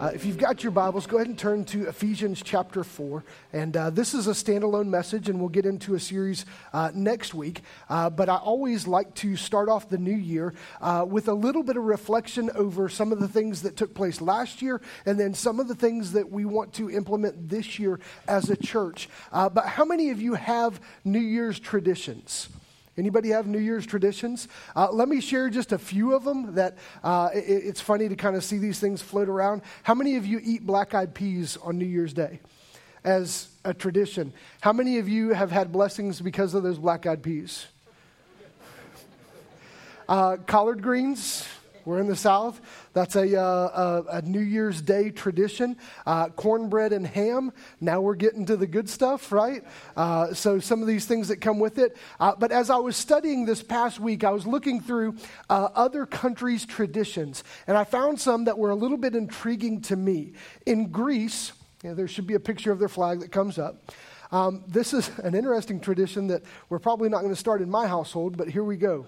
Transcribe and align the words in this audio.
Uh, 0.00 0.12
if 0.14 0.24
you've 0.24 0.38
got 0.38 0.62
your 0.62 0.70
Bibles, 0.70 1.08
go 1.08 1.16
ahead 1.16 1.26
and 1.26 1.36
turn 1.36 1.64
to 1.64 1.88
Ephesians 1.88 2.40
chapter 2.40 2.84
4. 2.84 3.24
And 3.52 3.76
uh, 3.76 3.90
this 3.90 4.14
is 4.14 4.28
a 4.28 4.30
standalone 4.30 4.86
message, 4.86 5.28
and 5.28 5.40
we'll 5.40 5.48
get 5.48 5.66
into 5.66 5.96
a 5.96 6.00
series 6.00 6.46
uh, 6.72 6.92
next 6.94 7.34
week. 7.34 7.62
Uh, 7.88 8.08
but 8.08 8.28
I 8.28 8.36
always 8.36 8.86
like 8.86 9.12
to 9.16 9.34
start 9.34 9.68
off 9.68 9.88
the 9.88 9.98
new 9.98 10.14
year 10.14 10.54
uh, 10.80 11.04
with 11.08 11.26
a 11.26 11.32
little 11.34 11.64
bit 11.64 11.76
of 11.76 11.82
reflection 11.82 12.48
over 12.54 12.88
some 12.88 13.10
of 13.10 13.18
the 13.18 13.26
things 13.26 13.62
that 13.62 13.76
took 13.76 13.92
place 13.92 14.20
last 14.20 14.62
year, 14.62 14.80
and 15.04 15.18
then 15.18 15.34
some 15.34 15.58
of 15.58 15.66
the 15.66 15.74
things 15.74 16.12
that 16.12 16.30
we 16.30 16.44
want 16.44 16.72
to 16.74 16.88
implement 16.88 17.48
this 17.48 17.80
year 17.80 17.98
as 18.28 18.50
a 18.50 18.56
church. 18.56 19.08
Uh, 19.32 19.48
but 19.48 19.66
how 19.66 19.84
many 19.84 20.10
of 20.10 20.22
you 20.22 20.34
have 20.34 20.80
New 21.04 21.18
Year's 21.18 21.58
traditions? 21.58 22.48
Anybody 22.98 23.28
have 23.28 23.46
New 23.46 23.60
Year's 23.60 23.86
traditions? 23.86 24.48
Uh, 24.74 24.90
let 24.90 25.08
me 25.08 25.20
share 25.20 25.48
just 25.50 25.70
a 25.70 25.78
few 25.78 26.14
of 26.14 26.24
them 26.24 26.56
that 26.56 26.76
uh, 27.04 27.30
it, 27.32 27.38
it's 27.38 27.80
funny 27.80 28.08
to 28.08 28.16
kind 28.16 28.34
of 28.34 28.42
see 28.42 28.58
these 28.58 28.80
things 28.80 29.00
float 29.00 29.28
around. 29.28 29.62
How 29.84 29.94
many 29.94 30.16
of 30.16 30.26
you 30.26 30.40
eat 30.42 30.66
black 30.66 30.94
eyed 30.94 31.14
peas 31.14 31.56
on 31.62 31.78
New 31.78 31.86
Year's 31.86 32.12
Day 32.12 32.40
as 33.04 33.50
a 33.64 33.72
tradition? 33.72 34.32
How 34.60 34.72
many 34.72 34.98
of 34.98 35.08
you 35.08 35.32
have 35.32 35.52
had 35.52 35.70
blessings 35.70 36.20
because 36.20 36.54
of 36.54 36.64
those 36.64 36.78
black 36.78 37.06
eyed 37.06 37.22
peas? 37.22 37.66
Uh, 40.08 40.38
collard 40.46 40.82
greens, 40.82 41.46
we're 41.88 42.00
in 42.00 42.06
the 42.06 42.14
South. 42.14 42.60
That's 42.92 43.16
a, 43.16 43.40
uh, 43.40 44.04
a, 44.10 44.18
a 44.18 44.22
New 44.22 44.42
Year's 44.42 44.82
Day 44.82 45.10
tradition. 45.10 45.78
Uh, 46.04 46.28
cornbread 46.28 46.92
and 46.92 47.06
ham. 47.06 47.50
Now 47.80 48.02
we're 48.02 48.14
getting 48.14 48.44
to 48.46 48.58
the 48.58 48.66
good 48.66 48.90
stuff, 48.90 49.32
right? 49.32 49.64
Uh, 49.96 50.34
so 50.34 50.58
some 50.58 50.82
of 50.82 50.86
these 50.86 51.06
things 51.06 51.28
that 51.28 51.38
come 51.38 51.58
with 51.58 51.78
it. 51.78 51.96
Uh, 52.20 52.34
but 52.38 52.52
as 52.52 52.68
I 52.68 52.76
was 52.76 52.94
studying 52.94 53.46
this 53.46 53.62
past 53.62 54.00
week, 54.00 54.22
I 54.22 54.30
was 54.30 54.46
looking 54.46 54.82
through 54.82 55.16
uh, 55.48 55.70
other 55.74 56.04
countries' 56.04 56.66
traditions, 56.66 57.42
and 57.66 57.74
I 57.74 57.84
found 57.84 58.20
some 58.20 58.44
that 58.44 58.58
were 58.58 58.70
a 58.70 58.76
little 58.76 58.98
bit 58.98 59.14
intriguing 59.16 59.80
to 59.82 59.96
me. 59.96 60.34
In 60.66 60.88
Greece, 60.88 61.52
there 61.82 62.06
should 62.06 62.26
be 62.26 62.34
a 62.34 62.40
picture 62.40 62.70
of 62.70 62.78
their 62.78 62.90
flag 62.90 63.20
that 63.20 63.32
comes 63.32 63.58
up. 63.58 63.90
Um, 64.30 64.62
this 64.68 64.92
is 64.92 65.10
an 65.20 65.34
interesting 65.34 65.80
tradition 65.80 66.26
that 66.26 66.42
we're 66.68 66.78
probably 66.78 67.08
not 67.08 67.20
going 67.22 67.32
to 67.32 67.40
start 67.40 67.62
in 67.62 67.70
my 67.70 67.86
household, 67.86 68.36
but 68.36 68.48
here 68.48 68.64
we 68.64 68.76
go. 68.76 69.06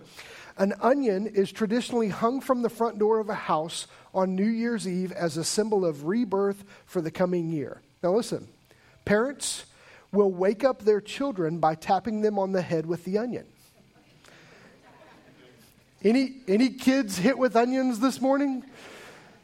An 0.61 0.75
onion 0.83 1.27
is 1.27 1.51
traditionally 1.51 2.11
hung 2.11 2.43
from 2.43 2.61
the 2.61 2.69
front 2.69 2.99
door 2.99 3.19
of 3.19 3.31
a 3.31 3.35
house 3.35 3.87
on 4.13 4.37
New 4.37 4.45
Year's 4.45 4.87
Eve 4.87 5.11
as 5.11 5.39
a 5.39 5.43
symbol 5.43 5.87
of 5.87 6.05
rebirth 6.05 6.65
for 6.85 7.01
the 7.01 7.11
coming 7.11 7.51
year. 7.51 7.81
Now, 8.03 8.13
listen, 8.13 8.47
parents 9.07 9.65
will 10.13 10.31
wake 10.31 10.63
up 10.63 10.83
their 10.83 11.01
children 11.01 11.61
by 11.61 11.77
tapping 11.77 12.21
them 12.21 12.39
on 12.39 12.53
the 12.53 12.61
head 12.61 12.85
with 12.85 13.07
the 13.07 13.17
onion. 13.17 13.47
Any, 16.05 16.43
any 16.47 16.69
kids 16.69 17.17
hit 17.17 17.39
with 17.39 17.57
onions 17.57 17.99
this 17.99 18.21
morning? 18.21 18.63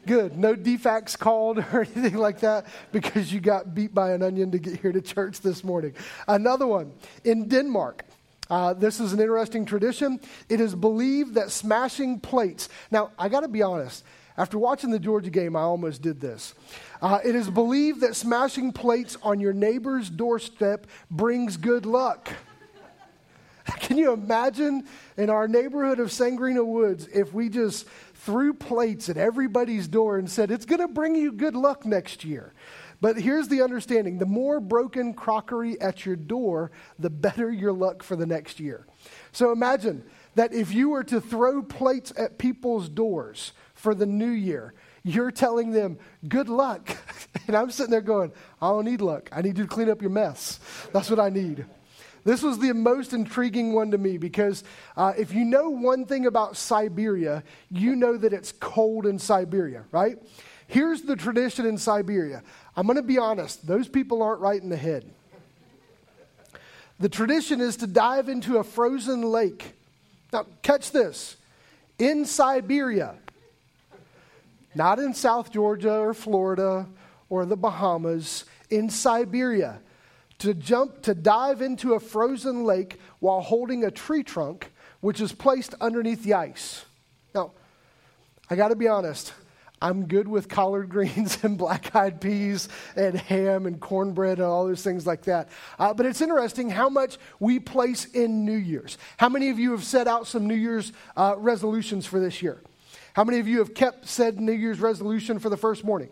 Good. 0.05 0.37
No 0.37 0.53
DFCS 0.55 1.17
called 1.17 1.57
or 1.57 1.81
anything 1.95 2.17
like 2.17 2.41
that 2.41 2.67
because 2.91 3.33
you 3.33 3.39
got 3.39 3.73
beat 3.73 3.91
by 3.91 4.11
an 4.11 4.21
onion 4.21 4.51
to 4.51 4.59
get 4.59 4.79
here 4.79 4.91
to 4.91 5.01
church 5.01 5.41
this 5.41 5.63
morning. 5.63 5.95
Another 6.27 6.67
one 6.67 6.93
in 7.23 7.47
Denmark. 7.47 8.05
Uh, 8.49 8.73
this 8.73 8.99
is 8.99 9.13
an 9.13 9.19
interesting 9.19 9.65
tradition. 9.65 10.19
It 10.49 10.61
is 10.61 10.73
believed 10.75 11.35
that 11.35 11.51
smashing 11.51 12.19
plates. 12.19 12.69
Now, 12.91 13.11
I 13.17 13.29
got 13.29 13.41
to 13.41 13.47
be 13.47 13.61
honest. 13.61 14.03
After 14.37 14.59
watching 14.59 14.91
the 14.91 14.99
Georgia 14.99 15.31
game, 15.31 15.55
I 15.55 15.61
almost 15.61 16.03
did 16.03 16.21
this. 16.21 16.53
Uh, 17.01 17.19
it 17.25 17.35
is 17.35 17.49
believed 17.49 18.01
that 18.01 18.15
smashing 18.15 18.71
plates 18.71 19.17
on 19.23 19.39
your 19.39 19.53
neighbor's 19.53 20.09
doorstep 20.09 20.85
brings 21.09 21.57
good 21.57 21.87
luck. 21.87 22.29
Can 23.79 23.97
you 23.97 24.13
imagine 24.13 24.85
in 25.17 25.29
our 25.31 25.47
neighborhood 25.47 25.99
of 25.99 26.09
Sangrena 26.09 26.65
Woods 26.65 27.07
if 27.07 27.33
we 27.33 27.49
just 27.49 27.87
threw 28.13 28.53
plates 28.53 29.09
at 29.09 29.17
everybody's 29.17 29.87
door 29.87 30.17
and 30.17 30.29
said, 30.29 30.51
It's 30.51 30.65
going 30.65 30.81
to 30.81 30.87
bring 30.87 31.15
you 31.15 31.31
good 31.31 31.55
luck 31.55 31.85
next 31.85 32.23
year? 32.23 32.53
But 32.99 33.17
here's 33.17 33.47
the 33.47 33.61
understanding 33.61 34.17
the 34.17 34.25
more 34.25 34.59
broken 34.59 35.13
crockery 35.13 35.79
at 35.79 36.05
your 36.05 36.15
door, 36.15 36.71
the 36.97 37.09
better 37.09 37.51
your 37.51 37.73
luck 37.73 38.03
for 38.03 38.15
the 38.15 38.25
next 38.25 38.59
year. 38.59 38.87
So 39.31 39.51
imagine 39.51 40.03
that 40.35 40.53
if 40.53 40.73
you 40.73 40.89
were 40.89 41.03
to 41.05 41.21
throw 41.21 41.61
plates 41.61 42.11
at 42.17 42.37
people's 42.37 42.89
doors 42.89 43.53
for 43.75 43.93
the 43.93 44.05
new 44.05 44.29
year, 44.29 44.73
you're 45.03 45.31
telling 45.31 45.71
them, 45.71 45.99
good 46.27 46.49
luck. 46.49 46.89
and 47.47 47.55
I'm 47.55 47.71
sitting 47.71 47.91
there 47.91 48.01
going, 48.01 48.31
I 48.61 48.69
don't 48.69 48.85
need 48.85 49.01
luck. 49.01 49.29
I 49.31 49.41
need 49.41 49.57
you 49.57 49.63
to 49.63 49.69
clean 49.69 49.89
up 49.89 50.01
your 50.01 50.11
mess. 50.11 50.59
That's 50.91 51.09
what 51.09 51.19
I 51.19 51.29
need. 51.29 51.65
This 52.23 52.43
was 52.43 52.59
the 52.59 52.73
most 52.73 53.13
intriguing 53.13 53.71
one 53.71 53.91
to 53.91 53.97
me 53.97 54.17
because 54.17 54.65
uh, 54.97 55.13
if 55.17 55.33
you 55.33 55.45
know 55.45 55.69
one 55.69 56.05
thing 56.05 56.25
about 56.25 56.57
Siberia, 56.57 57.41
you 57.69 57.95
know 57.95 58.17
that 58.17 58.33
it's 58.33 58.51
cold 58.51 59.05
in 59.05 59.17
Siberia, 59.17 59.85
right? 59.91 60.17
Here's 60.67 61.01
the 61.01 61.15
tradition 61.15 61.65
in 61.65 61.77
Siberia. 61.77 62.43
I'm 62.75 62.85
going 62.85 62.97
to 62.97 63.03
be 63.03 63.17
honest, 63.17 63.65
those 63.65 63.87
people 63.87 64.21
aren't 64.21 64.41
right 64.41 64.61
in 64.61 64.69
the 64.69 64.77
head. 64.77 65.09
The 66.99 67.09
tradition 67.09 67.61
is 67.61 67.77
to 67.77 67.87
dive 67.87 68.27
into 68.27 68.57
a 68.57 68.63
frozen 68.63 69.21
lake. 69.21 69.73
Now, 70.33 70.45
catch 70.61 70.91
this 70.91 71.37
in 71.99 72.25
Siberia, 72.25 73.15
not 74.75 74.99
in 74.99 75.13
South 75.13 75.51
Georgia 75.51 75.97
or 75.99 76.13
Florida 76.13 76.87
or 77.29 77.45
the 77.45 77.57
Bahamas, 77.57 78.45
in 78.69 78.89
Siberia, 78.89 79.79
to 80.39 80.53
jump, 80.53 81.01
to 81.03 81.15
dive 81.15 81.61
into 81.61 81.93
a 81.93 81.99
frozen 81.99 82.63
lake 82.63 82.99
while 83.19 83.41
holding 83.41 83.83
a 83.83 83.91
tree 83.91 84.23
trunk, 84.23 84.71
which 84.99 85.21
is 85.21 85.31
placed 85.31 85.73
underneath 85.79 86.23
the 86.23 86.33
ice. 86.33 86.85
Now, 87.33 87.51
I 88.49 88.55
got 88.55 88.69
to 88.69 88.75
be 88.75 88.87
honest, 88.87 89.33
I'm 89.81 90.07
good 90.07 90.27
with 90.27 90.49
collard 90.49 90.89
greens 90.89 91.37
and 91.43 91.57
black 91.57 91.95
eyed 91.95 92.19
peas 92.19 92.67
and 92.95 93.17
ham 93.17 93.65
and 93.65 93.79
cornbread 93.79 94.39
and 94.39 94.47
all 94.47 94.65
those 94.65 94.83
things 94.83 95.05
like 95.05 95.23
that. 95.23 95.49
Uh, 95.77 95.93
but 95.93 96.05
it's 96.05 96.21
interesting 96.21 96.69
how 96.69 96.89
much 96.89 97.17
we 97.39 97.59
place 97.59 98.05
in 98.05 98.45
New 98.45 98.57
Year's. 98.57 98.97
How 99.17 99.29
many 99.29 99.49
of 99.49 99.59
you 99.59 99.71
have 99.71 99.83
set 99.83 100.07
out 100.07 100.27
some 100.27 100.47
New 100.47 100.55
Year's 100.55 100.93
uh, 101.15 101.35
resolutions 101.37 102.05
for 102.05 102.19
this 102.19 102.41
year? 102.41 102.61
How 103.13 103.23
many 103.23 103.39
of 103.39 103.47
you 103.47 103.59
have 103.59 103.73
kept 103.73 104.07
said 104.07 104.39
New 104.39 104.51
Year's 104.51 104.79
resolution 104.79 105.39
for 105.39 105.49
the 105.49 105.57
first 105.57 105.83
morning? 105.83 106.09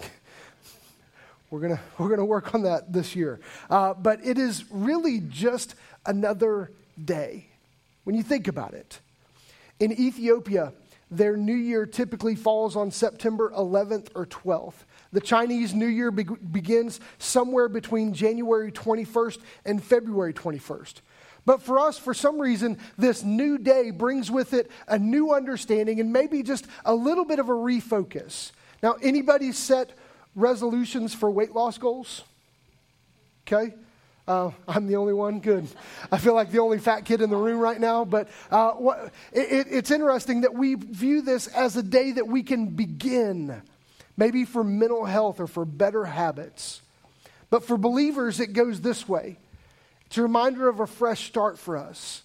we're 1.50 1.60
going 1.60 1.78
we're 1.98 2.08
gonna 2.08 2.24
work 2.24 2.54
on 2.54 2.62
that 2.62 2.92
this 2.92 3.14
year. 3.14 3.40
Uh, 3.70 3.94
but 3.94 4.24
it 4.24 4.38
is 4.38 4.64
really 4.70 5.20
just 5.20 5.74
another 6.04 6.70
day 7.04 7.46
when 8.04 8.14
you 8.16 8.22
think 8.22 8.48
about 8.48 8.74
it. 8.74 9.00
In 9.78 9.92
Ethiopia, 9.92 10.72
their 11.10 11.36
new 11.36 11.54
year 11.54 11.86
typically 11.86 12.34
falls 12.34 12.76
on 12.76 12.90
September 12.90 13.52
11th 13.56 14.08
or 14.14 14.26
12th. 14.26 14.84
The 15.12 15.20
Chinese 15.20 15.72
New 15.72 15.86
Year 15.86 16.10
be- 16.10 16.24
begins 16.24 17.00
somewhere 17.18 17.68
between 17.68 18.12
January 18.12 18.72
21st 18.72 19.38
and 19.64 19.82
February 19.82 20.34
21st. 20.34 20.94
But 21.44 21.62
for 21.62 21.78
us, 21.78 21.96
for 21.96 22.12
some 22.12 22.40
reason, 22.40 22.76
this 22.98 23.22
new 23.22 23.56
day 23.56 23.92
brings 23.92 24.32
with 24.32 24.52
it 24.52 24.68
a 24.88 24.98
new 24.98 25.32
understanding 25.32 26.00
and 26.00 26.12
maybe 26.12 26.42
just 26.42 26.66
a 26.84 26.92
little 26.92 27.24
bit 27.24 27.38
of 27.38 27.48
a 27.48 27.52
refocus. 27.52 28.50
Now, 28.82 28.96
anybody 29.00 29.52
set 29.52 29.92
resolutions 30.34 31.14
for 31.14 31.30
weight 31.30 31.52
loss 31.52 31.78
goals? 31.78 32.24
Okay? 33.46 33.74
Uh, 34.28 34.50
I'm 34.66 34.86
the 34.86 34.96
only 34.96 35.12
one. 35.12 35.40
Good. 35.40 35.68
I 36.10 36.18
feel 36.18 36.34
like 36.34 36.50
the 36.50 36.58
only 36.58 36.78
fat 36.78 37.04
kid 37.04 37.20
in 37.20 37.30
the 37.30 37.36
room 37.36 37.60
right 37.60 37.80
now. 37.80 38.04
But 38.04 38.28
uh, 38.50 38.72
what, 38.72 39.12
it, 39.32 39.66
it's 39.70 39.90
interesting 39.90 40.40
that 40.40 40.54
we 40.54 40.74
view 40.74 41.22
this 41.22 41.46
as 41.46 41.76
a 41.76 41.82
day 41.82 42.12
that 42.12 42.26
we 42.26 42.42
can 42.42 42.66
begin, 42.66 43.62
maybe 44.16 44.44
for 44.44 44.64
mental 44.64 45.04
health 45.04 45.38
or 45.38 45.46
for 45.46 45.64
better 45.64 46.04
habits. 46.04 46.82
But 47.50 47.64
for 47.64 47.76
believers, 47.76 48.40
it 48.40 48.52
goes 48.52 48.80
this 48.80 49.08
way 49.08 49.38
it's 50.06 50.18
a 50.18 50.22
reminder 50.22 50.68
of 50.68 50.80
a 50.80 50.86
fresh 50.86 51.26
start 51.26 51.58
for 51.58 51.76
us. 51.76 52.22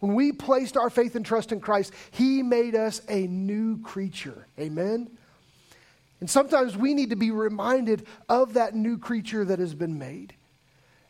When 0.00 0.14
we 0.14 0.32
placed 0.32 0.76
our 0.76 0.90
faith 0.90 1.16
and 1.16 1.24
trust 1.24 1.52
in 1.52 1.60
Christ, 1.60 1.94
He 2.10 2.42
made 2.42 2.74
us 2.74 3.00
a 3.08 3.26
new 3.26 3.80
creature. 3.80 4.46
Amen? 4.58 5.08
And 6.20 6.28
sometimes 6.28 6.76
we 6.76 6.92
need 6.92 7.10
to 7.10 7.16
be 7.16 7.30
reminded 7.30 8.06
of 8.28 8.54
that 8.54 8.74
new 8.74 8.98
creature 8.98 9.44
that 9.46 9.58
has 9.58 9.74
been 9.74 9.98
made. 9.98 10.34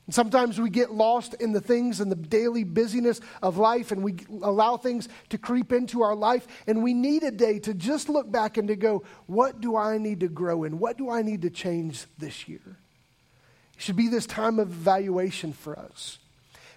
And 0.07 0.15
sometimes 0.15 0.61
we 0.61 0.69
get 0.69 0.93
lost 0.93 1.35
in 1.41 1.53
the 1.53 1.61
things 1.61 2.01
and 2.01 2.13
the 2.13 2.17
daily 2.17 2.63
busyness 2.63 3.21
of 3.43 3.57
life, 3.57 3.91
and 3.91 4.03
we 4.03 4.17
allow 4.43 4.77
things 4.77 5.09
to 5.31 5.39
creep 5.39 5.73
into 5.73 6.03
our 6.03 6.15
life. 6.15 6.47
And 6.67 6.83
we 6.83 6.93
need 6.93 7.23
a 7.23 7.31
day 7.31 7.59
to 7.61 7.73
just 7.73 8.09
look 8.11 8.31
back 8.31 8.59
and 8.59 8.69
to 8.69 8.77
go, 8.77 9.03
what 9.27 9.61
do 9.61 9.77
I 9.77 9.97
need 9.97 10.21
to 10.21 10.29
grow 10.29 10.65
in? 10.65 10.79
What 10.79 10.99
do 10.99 11.09
I 11.09 11.23
need 11.23 11.43
to 11.43 11.51
change 11.51 12.05
this 12.19 12.47
year? 12.49 12.61
It 12.67 13.83
should 13.83 13.97
be 13.97 14.09
this 14.09 14.27
time 14.27 14.59
of 14.59 14.69
evaluation 14.69 15.53
for 15.53 15.79
us. 15.79 16.19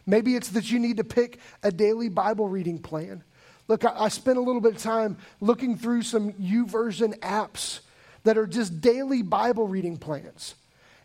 Maybe 0.06 0.35
it's 0.35 0.50
that 0.50 0.71
you 0.71 0.79
need 0.79 0.97
to 0.97 1.03
pick 1.03 1.39
a 1.62 1.71
daily 1.71 2.07
Bible 2.07 2.47
reading 2.47 2.79
plan. 2.79 3.24
Look, 3.68 3.83
I, 3.83 4.06
I 4.06 4.07
spent 4.07 4.38
a 4.38 4.41
little 4.41 4.62
bit 4.62 4.75
of 4.75 4.81
time 4.81 5.18
looking 5.41 5.77
through 5.77 6.03
some 6.03 6.31
YouVersion 6.33 7.19
apps 7.19 7.81
that 8.24 8.38
are 8.38 8.47
just 8.47 8.79
daily 8.79 9.21
Bible 9.21 9.68
reading 9.68 9.97
plans. 9.97 10.56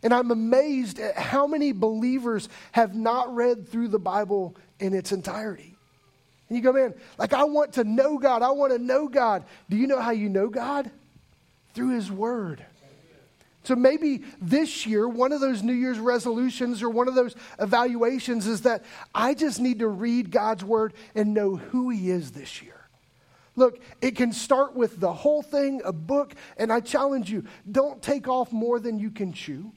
And 0.02 0.12
I'm 0.12 0.30
amazed 0.30 0.98
at 0.98 1.16
how 1.16 1.46
many 1.46 1.72
believers 1.72 2.48
have 2.72 2.94
not 2.94 3.34
read 3.34 3.68
through 3.68 3.88
the 3.88 3.98
Bible 3.98 4.56
in 4.80 4.94
its 4.94 5.12
entirety. 5.12 5.76
And 6.48 6.56
you 6.56 6.62
go, 6.62 6.72
man, 6.72 6.94
like 7.18 7.32
I 7.32 7.44
want 7.44 7.74
to 7.74 7.84
know 7.84 8.18
God. 8.18 8.42
I 8.42 8.50
want 8.50 8.72
to 8.72 8.78
know 8.78 9.08
God. 9.08 9.44
Do 9.70 9.76
you 9.76 9.86
know 9.86 10.00
how 10.00 10.10
you 10.10 10.28
know 10.28 10.48
God? 10.48 10.90
Through 11.74 11.94
His 11.94 12.10
Word. 12.10 12.64
So 13.64 13.76
maybe 13.76 14.24
this 14.40 14.86
year, 14.86 15.08
one 15.08 15.32
of 15.32 15.40
those 15.40 15.62
New 15.62 15.72
Year's 15.72 15.98
resolutions 15.98 16.82
or 16.82 16.90
one 16.90 17.06
of 17.06 17.14
those 17.14 17.36
evaluations 17.60 18.48
is 18.48 18.62
that 18.62 18.84
I 19.14 19.34
just 19.34 19.60
need 19.60 19.78
to 19.78 19.88
read 19.88 20.32
God's 20.32 20.64
Word 20.64 20.94
and 21.14 21.32
know 21.32 21.56
who 21.56 21.90
He 21.90 22.10
is 22.10 22.32
this 22.32 22.60
year. 22.60 22.74
Look, 23.54 23.80
it 24.00 24.16
can 24.16 24.32
start 24.32 24.74
with 24.74 24.98
the 24.98 25.12
whole 25.12 25.42
thing, 25.42 25.82
a 25.84 25.92
book, 25.92 26.34
and 26.56 26.72
I 26.72 26.80
challenge 26.80 27.30
you 27.30 27.44
don't 27.70 28.02
take 28.02 28.26
off 28.26 28.50
more 28.50 28.80
than 28.80 28.98
you 28.98 29.10
can 29.10 29.32
chew. 29.32 29.72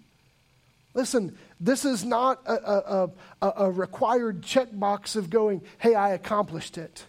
Listen, 0.96 1.38
this 1.60 1.86
is 1.86 2.04
not 2.04 2.42
a, 2.48 2.54
a, 2.54 3.10
a, 3.42 3.54
a 3.58 3.72
required 3.72 4.42
checkbox 4.42 5.16
of 5.16 5.30
going, 5.30 5.62
hey, 5.78 5.94
I 5.94 6.12
accomplished 6.12 6.78
it. 6.78 7.06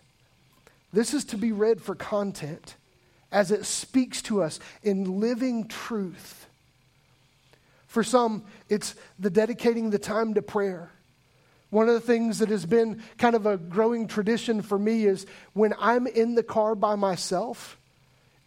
This 0.92 1.14
is 1.14 1.24
to 1.26 1.38
be 1.38 1.52
read 1.52 1.80
for 1.80 1.94
content 1.94 2.74
as 3.30 3.50
it 3.52 3.64
speaks 3.64 4.20
to 4.22 4.42
us 4.42 4.58
in 4.82 5.20
living 5.20 5.68
truth. 5.68 6.46
For 7.86 8.02
some, 8.02 8.44
it's 8.68 8.96
the 9.18 9.30
dedicating 9.30 9.90
the 9.90 9.98
time 9.98 10.34
to 10.34 10.42
prayer. 10.42 10.90
One 11.70 11.88
of 11.88 11.94
the 11.94 12.00
things 12.00 12.40
that 12.40 12.48
has 12.48 12.66
been 12.66 13.02
kind 13.18 13.36
of 13.36 13.46
a 13.46 13.56
growing 13.56 14.08
tradition 14.08 14.62
for 14.62 14.78
me 14.78 15.04
is 15.06 15.26
when 15.52 15.74
I'm 15.78 16.08
in 16.08 16.34
the 16.34 16.42
car 16.42 16.74
by 16.74 16.96
myself, 16.96 17.78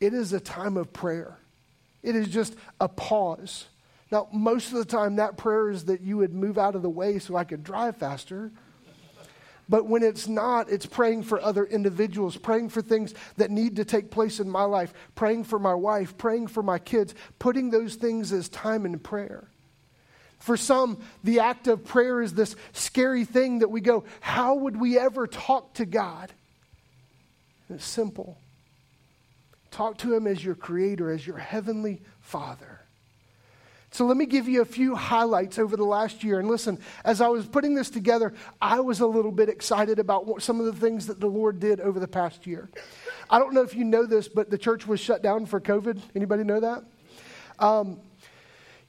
it 0.01 0.13
is 0.13 0.33
a 0.33 0.39
time 0.39 0.75
of 0.75 0.91
prayer. 0.91 1.37
It 2.03 2.15
is 2.15 2.27
just 2.27 2.55
a 2.79 2.89
pause. 2.89 3.67
Now, 4.11 4.27
most 4.31 4.71
of 4.71 4.77
the 4.79 4.85
time, 4.85 5.17
that 5.17 5.37
prayer 5.37 5.69
is 5.69 5.85
that 5.85 6.01
you 6.01 6.17
would 6.17 6.33
move 6.33 6.57
out 6.57 6.75
of 6.75 6.81
the 6.81 6.89
way 6.89 7.19
so 7.19 7.35
I 7.35 7.43
could 7.43 7.63
drive 7.63 7.97
faster. 7.97 8.51
But 9.69 9.85
when 9.85 10.01
it's 10.01 10.27
not, 10.27 10.71
it's 10.71 10.87
praying 10.87 11.23
for 11.23 11.39
other 11.39 11.63
individuals, 11.63 12.35
praying 12.35 12.69
for 12.69 12.81
things 12.81 13.13
that 13.37 13.51
need 13.51 13.75
to 13.75 13.85
take 13.85 14.09
place 14.09 14.39
in 14.39 14.49
my 14.49 14.63
life, 14.63 14.93
praying 15.13 15.43
for 15.43 15.59
my 15.59 15.75
wife, 15.75 16.17
praying 16.17 16.47
for 16.47 16.63
my 16.63 16.79
kids, 16.79 17.13
putting 17.37 17.69
those 17.69 17.93
things 17.93 18.33
as 18.33 18.49
time 18.49 18.83
in 18.87 18.97
prayer. 18.97 19.47
For 20.39 20.57
some, 20.57 20.99
the 21.23 21.41
act 21.41 21.67
of 21.67 21.85
prayer 21.85 22.19
is 22.21 22.33
this 22.33 22.55
scary 22.71 23.25
thing 23.25 23.59
that 23.59 23.69
we 23.69 23.79
go, 23.79 24.05
How 24.21 24.55
would 24.55 24.77
we 24.77 24.97
ever 24.97 25.27
talk 25.27 25.75
to 25.75 25.85
God? 25.85 26.31
And 27.67 27.77
it's 27.77 27.85
simple. 27.85 28.39
Talk 29.69 29.99
to 29.99 30.15
Him 30.15 30.25
as 30.25 30.43
your 30.43 30.55
Creator, 30.55 31.11
as 31.11 31.27
your 31.27 31.37
Heavenly 31.37 32.01
Father. 32.21 32.78
So 33.91 34.05
let 34.05 34.17
me 34.17 34.25
give 34.25 34.47
you 34.47 34.61
a 34.61 34.65
few 34.65 34.95
highlights 34.95 35.57
over 35.57 35.75
the 35.75 35.83
last 35.83 36.23
year. 36.23 36.39
And 36.39 36.47
listen, 36.47 36.79
as 37.03 37.21
I 37.21 37.27
was 37.27 37.47
putting 37.47 37.73
this 37.73 37.89
together, 37.89 38.33
I 38.61 38.79
was 38.79 38.99
a 38.99 39.07
little 39.07 39.31
bit 39.31 39.49
excited 39.49 39.97
about 39.97 40.43
some 40.43 40.59
of 40.59 40.67
the 40.67 40.73
things 40.73 41.07
that 41.07 41.19
the 41.19 41.27
Lord 41.27 41.59
did 41.59 41.79
over 41.79 41.99
the 41.99 42.07
past 42.07 42.45
year. 42.45 42.69
I 43.29 43.39
don't 43.39 43.53
know 43.53 43.63
if 43.63 43.75
you 43.75 43.83
know 43.83 44.05
this, 44.05 44.27
but 44.27 44.51
the 44.51 44.57
church 44.57 44.87
was 44.87 44.99
shut 44.99 45.23
down 45.23 45.47
for 45.47 45.59
COVID. 45.59 45.99
Anybody 46.15 46.43
know 46.43 46.59
that? 46.59 46.83
Um, 47.57 47.99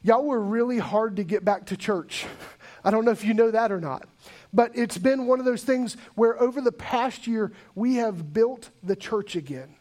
Y'all 0.03 0.25
were 0.25 0.41
really 0.41 0.79
hard 0.79 1.17
to 1.17 1.25
get 1.25 1.45
back 1.45 1.67
to 1.67 1.77
church. 1.77 2.27
I 2.85 2.91
don't 2.91 3.05
know 3.05 3.11
if 3.11 3.25
you 3.25 3.35
know 3.35 3.51
that 3.51 3.71
or 3.71 3.81
not. 3.81 4.09
But 4.53 4.73
it's 4.75 4.97
been 4.97 5.27
one 5.27 5.39
of 5.39 5.45
those 5.45 5.63
things 5.63 5.97
where 6.15 6.41
over 6.41 6.61
the 6.61 6.73
past 6.73 7.27
year, 7.27 7.53
we 7.75 7.97
have 7.97 8.33
built 8.33 8.71
the 8.83 8.97
church 8.97 9.37
again. 9.37 9.77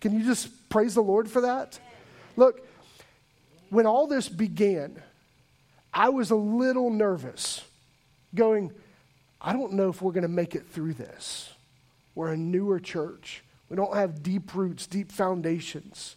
Can 0.00 0.12
you 0.12 0.24
just 0.24 0.68
praise 0.68 0.94
the 0.94 1.02
Lord 1.02 1.30
for 1.30 1.42
that? 1.42 1.78
Look, 2.36 2.67
when 3.70 3.86
all 3.86 4.06
this 4.06 4.28
began, 4.28 5.02
I 5.92 6.08
was 6.10 6.30
a 6.30 6.36
little 6.36 6.90
nervous, 6.90 7.64
going, 8.34 8.72
I 9.40 9.52
don't 9.52 9.74
know 9.74 9.88
if 9.88 10.02
we're 10.02 10.12
going 10.12 10.22
to 10.22 10.28
make 10.28 10.54
it 10.54 10.66
through 10.68 10.94
this. 10.94 11.52
We're 12.14 12.32
a 12.32 12.36
newer 12.36 12.80
church. 12.80 13.42
We 13.68 13.76
don't 13.76 13.94
have 13.94 14.22
deep 14.22 14.54
roots, 14.54 14.86
deep 14.86 15.12
foundations. 15.12 16.16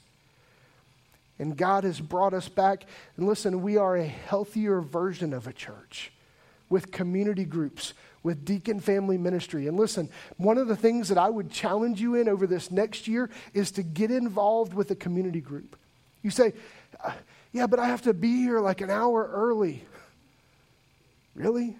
And 1.37 1.57
God 1.57 1.83
has 1.83 1.99
brought 1.99 2.33
us 2.33 2.47
back. 2.47 2.85
And 3.17 3.27
listen, 3.27 3.61
we 3.61 3.77
are 3.77 3.95
a 3.95 4.05
healthier 4.05 4.81
version 4.81 5.33
of 5.33 5.47
a 5.47 5.53
church 5.53 6.11
with 6.69 6.91
community 6.91 7.45
groups, 7.45 7.93
with 8.23 8.45
deacon 8.45 8.79
family 8.79 9.17
ministry. 9.17 9.67
And 9.67 9.77
listen, 9.77 10.09
one 10.37 10.57
of 10.57 10.67
the 10.67 10.75
things 10.75 11.09
that 11.09 11.17
I 11.17 11.29
would 11.29 11.51
challenge 11.51 11.99
you 11.99 12.15
in 12.15 12.29
over 12.29 12.47
this 12.47 12.71
next 12.71 13.07
year 13.07 13.29
is 13.53 13.71
to 13.71 13.83
get 13.83 14.11
involved 14.11 14.73
with 14.73 14.91
a 14.91 14.95
community 14.95 15.41
group. 15.41 15.75
You 16.21 16.29
say, 16.29 16.53
yeah, 17.51 17.67
but 17.67 17.79
I 17.79 17.87
have 17.87 18.03
to 18.03 18.13
be 18.13 18.37
here 18.37 18.59
like 18.59 18.81
an 18.81 18.89
hour 18.89 19.29
early. 19.31 19.83
Really? 21.35 21.77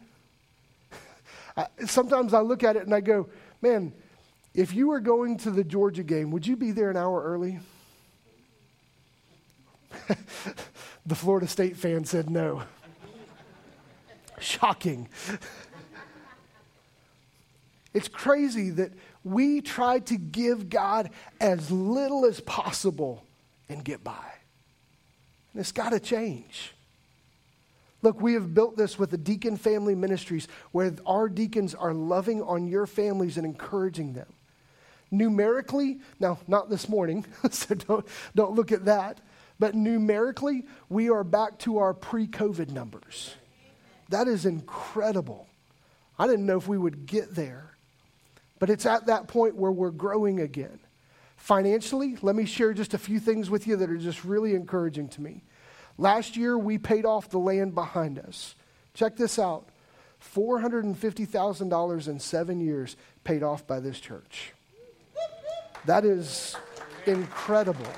Sometimes 1.85 2.33
I 2.33 2.41
look 2.41 2.63
at 2.63 2.75
it 2.75 2.83
and 2.83 2.94
I 2.94 3.01
go, 3.01 3.29
man, 3.62 3.94
if 4.53 4.73
you 4.73 4.88
were 4.88 5.00
going 5.00 5.38
to 5.39 5.51
the 5.51 5.63
Georgia 5.63 6.03
game, 6.03 6.31
would 6.31 6.45
you 6.45 6.56
be 6.56 6.71
there 6.71 6.89
an 6.89 6.97
hour 6.97 7.23
early? 7.23 7.59
the 11.06 11.15
Florida 11.15 11.47
State 11.47 11.77
fan 11.77 12.06
said 12.06 12.29
no. 12.29 12.63
Shocking. 14.39 15.07
It's 17.94 18.07
crazy 18.07 18.71
that 18.71 18.91
we 19.24 19.62
try 19.62 20.00
to 20.00 20.17
give 20.17 20.69
God 20.69 21.12
as 21.39 21.69
little 21.69 22.25
as 22.25 22.39
possible 22.39 23.24
and 23.69 23.83
get 23.83 24.03
by. 24.03 24.40
It's 25.56 25.71
got 25.71 25.89
to 25.89 26.00
change. 26.00 26.74
Look, 28.01 28.19
we 28.19 28.33
have 28.33 28.53
built 28.53 28.77
this 28.77 28.98
with 28.98 29.12
the 29.12 29.18
Deacon 29.18 29.57
Family 29.57 29.95
Ministries 29.95 30.48
where 30.71 30.94
our 31.06 31.30
deacons 31.30 31.75
are 31.75 31.94
loving 31.94 32.42
on 32.42 32.68
your 32.68 32.88
families 32.88 33.38
and 33.38 33.45
encouraging 33.45 34.13
them. 34.13 34.33
Numerically, 35.12 36.00
now, 36.19 36.39
not 36.48 36.69
this 36.69 36.88
morning, 36.88 37.25
so 37.51 37.75
don't, 37.75 38.07
don't 38.33 38.53
look 38.53 38.71
at 38.71 38.86
that. 38.86 39.19
But 39.59 39.75
numerically, 39.75 40.65
we 40.89 41.09
are 41.09 41.24
back 41.24 41.59
to 41.59 41.77
our 41.77 41.94
pre 41.94 42.27
COVID 42.27 42.71
numbers. 42.71 43.36
That 44.09 44.27
is 44.27 44.45
incredible. 44.45 45.48
I 46.18 46.27
didn't 46.27 46.45
know 46.45 46.57
if 46.57 46.68
we 46.68 46.77
would 46.77 47.06
get 47.06 47.36
there. 47.36 47.71
But 48.57 48.69
it's 48.69 48.86
at 48.86 49.07
that 49.07 49.27
point 49.27 49.56
where 49.56 49.71
we're 49.71 49.92
growing 49.92 50.39
again. 50.39 50.80
Financially, 51.41 52.17
let 52.21 52.35
me 52.35 52.45
share 52.45 52.71
just 52.71 52.93
a 52.93 52.99
few 52.99 53.19
things 53.19 53.49
with 53.49 53.65
you 53.65 53.75
that 53.75 53.89
are 53.89 53.97
just 53.97 54.23
really 54.23 54.53
encouraging 54.53 55.09
to 55.09 55.21
me. 55.21 55.41
Last 55.97 56.38
year, 56.38 56.55
we 56.55 56.77
paid 56.77 57.03
off 57.03 57.31
the 57.31 57.39
land 57.39 57.73
behind 57.73 58.19
us. 58.19 58.53
Check 58.93 59.17
this 59.17 59.39
out 59.39 59.67
$450,000 60.35 62.07
in 62.07 62.19
seven 62.19 62.59
years 62.59 62.95
paid 63.23 63.41
off 63.41 63.65
by 63.65 63.79
this 63.79 63.99
church. 63.99 64.53
That 65.85 66.05
is 66.05 66.55
incredible. 67.07 67.91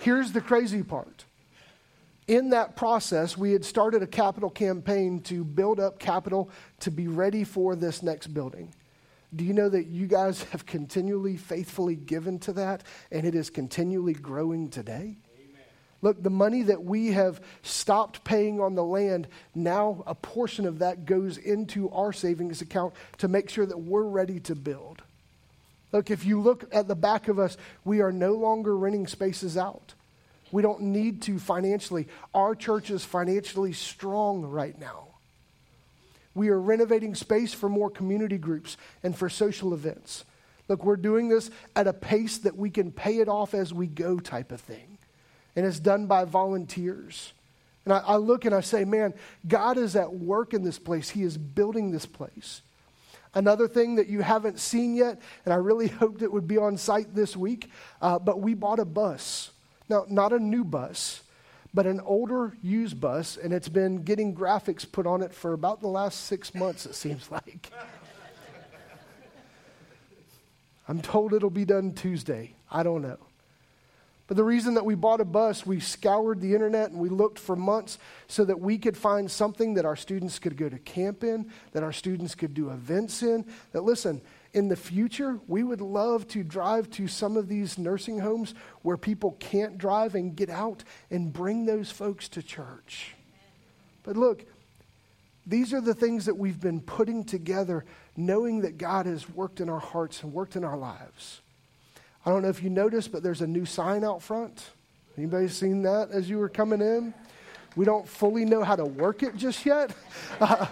Here's 0.00 0.32
the 0.32 0.40
crazy 0.40 0.82
part. 0.82 1.26
In 2.28 2.48
that 2.50 2.76
process, 2.76 3.36
we 3.36 3.52
had 3.52 3.62
started 3.62 4.02
a 4.02 4.06
capital 4.06 4.48
campaign 4.48 5.20
to 5.24 5.44
build 5.44 5.80
up 5.80 5.98
capital 5.98 6.48
to 6.80 6.90
be 6.90 7.08
ready 7.08 7.44
for 7.44 7.76
this 7.76 8.02
next 8.02 8.28
building. 8.28 8.72
Do 9.34 9.44
you 9.44 9.52
know 9.52 9.68
that 9.68 9.86
you 9.86 10.06
guys 10.06 10.42
have 10.44 10.64
continually 10.64 11.36
faithfully 11.36 11.96
given 11.96 12.38
to 12.40 12.52
that 12.54 12.82
and 13.10 13.26
it 13.26 13.34
is 13.34 13.50
continually 13.50 14.14
growing 14.14 14.70
today? 14.70 15.18
Amen. 15.34 15.62
Look, 16.00 16.22
the 16.22 16.30
money 16.30 16.62
that 16.62 16.82
we 16.82 17.08
have 17.08 17.40
stopped 17.62 18.24
paying 18.24 18.60
on 18.60 18.74
the 18.74 18.84
land, 18.84 19.28
now 19.54 20.02
a 20.06 20.14
portion 20.14 20.66
of 20.66 20.78
that 20.78 21.04
goes 21.04 21.36
into 21.36 21.90
our 21.90 22.12
savings 22.12 22.62
account 22.62 22.94
to 23.18 23.28
make 23.28 23.50
sure 23.50 23.66
that 23.66 23.78
we're 23.78 24.04
ready 24.04 24.40
to 24.40 24.54
build. 24.54 25.02
Look, 25.92 26.10
if 26.10 26.24
you 26.24 26.40
look 26.40 26.64
at 26.72 26.88
the 26.88 26.94
back 26.94 27.28
of 27.28 27.38
us, 27.38 27.56
we 27.84 28.00
are 28.00 28.12
no 28.12 28.34
longer 28.34 28.76
renting 28.76 29.06
spaces 29.06 29.56
out. 29.56 29.94
We 30.50 30.62
don't 30.62 30.80
need 30.80 31.22
to 31.22 31.38
financially. 31.38 32.08
Our 32.34 32.54
church 32.54 32.90
is 32.90 33.04
financially 33.04 33.72
strong 33.74 34.42
right 34.42 34.78
now. 34.78 35.08
We 36.38 36.50
are 36.50 36.60
renovating 36.60 37.16
space 37.16 37.52
for 37.52 37.68
more 37.68 37.90
community 37.90 38.38
groups 38.38 38.76
and 39.02 39.16
for 39.16 39.28
social 39.28 39.74
events. 39.74 40.24
Look, 40.68 40.84
we're 40.84 40.96
doing 40.96 41.28
this 41.28 41.50
at 41.74 41.88
a 41.88 41.92
pace 41.92 42.38
that 42.38 42.56
we 42.56 42.70
can 42.70 42.92
pay 42.92 43.18
it 43.18 43.28
off 43.28 43.54
as 43.54 43.74
we 43.74 43.88
go, 43.88 44.20
type 44.20 44.52
of 44.52 44.60
thing. 44.60 44.98
And 45.56 45.66
it's 45.66 45.80
done 45.80 46.06
by 46.06 46.24
volunteers. 46.26 47.32
And 47.84 47.92
I, 47.92 47.98
I 47.98 48.16
look 48.18 48.44
and 48.44 48.54
I 48.54 48.60
say, 48.60 48.84
man, 48.84 49.14
God 49.48 49.78
is 49.78 49.96
at 49.96 50.12
work 50.14 50.54
in 50.54 50.62
this 50.62 50.78
place. 50.78 51.10
He 51.10 51.24
is 51.24 51.36
building 51.36 51.90
this 51.90 52.06
place. 52.06 52.62
Another 53.34 53.66
thing 53.66 53.96
that 53.96 54.06
you 54.06 54.20
haven't 54.20 54.60
seen 54.60 54.94
yet, 54.94 55.20
and 55.44 55.52
I 55.52 55.56
really 55.56 55.88
hoped 55.88 56.22
it 56.22 56.32
would 56.32 56.46
be 56.46 56.56
on 56.56 56.76
site 56.76 57.16
this 57.16 57.36
week, 57.36 57.68
uh, 58.00 58.20
but 58.20 58.40
we 58.40 58.54
bought 58.54 58.78
a 58.78 58.84
bus. 58.84 59.50
Now, 59.88 60.04
not 60.08 60.32
a 60.32 60.38
new 60.38 60.62
bus, 60.62 61.20
but 61.74 61.86
an 61.86 62.00
older 62.00 62.54
used 62.62 63.00
bus, 63.00 63.36
and 63.36 63.52
it's 63.52 63.68
been 63.68 64.02
getting 64.02 64.34
graphics 64.34 64.90
put 64.90 65.06
on 65.06 65.22
it 65.22 65.34
for 65.34 65.52
about 65.52 65.80
the 65.80 65.88
last 65.88 66.24
six 66.24 66.54
months, 66.54 66.86
it 66.86 66.94
seems 66.94 67.30
like. 67.30 67.70
I'm 70.88 71.02
told 71.02 71.34
it'll 71.34 71.50
be 71.50 71.66
done 71.66 71.92
Tuesday. 71.92 72.54
I 72.70 72.82
don't 72.82 73.02
know. 73.02 73.18
But 74.26 74.36
the 74.36 74.44
reason 74.44 74.74
that 74.74 74.84
we 74.84 74.94
bought 74.94 75.22
a 75.22 75.24
bus, 75.24 75.64
we 75.64 75.80
scoured 75.80 76.40
the 76.40 76.54
internet 76.54 76.90
and 76.90 77.00
we 77.00 77.08
looked 77.08 77.38
for 77.38 77.56
months 77.56 77.98
so 78.26 78.44
that 78.44 78.60
we 78.60 78.76
could 78.76 78.96
find 78.96 79.30
something 79.30 79.74
that 79.74 79.86
our 79.86 79.96
students 79.96 80.38
could 80.38 80.56
go 80.56 80.68
to 80.68 80.78
camp 80.78 81.24
in, 81.24 81.50
that 81.72 81.82
our 81.82 81.92
students 81.92 82.34
could 82.34 82.52
do 82.52 82.70
events 82.70 83.22
in. 83.22 83.46
That, 83.72 83.84
listen, 83.84 84.20
in 84.52 84.68
the 84.68 84.76
future, 84.76 85.38
we 85.46 85.62
would 85.62 85.80
love 85.80 86.26
to 86.28 86.42
drive 86.42 86.90
to 86.92 87.06
some 87.06 87.36
of 87.36 87.48
these 87.48 87.78
nursing 87.78 88.18
homes 88.18 88.54
where 88.82 88.96
people 88.96 89.32
can't 89.38 89.78
drive 89.78 90.14
and 90.14 90.34
get 90.34 90.50
out 90.50 90.84
and 91.10 91.32
bring 91.32 91.66
those 91.66 91.90
folks 91.90 92.28
to 92.30 92.42
church. 92.42 93.14
But 94.02 94.16
look, 94.16 94.44
these 95.46 95.72
are 95.72 95.80
the 95.80 95.94
things 95.94 96.26
that 96.26 96.36
we've 96.36 96.60
been 96.60 96.80
putting 96.80 97.24
together, 97.24 97.84
knowing 98.16 98.60
that 98.62 98.78
God 98.78 99.06
has 99.06 99.28
worked 99.28 99.60
in 99.60 99.68
our 99.68 99.80
hearts 99.80 100.22
and 100.22 100.32
worked 100.32 100.56
in 100.56 100.64
our 100.64 100.76
lives. 100.76 101.40
I 102.24 102.30
don't 102.30 102.42
know 102.42 102.48
if 102.48 102.62
you 102.62 102.70
noticed, 102.70 103.12
but 103.12 103.22
there's 103.22 103.40
a 103.40 103.46
new 103.46 103.64
sign 103.64 104.04
out 104.04 104.22
front. 104.22 104.70
Anybody 105.16 105.48
seen 105.48 105.82
that 105.82 106.10
as 106.10 106.28
you 106.28 106.38
were 106.38 106.48
coming 106.48 106.80
in? 106.80 107.14
We 107.78 107.84
don't 107.84 108.08
fully 108.08 108.44
know 108.44 108.64
how 108.64 108.74
to 108.74 108.84
work 108.84 109.22
it 109.22 109.36
just 109.36 109.64
yet. 109.64 109.94
Uh, 110.40 110.66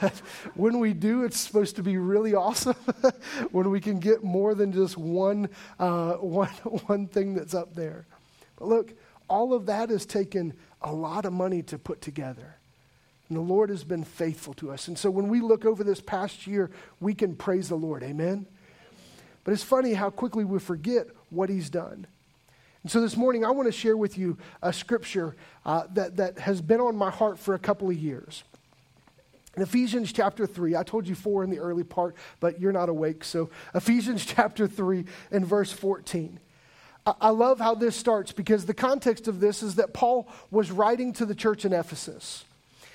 but 0.00 0.14
when 0.54 0.78
we 0.78 0.94
do, 0.94 1.24
it's 1.24 1.38
supposed 1.38 1.76
to 1.76 1.82
be 1.82 1.98
really 1.98 2.34
awesome 2.34 2.76
when 3.50 3.68
we 3.68 3.78
can 3.78 3.98
get 3.98 4.24
more 4.24 4.54
than 4.54 4.72
just 4.72 4.96
one, 4.96 5.50
uh, 5.78 6.12
one, 6.14 6.48
one 6.86 7.06
thing 7.06 7.34
that's 7.34 7.54
up 7.54 7.74
there. 7.74 8.06
But 8.56 8.68
look, 8.68 8.94
all 9.28 9.52
of 9.52 9.66
that 9.66 9.90
has 9.90 10.06
taken 10.06 10.54
a 10.80 10.90
lot 10.90 11.26
of 11.26 11.34
money 11.34 11.60
to 11.64 11.76
put 11.76 12.00
together. 12.00 12.56
And 13.28 13.36
the 13.36 13.42
Lord 13.42 13.68
has 13.68 13.84
been 13.84 14.04
faithful 14.04 14.54
to 14.54 14.70
us. 14.70 14.88
And 14.88 14.98
so 14.98 15.10
when 15.10 15.28
we 15.28 15.40
look 15.40 15.66
over 15.66 15.84
this 15.84 16.00
past 16.00 16.46
year, 16.46 16.70
we 16.98 17.12
can 17.12 17.36
praise 17.36 17.68
the 17.68 17.76
Lord. 17.76 18.02
Amen? 18.02 18.46
But 19.44 19.52
it's 19.52 19.62
funny 19.62 19.92
how 19.92 20.08
quickly 20.08 20.44
we 20.44 20.58
forget 20.60 21.08
what 21.28 21.50
He's 21.50 21.68
done. 21.68 22.06
And 22.84 22.92
so 22.92 23.00
this 23.00 23.16
morning, 23.16 23.46
I 23.46 23.50
want 23.50 23.66
to 23.66 23.72
share 23.72 23.96
with 23.96 24.18
you 24.18 24.36
a 24.62 24.70
scripture 24.72 25.34
uh, 25.64 25.84
that, 25.94 26.18
that 26.18 26.38
has 26.38 26.60
been 26.60 26.80
on 26.80 26.94
my 26.94 27.10
heart 27.10 27.38
for 27.38 27.54
a 27.54 27.58
couple 27.58 27.88
of 27.88 27.96
years. 27.96 28.44
In 29.56 29.62
Ephesians 29.62 30.12
chapter 30.12 30.46
3, 30.46 30.76
I 30.76 30.82
told 30.82 31.08
you 31.08 31.14
four 31.14 31.42
in 31.42 31.50
the 31.50 31.60
early 31.60 31.82
part, 31.82 32.14
but 32.40 32.60
you're 32.60 32.72
not 32.72 32.90
awake. 32.90 33.24
So, 33.24 33.48
Ephesians 33.74 34.26
chapter 34.26 34.66
3 34.68 35.06
and 35.30 35.46
verse 35.46 35.72
14. 35.72 36.38
I, 37.06 37.30
love 37.30 37.58
how 37.58 37.74
this 37.74 37.96
starts 37.96 38.32
because 38.32 38.64
the 38.64 38.74
context 38.74 39.28
of 39.28 39.38
this 39.38 39.62
is 39.62 39.74
that 39.74 39.92
Paul 39.92 40.26
was 40.50 40.70
writing 40.70 41.12
to 41.14 41.26
the 41.26 41.34
church 41.34 41.66
in 41.66 41.74
Ephesus. 41.74 42.44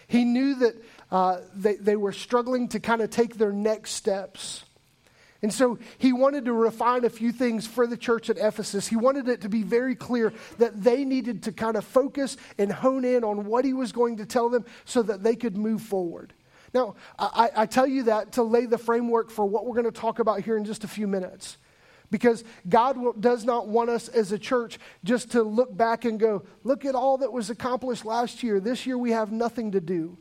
He 0.07 0.23
knew 0.23 0.55
that 0.55 0.75
uh, 1.11 1.37
they, 1.53 1.75
they 1.75 1.95
were 1.95 2.11
struggling 2.11 2.69
to 2.69 2.79
kind 2.79 3.01
of 3.01 3.11
take 3.11 3.37
their 3.37 3.51
next 3.51 3.91
steps. 3.91 4.63
And 5.41 5.53
so 5.53 5.79
he 5.97 6.11
wanted 6.11 6.45
to 6.45 6.53
refine 6.53 7.05
a 7.05 7.09
few 7.09 7.31
things 7.31 7.65
for 7.65 7.87
the 7.87 7.95
church 7.95 8.29
at 8.29 8.37
Ephesus. 8.37 8.87
He 8.87 8.97
wanted 8.97 9.29
it 9.29 9.41
to 9.41 9.49
be 9.49 9.63
very 9.63 9.95
clear 9.95 10.33
that 10.57 10.83
they 10.83 11.05
needed 11.05 11.43
to 11.43 11.53
kind 11.53 11.77
of 11.77 11.85
focus 11.85 12.35
and 12.57 12.71
hone 12.71 13.05
in 13.05 13.23
on 13.23 13.45
what 13.45 13.63
he 13.63 13.73
was 13.73 13.93
going 13.93 14.17
to 14.17 14.25
tell 14.25 14.49
them 14.49 14.65
so 14.83 15.01
that 15.03 15.23
they 15.23 15.35
could 15.35 15.55
move 15.55 15.81
forward. 15.81 16.33
Now, 16.73 16.95
I, 17.17 17.49
I 17.55 17.65
tell 17.65 17.87
you 17.87 18.03
that 18.03 18.33
to 18.33 18.43
lay 18.43 18.65
the 18.65 18.77
framework 18.77 19.31
for 19.31 19.45
what 19.45 19.65
we're 19.65 19.81
going 19.81 19.91
to 19.91 19.91
talk 19.91 20.19
about 20.19 20.41
here 20.41 20.57
in 20.57 20.65
just 20.65 20.83
a 20.83 20.89
few 20.89 21.07
minutes. 21.07 21.57
Because 22.11 22.43
God 22.67 23.21
does 23.21 23.45
not 23.45 23.67
want 23.67 23.89
us 23.89 24.07
as 24.09 24.31
a 24.31 24.39
church 24.39 24.79
just 25.03 25.31
to 25.31 25.43
look 25.43 25.75
back 25.75 26.05
and 26.05 26.19
go, 26.19 26.43
look 26.63 26.83
at 26.83 26.95
all 26.95 27.19
that 27.19 27.31
was 27.31 27.49
accomplished 27.49 28.03
last 28.03 28.43
year. 28.43 28.59
This 28.59 28.85
year 28.85 28.97
we 28.97 29.11
have 29.11 29.31
nothing 29.31 29.71
to 29.71 29.79
do. 29.79 30.17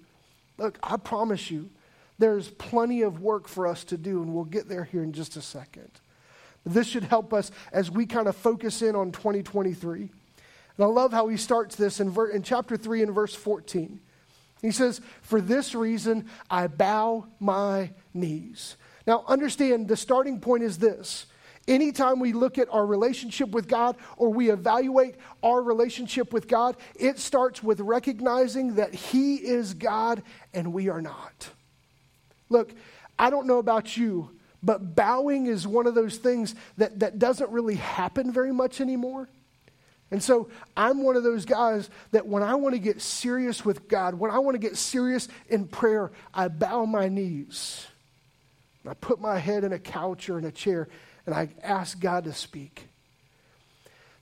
Look, 0.58 0.78
I 0.82 0.96
promise 0.96 1.50
you, 1.50 1.70
there's 2.18 2.50
plenty 2.50 3.02
of 3.02 3.20
work 3.20 3.48
for 3.48 3.66
us 3.66 3.84
to 3.84 3.96
do, 3.96 4.22
and 4.22 4.34
we'll 4.34 4.44
get 4.44 4.68
there 4.68 4.84
here 4.84 5.02
in 5.02 5.12
just 5.12 5.36
a 5.36 5.42
second. 5.42 5.90
But 6.64 6.74
This 6.74 6.86
should 6.86 7.04
help 7.04 7.32
us 7.32 7.50
as 7.72 7.90
we 7.90 8.06
kind 8.06 8.26
of 8.26 8.36
focus 8.36 8.82
in 8.82 8.96
on 8.96 9.12
2023. 9.12 10.00
And 10.00 10.10
I 10.78 10.86
love 10.86 11.12
how 11.12 11.28
he 11.28 11.36
starts 11.36 11.76
this 11.76 12.00
in, 12.00 12.10
ver- 12.10 12.30
in 12.30 12.42
chapter 12.42 12.76
3 12.76 13.02
and 13.02 13.14
verse 13.14 13.34
14. 13.34 14.00
He 14.62 14.70
says, 14.70 15.00
For 15.22 15.40
this 15.40 15.74
reason 15.74 16.26
I 16.50 16.66
bow 16.66 17.26
my 17.38 17.90
knees. 18.12 18.76
Now, 19.06 19.24
understand 19.26 19.88
the 19.88 19.96
starting 19.96 20.40
point 20.40 20.64
is 20.64 20.78
this. 20.78 21.26
Anytime 21.66 22.18
we 22.18 22.32
look 22.32 22.56
at 22.56 22.68
our 22.70 22.86
relationship 22.86 23.50
with 23.50 23.68
God 23.68 23.96
or 24.16 24.30
we 24.30 24.50
evaluate 24.50 25.16
our 25.42 25.62
relationship 25.62 26.32
with 26.32 26.48
God, 26.48 26.76
it 26.96 27.18
starts 27.18 27.62
with 27.62 27.80
recognizing 27.80 28.76
that 28.76 28.94
He 28.94 29.36
is 29.36 29.74
God 29.74 30.22
and 30.54 30.72
we 30.72 30.88
are 30.88 31.02
not. 31.02 31.50
Look, 32.48 32.72
I 33.18 33.30
don't 33.30 33.46
know 33.46 33.58
about 33.58 33.96
you, 33.96 34.30
but 34.62 34.94
bowing 34.94 35.46
is 35.46 35.66
one 35.66 35.86
of 35.86 35.94
those 35.94 36.16
things 36.16 36.54
that, 36.76 37.00
that 37.00 37.18
doesn't 37.18 37.50
really 37.50 37.76
happen 37.76 38.32
very 38.32 38.52
much 38.52 38.80
anymore. 38.80 39.28
And 40.10 40.22
so 40.22 40.48
I'm 40.76 41.02
one 41.02 41.16
of 41.16 41.22
those 41.22 41.44
guys 41.44 41.90
that 42.12 42.26
when 42.26 42.42
I 42.42 42.54
want 42.54 42.74
to 42.74 42.78
get 42.78 43.02
serious 43.02 43.64
with 43.64 43.88
God, 43.88 44.14
when 44.14 44.30
I 44.30 44.38
want 44.38 44.54
to 44.54 44.58
get 44.58 44.76
serious 44.76 45.28
in 45.48 45.66
prayer, 45.66 46.10
I 46.32 46.48
bow 46.48 46.86
my 46.86 47.08
knees. 47.08 47.86
I 48.86 48.94
put 48.94 49.20
my 49.20 49.38
head 49.38 49.64
in 49.64 49.72
a 49.72 49.78
couch 49.78 50.30
or 50.30 50.38
in 50.38 50.46
a 50.46 50.52
chair 50.52 50.88
and 51.26 51.34
I 51.34 51.50
ask 51.62 52.00
God 52.00 52.24
to 52.24 52.32
speak. 52.32 52.88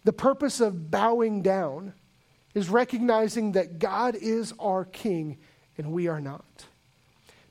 The 0.02 0.12
purpose 0.12 0.60
of 0.60 0.90
bowing 0.90 1.42
down 1.42 1.92
is 2.52 2.68
recognizing 2.68 3.52
that 3.52 3.78
God 3.78 4.16
is 4.16 4.52
our 4.58 4.84
king 4.84 5.38
and 5.78 5.92
we 5.92 6.08
are 6.08 6.20
not. 6.20 6.44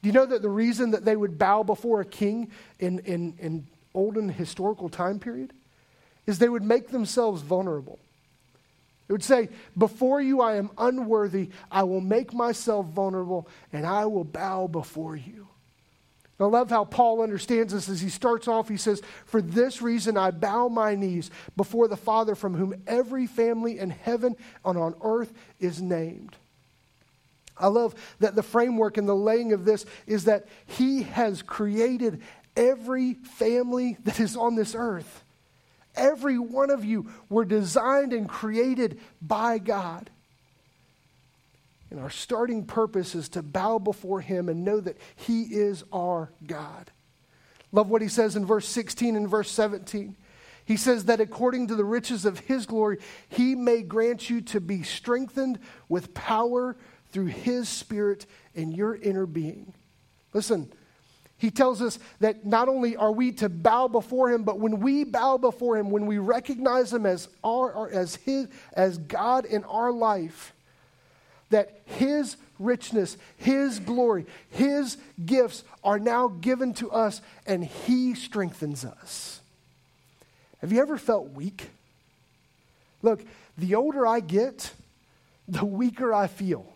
Do 0.06 0.10
you 0.10 0.14
know 0.14 0.28
that 0.28 0.44
the 0.44 0.50
reason 0.50 0.92
that 0.92 1.04
they 1.04 1.16
would 1.16 1.40
bow 1.40 1.64
before 1.64 2.00
a 2.00 2.06
king 2.06 2.52
in, 2.78 3.00
in, 3.00 3.34
in 3.40 3.66
olden 3.96 4.30
historical 4.30 4.88
time 4.88 5.18
period 5.18 5.52
is 6.28 6.38
they 6.38 6.48
would 6.48 6.62
make 6.62 6.90
themselves 6.90 7.42
vulnerable. 7.42 7.98
It 9.08 9.14
would 9.14 9.24
say, 9.24 9.50
Before 9.76 10.22
you 10.22 10.42
I 10.42 10.58
am 10.58 10.70
unworthy, 10.78 11.50
I 11.72 11.86
will 11.86 12.02
make 12.02 12.36
myself 12.36 12.86
vulnerable, 12.86 13.48
and 13.74 13.84
I 13.84 14.06
will 14.06 14.24
bow 14.24 14.68
before 14.68 15.16
you. 15.16 15.48
I 16.40 16.46
love 16.46 16.70
how 16.70 16.86
Paul 16.86 17.24
understands 17.24 17.74
this 17.74 17.90
as 17.90 18.00
he 18.00 18.10
starts 18.10 18.48
off. 18.48 18.70
He 18.70 18.78
says, 18.78 19.02
For 19.26 19.42
this 19.42 19.82
reason 19.82 20.18
I 20.18 20.30
bow 20.30 20.68
my 20.68 20.94
knees 20.94 21.32
before 21.58 21.88
the 21.88 21.98
Father, 21.98 22.36
from 22.36 22.54
whom 22.54 22.80
every 22.86 23.26
family 23.26 23.80
in 23.80 23.90
heaven 23.90 24.36
and 24.64 24.78
on 24.78 24.94
earth 25.02 25.34
is 25.60 25.82
named. 25.82 26.36
I 27.58 27.68
love 27.68 27.96
that 28.20 28.36
the 28.36 28.44
framework 28.44 28.98
and 28.98 29.08
the 29.08 29.16
laying 29.16 29.54
of 29.54 29.66
this 29.66 29.86
is 30.06 30.26
that 30.26 30.48
He 30.66 31.04
has 31.04 31.42
created 31.42 32.22
every 32.56 33.14
family 33.14 33.98
that 34.04 34.20
is 34.20 34.36
on 34.36 34.56
this 34.56 34.76
earth. 34.76 35.24
Every 35.96 36.38
one 36.38 36.70
of 36.70 36.84
you 36.84 37.10
were 37.30 37.46
designed 37.46 38.14
and 38.14 38.28
created 38.28 39.00
by 39.22 39.60
God. 39.60 40.10
And 41.90 42.00
our 42.00 42.10
starting 42.10 42.66
purpose 42.66 43.16
is 43.16 43.30
to 43.30 43.42
bow 43.42 43.80
before 43.80 44.20
Him 44.20 44.50
and 44.50 44.66
know 44.66 44.80
that 44.82 44.98
He 45.16 45.44
is 45.44 45.84
our 45.94 46.30
God. 46.46 46.92
Love 47.72 47.90
what 47.90 48.02
He 48.02 48.10
says 48.10 48.36
in 48.36 48.46
verse 48.46 48.68
16 48.68 49.16
and 49.16 49.30
verse 49.30 49.50
17. 49.52 50.16
He 50.66 50.78
says 50.78 51.06
that 51.06 51.22
according 51.22 51.68
to 51.68 51.76
the 51.76 51.86
riches 51.86 52.26
of 52.26 52.40
His 52.40 52.66
glory, 52.66 52.98
He 53.30 53.56
may 53.56 53.82
grant 53.82 54.30
you 54.30 54.42
to 54.42 54.60
be 54.60 54.84
strengthened 54.84 55.60
with 55.88 56.14
power 56.14 56.76
through 57.16 57.28
His 57.28 57.70
Spirit 57.70 58.26
in 58.56 58.74
your 58.74 58.94
inner 58.94 59.26
being. 59.26 59.74
Listen, 60.34 60.70
he 61.38 61.50
tells 61.50 61.82
us 61.82 61.98
that 62.20 62.46
not 62.46 62.68
only 62.68 62.98
are 62.98 63.14
we 63.14 63.32
to 63.34 63.48
bow 63.48 63.88
before 63.88 64.34
him, 64.34 64.44
but 64.44 64.60
when 64.60 64.82
we 64.82 65.06
bow 65.06 65.38
before 65.38 65.78
him, 65.78 65.92
when 65.92 66.08
we 66.08 66.18
recognize 66.18 66.92
him 66.92 67.06
as 67.06 67.30
our 67.42 67.90
as 67.90 68.16
his 68.16 68.50
as 68.74 68.98
God 68.98 69.46
in 69.46 69.64
our 69.64 69.94
life, 69.94 70.54
that 71.52 71.80
his 71.86 72.36
richness, 72.60 73.16
his 73.38 73.80
glory, 73.80 74.26
his 74.50 74.98
gifts 75.26 75.64
are 75.86 76.00
now 76.00 76.28
given 76.28 76.74
to 76.74 76.92
us 76.92 77.22
and 77.48 77.64
he 77.64 78.14
strengthens 78.14 78.84
us. 78.84 79.40
Have 80.60 80.74
you 80.74 80.82
ever 80.82 80.98
felt 80.98 81.30
weak? 81.30 81.70
Look, 83.02 83.24
the 83.58 83.76
older 83.76 84.06
I 84.06 84.20
get, 84.20 84.74
the 85.48 85.64
weaker 85.64 86.14
I 86.14 86.28
feel 86.28 86.75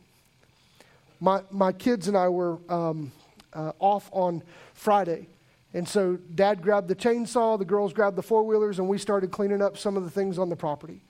my, 1.19 1.41
my 1.51 1.71
kids 1.71 2.07
and 2.07 2.17
I 2.17 2.29
were 2.29 2.59
um, 2.69 3.11
uh, 3.53 3.73
off 3.79 4.09
on 4.11 4.43
Friday. 4.73 5.27
And 5.73 5.87
so 5.87 6.17
dad 6.33 6.61
grabbed 6.61 6.87
the 6.87 6.95
chainsaw, 6.95 7.59
the 7.59 7.65
girls 7.65 7.93
grabbed 7.93 8.15
the 8.15 8.23
four 8.23 8.43
wheelers, 8.43 8.79
and 8.79 8.87
we 8.87 8.97
started 8.97 9.31
cleaning 9.31 9.61
up 9.61 9.77
some 9.77 9.97
of 9.97 10.03
the 10.03 10.09
things 10.09 10.39
on 10.39 10.49
the 10.49 10.55
property. 10.55 11.03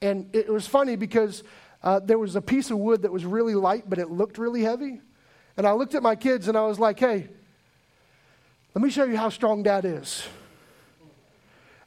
And 0.00 0.34
it 0.34 0.48
was 0.48 0.66
funny 0.66 0.96
because 0.96 1.42
uh, 1.82 2.00
there 2.00 2.18
was 2.18 2.36
a 2.36 2.42
piece 2.42 2.70
of 2.70 2.78
wood 2.78 3.02
that 3.02 3.12
was 3.12 3.24
really 3.24 3.54
light, 3.54 3.84
but 3.88 3.98
it 3.98 4.10
looked 4.10 4.38
really 4.38 4.62
heavy. 4.62 5.00
And 5.56 5.66
I 5.66 5.72
looked 5.72 5.94
at 5.94 6.02
my 6.02 6.16
kids 6.16 6.48
and 6.48 6.56
I 6.56 6.62
was 6.62 6.78
like, 6.78 6.98
hey, 6.98 7.28
let 8.74 8.82
me 8.82 8.90
show 8.90 9.04
you 9.04 9.16
how 9.16 9.28
strong 9.28 9.62
dad 9.62 9.84
is. 9.84 10.24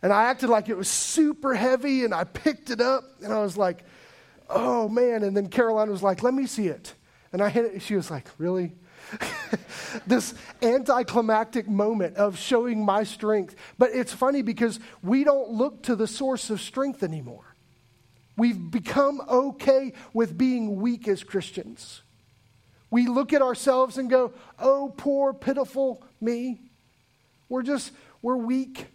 And 0.02 0.14
I 0.14 0.25
acted 0.25 0.50
like 0.50 0.70
it 0.70 0.78
was 0.78 0.88
super 0.88 1.56
heavy 1.56 2.04
and 2.04 2.14
I 2.14 2.25
picked 2.25 2.70
it 2.70 2.80
up 2.80 3.04
and 3.24 3.34
I 3.34 3.40
was 3.40 3.58
like, 3.58 3.84
oh 4.50 4.88
man. 4.88 5.24
And 5.24 5.36
then 5.36 5.48
Caroline 5.48 5.90
was 5.90 6.04
like, 6.04 6.22
let 6.22 6.34
me 6.34 6.46
see 6.46 6.68
it. 6.68 6.94
And 7.36 7.44
I 7.44 7.50
hit 7.50 7.65
it, 7.65 7.82
she 7.82 7.98
was 7.98 8.10
like, 8.10 8.30
Really? 8.38 8.72
this 10.08 10.34
anticlimactic 10.62 11.68
moment 11.68 12.15
of 12.15 12.39
showing 12.39 12.86
my 12.86 13.04
strength. 13.04 13.58
But 13.77 13.89
it's 13.94 14.13
funny 14.13 14.42
because 14.42 14.80
we 15.04 15.25
don't 15.25 15.50
look 15.50 15.84
to 15.84 15.98
the 15.98 16.08
source 16.08 16.50
of 16.50 16.62
strength 16.62 17.04
anymore. 17.04 17.44
We've 18.38 18.72
become 18.72 19.22
okay 19.27 19.92
with 20.13 20.38
being 20.38 20.77
weak 20.77 21.10
as 21.10 21.25
Christians. 21.25 22.04
We 22.89 23.08
look 23.08 23.34
at 23.34 23.42
ourselves 23.42 23.98
and 23.98 24.10
go, 24.10 24.32
Oh, 24.58 24.94
poor, 24.96 25.34
pitiful 25.34 26.06
me. 26.22 26.62
We're 27.50 27.63
just, 27.63 27.92
we're 28.22 28.38
weak. 28.38 28.86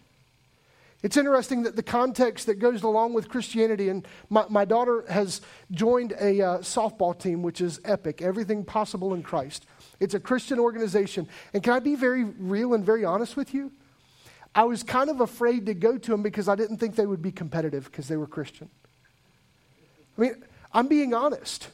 It's 1.02 1.16
interesting 1.16 1.62
that 1.62 1.76
the 1.76 1.82
context 1.82 2.46
that 2.46 2.58
goes 2.58 2.82
along 2.82 3.14
with 3.14 3.28
Christianity, 3.28 3.88
and 3.88 4.06
my, 4.28 4.44
my 4.50 4.64
daughter 4.66 5.04
has 5.08 5.40
joined 5.70 6.12
a 6.20 6.42
uh, 6.42 6.58
softball 6.58 7.18
team, 7.18 7.42
which 7.42 7.60
is 7.60 7.80
epic, 7.84 8.20
everything 8.20 8.64
possible 8.64 9.14
in 9.14 9.22
Christ. 9.22 9.66
It's 9.98 10.14
a 10.14 10.20
Christian 10.20 10.58
organization. 10.58 11.26
And 11.54 11.62
can 11.62 11.72
I 11.72 11.80
be 11.80 11.94
very 11.94 12.24
real 12.24 12.74
and 12.74 12.84
very 12.84 13.04
honest 13.04 13.36
with 13.36 13.54
you? 13.54 13.72
I 14.54 14.64
was 14.64 14.82
kind 14.82 15.08
of 15.08 15.20
afraid 15.20 15.66
to 15.66 15.74
go 15.74 15.96
to 15.96 16.10
them 16.10 16.22
because 16.22 16.48
I 16.48 16.54
didn't 16.54 16.78
think 16.78 16.96
they 16.96 17.06
would 17.06 17.22
be 17.22 17.32
competitive 17.32 17.84
because 17.84 18.08
they 18.08 18.16
were 18.16 18.26
Christian. 18.26 18.68
I 20.18 20.20
mean, 20.20 20.44
I'm 20.72 20.88
being 20.88 21.14
honest. 21.14 21.68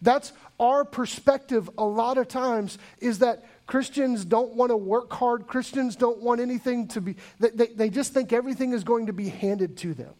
That's 0.00 0.32
our 0.60 0.84
perspective 0.84 1.68
a 1.76 1.84
lot 1.84 2.18
of 2.18 2.28
times 2.28 2.78
is 3.00 3.18
that 3.18 3.44
Christians 3.66 4.24
don't 4.24 4.54
want 4.54 4.70
to 4.70 4.76
work 4.76 5.12
hard. 5.12 5.46
Christians 5.46 5.96
don't 5.96 6.22
want 6.22 6.40
anything 6.40 6.86
to 6.88 7.00
be, 7.00 7.16
they, 7.40 7.50
they 7.50 7.66
they 7.66 7.90
just 7.90 8.14
think 8.14 8.32
everything 8.32 8.72
is 8.72 8.84
going 8.84 9.06
to 9.06 9.12
be 9.12 9.28
handed 9.28 9.76
to 9.78 9.92
them. 9.92 10.14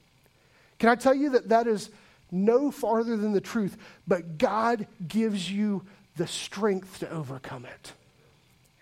Can 0.79 0.89
I 0.89 0.97
tell 0.97 1.15
you 1.15 1.31
that 1.31 1.49
that 1.51 1.67
is 1.67 1.91
no 2.31 2.71
farther 2.71 3.17
than 3.17 3.33
the 3.33 3.41
truth, 3.41 3.77
but 4.07 4.37
God 4.39 4.87
gives 5.07 5.51
you 5.51 5.85
the 6.17 6.27
strength 6.27 7.01
to 7.01 7.11
overcome 7.11 7.65
it. 7.67 7.93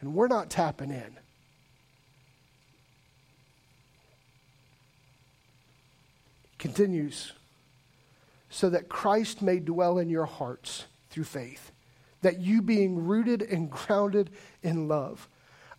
And 0.00 0.14
we're 0.14 0.28
not 0.28 0.50
tapping 0.50 0.90
in. 0.90 1.18
Continues, 6.58 7.32
so 8.48 8.70
that 8.70 8.88
Christ 8.88 9.42
may 9.42 9.58
dwell 9.58 9.98
in 9.98 10.08
your 10.08 10.24
hearts 10.24 10.84
through 11.10 11.24
faith 11.24 11.70
that 12.24 12.40
you 12.40 12.60
being 12.60 13.06
rooted 13.06 13.42
and 13.42 13.70
grounded 13.70 14.30
in 14.62 14.88
love. 14.88 15.28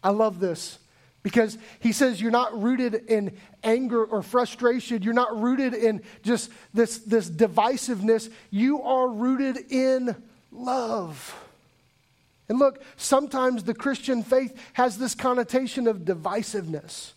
I 0.03 0.09
love 0.09 0.39
this 0.39 0.79
because 1.23 1.57
he 1.79 1.91
says 1.91 2.21
you're 2.21 2.29
not 2.29 2.61
rooted 2.61 2.93
in 3.07 3.35
anger 3.63 4.05
or 4.05 4.21
frustration. 4.21 5.01
You're 5.01 5.15
not 5.15 5.41
rooted 5.41 5.73
in 5.73 6.03
just 6.21 6.51
this, 6.71 6.99
this 6.99 7.27
divisiveness. 7.27 8.31
You 8.51 8.83
are 8.83 9.09
rooted 9.09 9.71
in 9.71 10.15
love. 10.51 11.35
And 12.47 12.59
look, 12.59 12.83
sometimes 12.95 13.63
the 13.63 13.73
Christian 13.73 14.21
faith 14.21 14.55
has 14.73 14.99
this 14.99 15.15
connotation 15.15 15.87
of 15.87 16.01
divisiveness. 16.01 17.13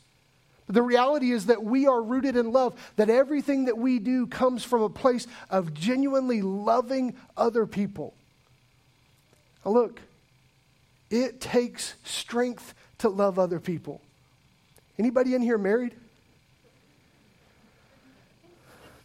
But 0.66 0.74
the 0.74 0.82
reality 0.82 1.32
is 1.32 1.46
that 1.46 1.62
we 1.62 1.86
are 1.86 2.02
rooted 2.02 2.34
in 2.34 2.50
love, 2.50 2.80
that 2.96 3.10
everything 3.10 3.66
that 3.66 3.76
we 3.76 3.98
do 3.98 4.26
comes 4.26 4.64
from 4.64 4.80
a 4.80 4.88
place 4.88 5.26
of 5.50 5.74
genuinely 5.74 6.40
loving 6.40 7.14
other 7.36 7.66
people. 7.66 8.14
Now, 9.64 9.72
look, 9.72 10.00
it 11.10 11.40
takes 11.40 11.94
strength 12.04 12.74
to 12.98 13.08
love 13.08 13.38
other 13.38 13.60
people. 13.60 14.00
Anybody 14.98 15.34
in 15.34 15.42
here 15.42 15.58
married? 15.58 15.94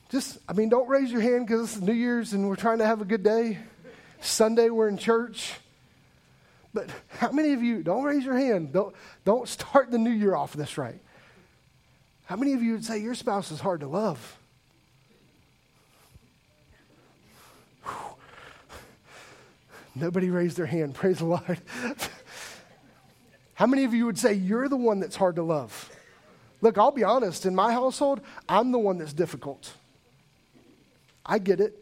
Just, 0.09 0.37
I 0.47 0.53
mean, 0.53 0.69
don't 0.69 0.87
raise 0.87 1.11
your 1.11 1.21
hand 1.21 1.47
because 1.47 1.75
it's 1.75 1.81
New 1.81 1.93
Year's 1.93 2.33
and 2.33 2.47
we're 2.47 2.55
trying 2.55 2.79
to 2.79 2.85
have 2.85 3.01
a 3.01 3.05
good 3.05 3.23
day. 3.23 3.57
Sunday, 4.21 4.69
we're 4.69 4.87
in 4.87 4.97
church. 4.97 5.53
But 6.73 6.89
how 7.09 7.31
many 7.31 7.53
of 7.53 7.61
you, 7.61 7.83
don't 7.83 8.03
raise 8.03 8.25
your 8.25 8.37
hand, 8.37 8.73
don't, 8.73 8.95
don't 9.25 9.47
start 9.47 9.91
the 9.91 9.97
new 9.97 10.11
year 10.11 10.35
off 10.35 10.53
this 10.53 10.77
right. 10.77 10.99
How 12.25 12.35
many 12.35 12.53
of 12.53 12.63
you 12.63 12.73
would 12.73 12.85
say 12.85 12.99
your 12.99 13.15
spouse 13.15 13.51
is 13.51 13.59
hard 13.59 13.81
to 13.81 13.87
love? 13.87 14.39
Nobody 19.95 20.29
raised 20.29 20.57
their 20.57 20.65
hand. 20.65 20.95
Praise 20.95 21.19
the 21.19 21.25
Lord. 21.25 21.61
How 23.55 23.67
many 23.67 23.83
of 23.83 23.93
you 23.93 24.05
would 24.05 24.17
say 24.17 24.33
you're 24.33 24.67
the 24.67 24.77
one 24.77 24.99
that's 24.99 25.15
hard 25.15 25.35
to 25.35 25.43
love? 25.43 25.91
Look, 26.61 26.77
I'll 26.77 26.91
be 26.91 27.03
honest. 27.03 27.45
In 27.45 27.53
my 27.53 27.73
household, 27.73 28.21
I'm 28.47 28.71
the 28.71 28.79
one 28.79 28.97
that's 28.97 29.13
difficult. 29.13 29.73
I 31.25 31.39
get 31.39 31.59
it. 31.59 31.77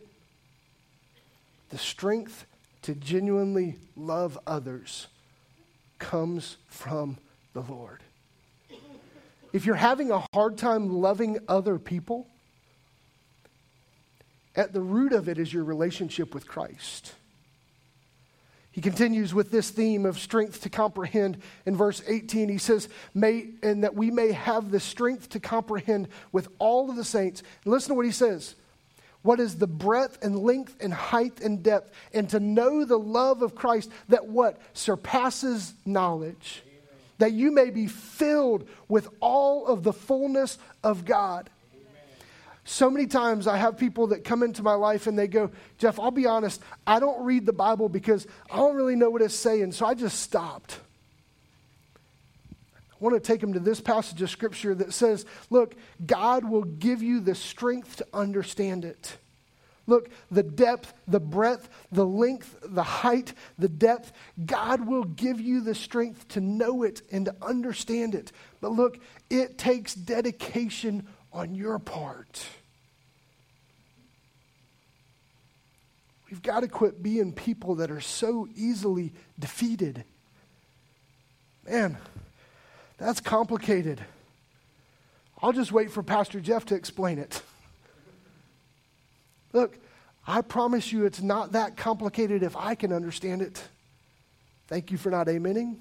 The 1.70 1.78
strength 1.78 2.46
to 2.82 2.96
genuinely 2.96 3.78
love 3.96 4.38
others 4.46 5.08
comes 6.00 6.58
from 6.68 7.18
the 7.54 7.62
Lord. 7.62 8.02
If 9.54 9.66
you're 9.66 9.76
having 9.76 10.12
a 10.12 10.26
hard 10.34 10.58
time 10.58 10.90
loving 10.90 11.40
other 11.48 11.78
people, 11.78 12.28
at 14.56 14.74
the 14.74 14.82
root 14.82 15.14
of 15.14 15.30
it 15.30 15.38
is 15.38 15.54
your 15.54 15.64
relationship 15.64 16.34
with 16.34 16.48
Christ. 16.48 17.14
He 18.72 18.80
continues 18.80 19.34
with 19.34 19.52
this 19.52 19.70
theme 19.70 20.06
of 20.06 20.18
strength 20.18 20.62
to 20.62 20.70
comprehend 20.70 21.38
in 21.66 21.76
verse 21.76 22.02
18. 22.08 22.48
He 22.48 22.58
says, 22.58 22.88
may, 23.14 23.50
and 23.62 23.84
that 23.84 23.96
we 23.96 24.12
may 24.12 24.32
have 24.32 24.72
the 24.72 24.80
strength 24.80 25.30
to 25.30 25.42
comprehend 25.42 26.08
with 26.32 26.48
all 26.58 26.90
of 26.90 26.96
the 26.96 27.04
saints. 27.04 27.44
And 27.66 27.74
listen 27.74 27.90
to 27.90 27.96
what 27.96 28.06
he 28.06 28.12
says. 28.12 28.56
What 29.24 29.40
is 29.40 29.58
the 29.58 29.68
breadth 29.68 30.24
and 30.24 30.40
length 30.40 30.78
and 30.82 30.94
height 30.94 31.42
and 31.42 31.62
depth, 31.62 31.94
and 32.14 32.30
to 32.30 32.40
know 32.40 32.86
the 32.86 32.98
love 32.98 33.42
of 33.42 33.56
Christ 33.56 33.92
that 34.10 34.28
what? 34.28 34.60
Surpasses 34.74 35.74
knowledge. 35.86 36.64
Amen. 36.66 37.00
That 37.20 37.34
you 37.34 37.52
may 37.52 37.70
be 37.70 37.88
filled 37.88 38.68
with 38.88 39.10
all 39.20 39.68
of 39.68 39.84
the 39.84 39.94
fullness 39.94 40.58
of 40.84 41.06
God. 41.06 41.50
So 42.72 42.90
many 42.90 43.06
times 43.06 43.48
I 43.48 43.58
have 43.58 43.78
people 43.78 44.08
that 44.08 44.24
come 44.24 44.44
into 44.44 44.64
my 44.64 44.76
life 44.76 45.06
and 45.06 45.20
they 45.20 45.28
go, 45.28 45.52
Jeff, 45.78 46.00
I'll 46.00 46.10
be 46.10 46.26
honest, 46.26 46.62
I 46.88 47.02
don't 47.02 47.26
read 47.26 47.46
the 47.46 47.52
Bible 47.52 47.90
because 47.90 48.26
I 48.50 48.56
don't 48.56 48.78
really 48.78 48.96
know 48.96 49.10
what 49.10 49.22
it's 49.22 49.36
saying, 49.36 49.74
so 49.74 49.86
I 49.86 49.94
just 49.94 50.22
stopped. 50.22 50.80
I 52.64 52.96
want 53.02 53.14
to 53.14 53.20
take 53.20 53.42
them 53.42 53.52
to 53.56 53.60
this 53.60 53.82
passage 53.82 54.22
of 54.22 54.30
Scripture 54.30 54.74
that 54.76 54.94
says, 54.94 55.26
look, 55.50 55.76
God 56.06 56.46
will 56.46 56.64
give 56.64 57.04
you 57.04 57.20
the 57.20 57.36
strength 57.36 57.98
to 57.98 58.08
understand 58.14 58.86
it. 58.86 59.18
Look, 59.86 60.10
the 60.32 60.42
depth, 60.42 60.94
the 61.10 61.20
breadth, 61.20 61.68
the 61.92 62.06
length, 62.06 62.58
the 62.64 62.84
height, 62.84 63.34
the 63.60 63.68
depth, 63.68 64.14
God 64.46 64.88
will 64.88 65.04
give 65.04 65.42
you 65.42 65.60
the 65.60 65.76
strength 65.76 66.30
to 66.30 66.40
know 66.40 66.84
it 66.84 67.02
and 67.12 67.26
to 67.26 67.36
understand 67.42 68.16
it. 68.16 68.32
But 68.62 68.72
look, 68.72 68.98
it 69.30 69.58
takes 69.58 69.94
dedication 69.94 71.06
on 71.34 71.54
your 71.54 71.78
part. 71.78 72.46
We've 76.32 76.42
got 76.42 76.62
to 76.62 76.70
quit 76.70 77.04
being 77.04 77.34
people 77.34 77.76
that 77.76 77.92
are 77.92 78.00
so 78.00 78.48
easily 78.56 79.12
defeated. 79.38 80.06
Man, 81.68 81.98
that's 82.98 83.20
complicated. 83.20 84.00
I'll 85.42 85.52
just 85.52 85.74
wait 85.74 85.92
for 85.92 86.02
Pastor 86.02 86.40
Jeff 86.40 86.64
to 86.68 86.76
explain 86.76 87.20
it. 87.20 87.42
Look, 89.52 89.78
I 90.26 90.42
promise 90.42 90.94
you 90.94 91.06
it's 91.06 91.22
not 91.22 91.52
that 91.52 91.76
complicated 91.76 92.44
if 92.44 92.56
I 92.56 92.76
can 92.76 92.94
understand 92.94 93.42
it. 93.42 93.62
Thank 94.68 94.90
you 94.90 94.98
for 94.98 95.10
not 95.10 95.28
amening. 95.28 95.76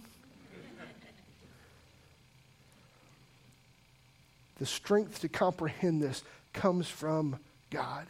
the 4.58 4.66
strength 4.66 5.20
to 5.20 5.28
comprehend 5.28 6.02
this 6.02 6.24
comes 6.52 6.88
from 6.88 7.38
God. 7.70 8.06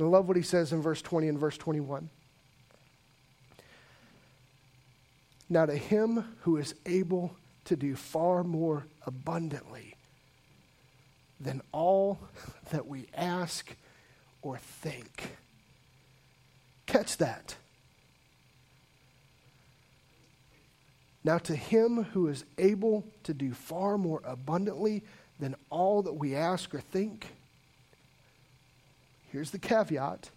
I 0.00 0.08
love 0.08 0.28
what 0.28 0.36
he 0.36 0.42
says 0.42 0.72
in 0.72 0.80
verse 0.80 1.02
20 1.02 1.28
and 1.28 1.38
verse 1.38 1.58
21. 1.58 2.08
Now, 5.48 5.66
to 5.66 5.76
him 5.76 6.24
who 6.42 6.56
is 6.56 6.74
able 6.86 7.36
to 7.64 7.76
do 7.76 7.96
far 7.96 8.44
more 8.44 8.86
abundantly 9.04 9.96
than 11.40 11.60
all 11.72 12.20
that 12.70 12.86
we 12.86 13.06
ask 13.14 13.74
or 14.42 14.58
think. 14.58 15.36
Catch 16.86 17.16
that. 17.18 17.56
Now, 21.24 21.38
to 21.38 21.54
him 21.54 22.04
who 22.12 22.28
is 22.28 22.44
able 22.58 23.04
to 23.24 23.34
do 23.34 23.52
far 23.52 23.98
more 23.98 24.22
abundantly 24.24 25.02
than 25.38 25.56
all 25.68 26.02
that 26.02 26.14
we 26.14 26.34
ask 26.34 26.74
or 26.74 26.80
think. 26.80 27.26
Here's 29.32 29.50
the 29.50 29.58
caveat 29.58 30.30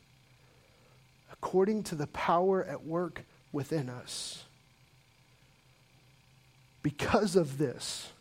according 1.31 1.83
to 1.83 1.95
the 1.95 2.07
power 2.07 2.63
at 2.63 2.85
work 2.85 3.23
within 3.51 3.89
us. 3.89 4.45
Because 6.81 7.35
of 7.35 7.57
this, 7.57 8.11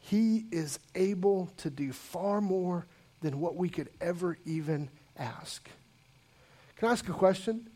he 0.00 0.46
is 0.50 0.78
able 0.94 1.50
to 1.58 1.70
do 1.70 1.92
far 1.92 2.40
more 2.40 2.86
than 3.20 3.40
what 3.40 3.56
we 3.56 3.68
could 3.68 3.88
ever 4.00 4.38
even 4.44 4.88
ask. 5.16 5.68
Can 6.76 6.88
I 6.88 6.92
ask 6.92 7.08
a 7.08 7.12
question? 7.12 7.68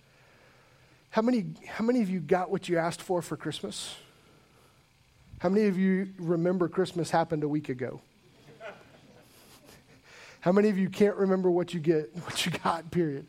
How 1.10 1.22
many, 1.22 1.46
how 1.66 1.84
many 1.84 2.02
of 2.02 2.10
you 2.10 2.20
got 2.20 2.50
what 2.50 2.68
you 2.68 2.78
asked 2.78 3.02
for 3.02 3.22
for 3.22 3.36
Christmas? 3.36 3.96
How 5.38 5.48
many 5.48 5.66
of 5.66 5.78
you 5.78 6.10
remember 6.18 6.68
Christmas 6.68 7.10
happened 7.10 7.42
a 7.42 7.48
week 7.48 7.68
ago? 7.68 8.00
How 10.40 10.52
many 10.52 10.68
of 10.68 10.78
you 10.78 10.88
can't 10.88 11.16
remember 11.16 11.50
what 11.50 11.74
you 11.74 11.80
get, 11.80 12.14
what 12.24 12.44
you 12.44 12.52
got, 12.52 12.90
period? 12.90 13.26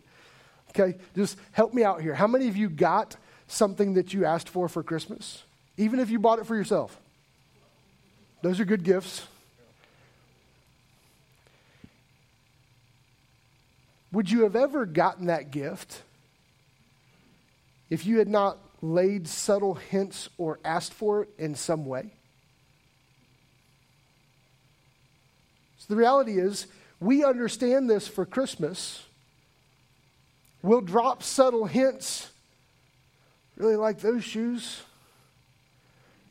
Okay, 0.70 0.98
just 1.16 1.38
help 1.52 1.74
me 1.74 1.84
out 1.84 2.02
here. 2.02 2.16
How 2.16 2.28
many 2.28 2.48
of 2.48 2.56
you 2.56 2.70
got 2.70 3.18
something 3.48 3.96
that 3.96 4.14
you 4.14 4.26
asked 4.26 4.48
for 4.48 4.70
for 4.70 4.82
Christmas? 4.84 5.44
even 5.82 6.00
if 6.00 6.12
you 6.12 6.20
bought 6.20 6.38
it 6.38 6.46
for 6.46 6.56
yourself. 6.56 6.96
Those 8.42 8.60
are 8.60 8.66
good 8.66 8.84
gifts. 8.84 9.26
Would 14.12 14.30
you 14.30 14.44
have 14.44 14.56
ever 14.56 14.86
gotten 14.86 15.28
that 15.28 15.52
gift 15.52 16.02
if 17.90 18.06
you 18.06 18.20
had 18.20 18.28
not 18.28 18.58
laid 18.82 19.28
subtle 19.28 19.76
hints 19.76 20.28
or 20.38 20.60
asked 20.66 20.94
for 20.94 21.24
it 21.24 21.30
in 21.38 21.56
some 21.56 21.86
way? 21.86 22.12
So 25.78 25.86
the 25.90 25.96
reality 25.96 26.38
is, 26.38 26.68
we 27.02 27.26
understand 27.26 27.90
this 27.90 28.08
for 28.08 28.26
Christmas. 28.26 29.04
We'll 30.62 30.82
drop 30.82 31.24
subtle 31.24 31.66
hints. 31.66 32.30
Really 33.58 33.76
like 33.76 34.00
those 34.00 34.24
shoes. 34.24 34.84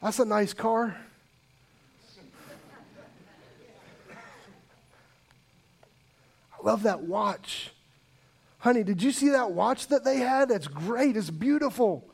That's 0.01 0.21
a 0.21 0.25
nice 0.25 0.55
car. 0.55 0.97
I 6.53 6.63
love 6.63 6.85
that 6.85 7.03
watch. 7.03 7.73
Honey, 8.59 8.85
did 8.85 9.03
you 9.03 9.11
see 9.11 9.31
that 9.31 9.51
watch 9.51 9.89
that 9.89 10.05
they 10.05 10.19
had? 10.19 10.51
That's 10.51 10.69
great. 10.69 11.17
It's 11.17 11.31
beautiful. 11.31 12.05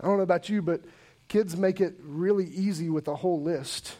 I 0.00 0.06
don't 0.06 0.18
know 0.18 0.22
about 0.22 0.48
you, 0.48 0.62
but 0.62 0.82
kids 1.28 1.56
make 1.56 1.80
it 1.80 1.94
really 2.02 2.46
easy 2.46 2.88
with 2.88 3.08
a 3.08 3.16
whole 3.16 3.40
list. 3.40 3.96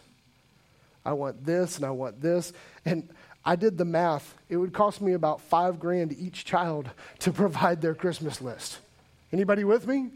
I 1.05 1.13
want 1.13 1.45
this 1.45 1.77
and 1.77 1.85
I 1.85 1.91
want 1.91 2.21
this. 2.21 2.53
And 2.85 3.09
I 3.45 3.55
did 3.55 3.77
the 3.77 3.85
math. 3.85 4.35
It 4.49 4.57
would 4.57 4.73
cost 4.73 5.01
me 5.01 5.13
about 5.13 5.41
five 5.41 5.79
grand 5.79 6.13
each 6.13 6.45
child 6.45 6.89
to 7.19 7.31
provide 7.31 7.81
their 7.81 7.95
Christmas 7.95 8.41
list. 8.41 8.79
Anybody 9.31 9.63
with 9.63 9.87
me? 9.87 10.09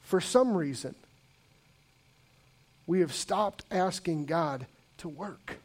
For 0.00 0.22
some 0.22 0.56
reason, 0.56 0.94
we 2.86 3.00
have 3.00 3.12
stopped 3.12 3.66
asking 3.70 4.24
God 4.24 4.66
to 4.98 5.08
work. 5.08 5.58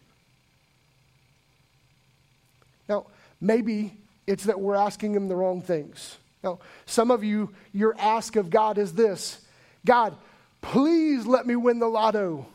Now, 2.89 3.05
maybe 3.39 3.95
it's 4.27 4.43
that 4.43 4.59
we're 4.59 4.75
asking 4.75 5.15
Him 5.15 5.29
the 5.29 5.35
wrong 5.35 5.61
things. 5.61 6.17
Now, 6.43 6.59
some 6.85 7.09
of 7.09 7.23
you, 7.23 7.53
your 7.71 7.95
ask 7.97 8.35
of 8.35 8.49
God 8.49 8.77
is 8.77 8.93
this 8.93 9.42
God, 9.85 10.15
please 10.61 11.25
let 11.25 11.45
me 11.45 11.55
win 11.55 11.79
the 11.79 11.87
lotto. 11.87 12.47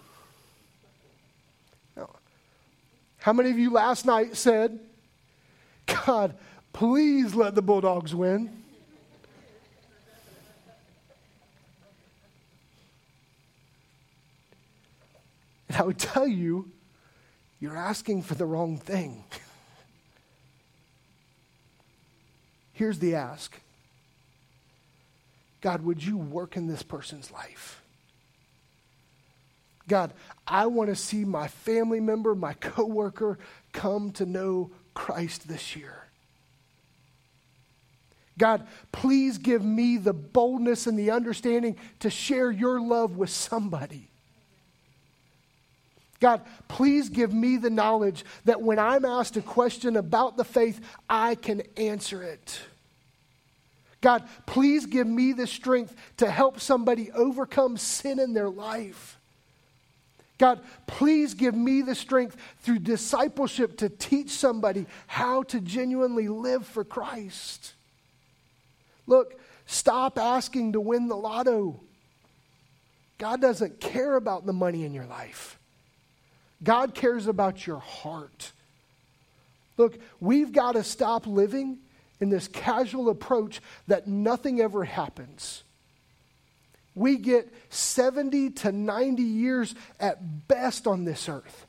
How 3.20 3.32
many 3.32 3.50
of 3.50 3.58
you 3.58 3.70
last 3.70 4.06
night 4.06 4.36
said, 4.36 4.78
God, 6.06 6.34
please 6.72 7.34
let 7.34 7.54
the 7.54 7.62
Bulldogs 7.62 8.14
win? 8.14 8.62
And 15.68 15.76
I 15.76 15.82
would 15.82 15.98
tell 15.98 16.26
you, 16.26 16.70
you're 17.60 17.76
asking 17.76 18.22
for 18.22 18.34
the 18.34 18.46
wrong 18.46 18.78
thing. 18.78 19.24
Here's 22.72 22.98
the 22.98 23.16
ask 23.16 23.60
God, 25.60 25.82
would 25.82 26.02
you 26.02 26.16
work 26.16 26.56
in 26.56 26.66
this 26.66 26.82
person's 26.82 27.30
life? 27.32 27.82
God, 29.88 30.12
I 30.46 30.66
want 30.66 30.90
to 30.90 30.96
see 30.96 31.24
my 31.24 31.48
family 31.48 31.98
member, 31.98 32.34
my 32.34 32.52
coworker 32.54 33.38
come 33.72 34.12
to 34.12 34.26
know 34.26 34.70
Christ 34.94 35.48
this 35.48 35.74
year. 35.74 36.04
God, 38.36 38.66
please 38.92 39.38
give 39.38 39.64
me 39.64 39.96
the 39.96 40.12
boldness 40.12 40.86
and 40.86 40.96
the 40.96 41.10
understanding 41.10 41.76
to 42.00 42.10
share 42.10 42.52
your 42.52 42.80
love 42.80 43.16
with 43.16 43.30
somebody. 43.30 44.10
God, 46.20 46.42
please 46.68 47.08
give 47.08 47.32
me 47.32 47.56
the 47.56 47.70
knowledge 47.70 48.24
that 48.44 48.60
when 48.60 48.78
I'm 48.78 49.04
asked 49.04 49.36
a 49.36 49.42
question 49.42 49.96
about 49.96 50.36
the 50.36 50.44
faith, 50.44 50.80
I 51.08 51.34
can 51.34 51.62
answer 51.76 52.22
it. 52.22 52.60
God, 54.00 54.28
please 54.46 54.86
give 54.86 55.06
me 55.06 55.32
the 55.32 55.46
strength 55.46 55.94
to 56.18 56.30
help 56.30 56.60
somebody 56.60 57.10
overcome 57.12 57.76
sin 57.76 58.20
in 58.20 58.32
their 58.32 58.48
life. 58.48 59.18
God, 60.38 60.60
please 60.86 61.34
give 61.34 61.54
me 61.54 61.82
the 61.82 61.96
strength 61.96 62.36
through 62.60 62.78
discipleship 62.78 63.78
to 63.78 63.88
teach 63.88 64.30
somebody 64.30 64.86
how 65.08 65.42
to 65.44 65.60
genuinely 65.60 66.28
live 66.28 66.64
for 66.64 66.84
Christ. 66.84 67.74
Look, 69.08 69.40
stop 69.66 70.16
asking 70.16 70.72
to 70.72 70.80
win 70.80 71.08
the 71.08 71.16
lotto. 71.16 71.80
God 73.18 73.40
doesn't 73.40 73.80
care 73.80 74.14
about 74.14 74.46
the 74.46 74.52
money 74.52 74.84
in 74.84 74.94
your 74.94 75.06
life. 75.06 75.58
God 76.62 76.94
cares 76.94 77.26
about 77.26 77.66
your 77.66 77.78
heart. 77.78 78.52
Look, 79.76 79.98
we've 80.20 80.52
got 80.52 80.72
to 80.72 80.84
stop 80.84 81.26
living 81.26 81.78
in 82.20 82.30
this 82.30 82.48
casual 82.48 83.08
approach 83.08 83.60
that 83.86 84.06
nothing 84.06 84.60
ever 84.60 84.84
happens. 84.84 85.62
We 86.94 87.16
get 87.16 87.52
70 87.70 88.50
to 88.50 88.72
90 88.72 89.22
years 89.22 89.74
at 90.00 90.48
best 90.48 90.86
on 90.86 91.04
this 91.04 91.28
earth. 91.28 91.66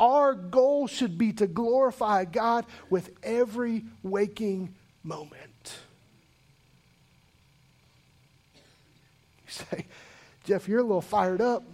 Our 0.00 0.34
goal 0.34 0.86
should 0.86 1.18
be 1.18 1.32
to 1.34 1.46
glorify 1.46 2.24
God 2.24 2.64
with 2.88 3.10
every 3.22 3.84
waking 4.02 4.74
moment. 5.02 5.76
You 9.46 9.52
say, 9.52 9.86
Jeff, 10.44 10.68
you're 10.68 10.80
a 10.80 10.82
little 10.82 11.02
fired 11.02 11.40
up. 11.40 11.64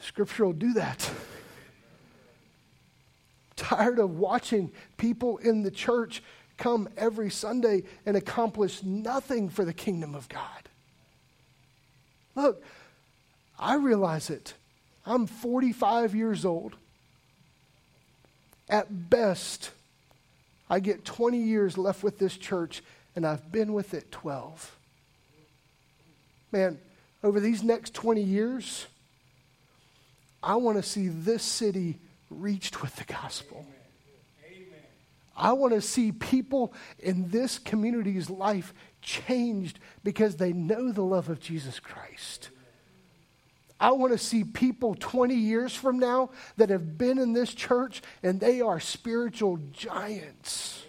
Scripture 0.00 0.46
will 0.46 0.52
do 0.52 0.72
that 0.74 1.10
tired 3.60 3.98
of 3.98 4.18
watching 4.18 4.72
people 4.96 5.36
in 5.36 5.62
the 5.62 5.70
church 5.70 6.22
come 6.56 6.88
every 6.96 7.30
Sunday 7.30 7.82
and 8.06 8.16
accomplish 8.16 8.82
nothing 8.82 9.50
for 9.50 9.64
the 9.64 9.72
kingdom 9.72 10.14
of 10.14 10.28
God. 10.28 10.68
Look, 12.34 12.64
I 13.58 13.74
realize 13.74 14.30
it. 14.30 14.54
I'm 15.04 15.26
45 15.26 16.14
years 16.14 16.44
old. 16.44 16.74
At 18.68 19.10
best, 19.10 19.70
I 20.70 20.80
get 20.80 21.04
20 21.04 21.38
years 21.38 21.76
left 21.76 22.02
with 22.02 22.18
this 22.18 22.36
church, 22.36 22.82
and 23.14 23.26
I've 23.26 23.52
been 23.52 23.74
with 23.74 23.92
it 23.92 24.10
12. 24.10 24.76
Man, 26.52 26.78
over 27.22 27.40
these 27.40 27.62
next 27.62 27.92
20 27.92 28.22
years, 28.22 28.86
I 30.42 30.54
want 30.56 30.78
to 30.78 30.82
see 30.82 31.08
this 31.08 31.42
city 31.42 31.98
reached 32.30 32.82
with 32.82 32.96
the 32.96 33.04
gospel. 33.04 33.66
I 35.36 35.52
want 35.52 35.72
to 35.72 35.80
see 35.80 36.12
people 36.12 36.72
in 36.98 37.30
this 37.30 37.58
community's 37.58 38.28
life 38.28 38.74
changed 39.00 39.78
because 40.04 40.36
they 40.36 40.52
know 40.52 40.92
the 40.92 41.02
love 41.02 41.28
of 41.30 41.40
Jesus 41.40 41.80
Christ. 41.80 42.50
I 43.80 43.92
want 43.92 44.12
to 44.12 44.18
see 44.18 44.44
people 44.44 44.94
20 44.94 45.34
years 45.34 45.74
from 45.74 45.98
now 45.98 46.30
that 46.58 46.68
have 46.68 46.98
been 46.98 47.18
in 47.18 47.32
this 47.32 47.54
church 47.54 48.02
and 48.22 48.38
they 48.38 48.60
are 48.60 48.78
spiritual 48.78 49.58
giants. 49.72 50.84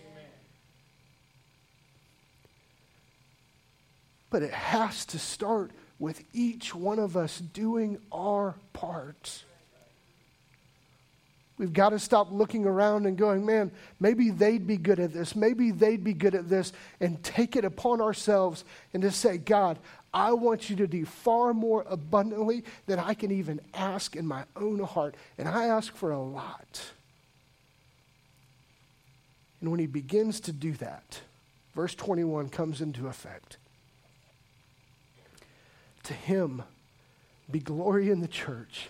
But 4.30 4.44
it 4.44 4.54
has 4.54 5.06
to 5.08 5.20
start 5.20 5.72
with 6.00 6.24
each 6.34 6.76
one 6.76 7.00
of 7.00 7.16
us 7.16 7.40
doing 7.40 8.00
our 8.12 8.56
part. 8.74 9.46
We've 11.62 11.72
got 11.72 11.90
to 11.90 12.00
stop 12.00 12.32
looking 12.32 12.66
around 12.66 13.06
and 13.06 13.16
going, 13.16 13.46
man, 13.46 13.70
maybe 14.00 14.32
they'd 14.32 14.66
be 14.66 14.78
good 14.78 15.00
at 15.00 15.14
this. 15.14 15.36
Maybe 15.36 15.70
they'd 15.70 16.04
be 16.04 16.16
good 16.16 16.34
at 16.34 16.50
this. 16.50 16.74
And 17.00 17.22
take 17.22 17.56
it 17.56 17.64
upon 17.64 18.02
ourselves 18.02 18.66
and 18.96 19.04
to 19.04 19.12
say, 19.12 19.38
God, 19.38 19.78
I 20.12 20.34
want 20.34 20.72
you 20.72 20.76
to 20.78 20.88
do 20.88 21.06
far 21.06 21.54
more 21.54 21.86
abundantly 21.88 22.64
than 22.88 22.98
I 22.98 23.14
can 23.14 23.30
even 23.30 23.62
ask 23.76 24.16
in 24.16 24.26
my 24.26 24.46
own 24.56 24.80
heart. 24.80 25.14
And 25.38 25.48
I 25.48 25.66
ask 25.66 25.96
for 25.96 26.10
a 26.10 26.20
lot. 26.20 26.82
And 29.62 29.70
when 29.70 29.80
he 29.80 29.86
begins 29.86 30.40
to 30.40 30.52
do 30.52 30.72
that, 30.78 31.22
verse 31.76 31.94
21 31.94 32.50
comes 32.50 32.82
into 32.82 33.08
effect. 33.08 33.58
To 36.06 36.14
him 36.16 36.64
be 37.52 37.60
glory 37.60 38.10
in 38.10 38.20
the 38.20 38.28
church 38.28 38.90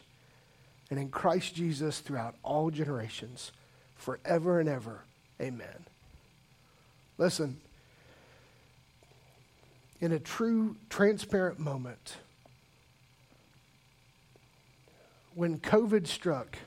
and 0.92 1.00
in 1.00 1.10
Christ 1.10 1.56
Jesus 1.56 2.00
throughout 2.02 2.36
all 2.44 2.70
generations, 2.70 3.54
forever 3.96 4.60
and 4.60 4.68
ever. 4.68 5.06
Amen. 5.42 5.88
Listen, 7.18 7.62
in 10.02 10.12
a 10.12 10.20
true, 10.20 10.76
transparent 10.90 11.60
moment, 11.60 12.18
when 15.34 15.60
COVID 15.60 16.08
struck, 16.08 16.58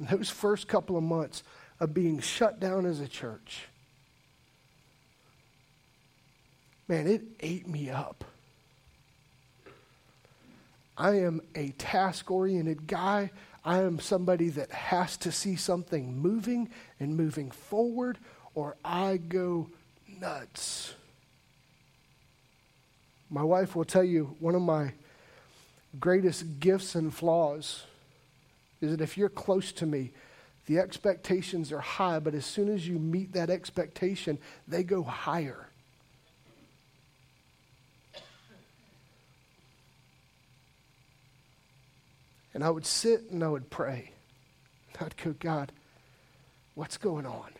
in 0.00 0.06
those 0.06 0.30
first 0.30 0.66
couple 0.66 0.96
of 0.96 1.02
months, 1.02 1.42
of 1.78 1.92
being 1.92 2.20
shut 2.20 2.58
down 2.58 2.86
as 2.86 3.00
a 3.00 3.08
church, 3.08 3.66
man, 6.88 7.06
it 7.06 7.22
ate 7.40 7.68
me 7.68 7.90
up. 7.90 8.24
I 10.96 11.16
am 11.20 11.40
a 11.54 11.70
task 11.70 12.30
oriented 12.30 12.86
guy. 12.86 13.30
I 13.64 13.80
am 13.82 14.00
somebody 14.00 14.48
that 14.50 14.70
has 14.72 15.16
to 15.18 15.32
see 15.32 15.56
something 15.56 16.18
moving 16.18 16.70
and 16.98 17.16
moving 17.16 17.50
forward, 17.50 18.18
or 18.54 18.76
I 18.84 19.16
go 19.16 19.70
nuts. 20.20 20.94
My 23.30 23.42
wife 23.42 23.74
will 23.74 23.84
tell 23.84 24.04
you 24.04 24.36
one 24.40 24.54
of 24.54 24.62
my 24.62 24.92
greatest 25.98 26.60
gifts 26.60 26.94
and 26.94 27.14
flaws 27.14 27.84
is 28.80 28.90
that 28.90 29.00
if 29.00 29.16
you're 29.16 29.28
close 29.28 29.72
to 29.72 29.86
me, 29.86 30.12
the 30.66 30.78
expectations 30.78 31.72
are 31.72 31.80
high, 31.80 32.18
but 32.18 32.34
as 32.34 32.44
soon 32.44 32.68
as 32.68 32.86
you 32.86 32.98
meet 32.98 33.32
that 33.32 33.50
expectation, 33.50 34.38
they 34.68 34.82
go 34.82 35.02
higher. 35.02 35.68
And 42.54 42.62
I 42.62 42.70
would 42.70 42.86
sit 42.86 43.30
and 43.30 43.42
I 43.42 43.48
would 43.48 43.70
pray. 43.70 44.12
I'd 45.00 45.16
go, 45.16 45.34
God, 45.38 45.72
what's 46.74 46.96
going 46.96 47.26
on? 47.26 47.50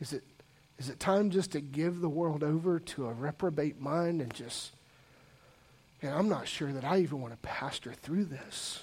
Is 0.00 0.12
it, 0.12 0.24
is 0.78 0.88
it 0.88 0.98
time 0.98 1.30
just 1.30 1.52
to 1.52 1.60
give 1.60 2.00
the 2.00 2.08
world 2.08 2.42
over 2.42 2.80
to 2.80 3.06
a 3.06 3.12
reprobate 3.12 3.80
mind 3.80 4.20
and 4.20 4.34
just, 4.34 4.72
and 6.00 6.12
I'm 6.12 6.28
not 6.28 6.48
sure 6.48 6.72
that 6.72 6.84
I 6.84 6.98
even 6.98 7.20
want 7.20 7.34
to 7.34 7.38
pastor 7.38 7.92
through 7.92 8.24
this. 8.24 8.82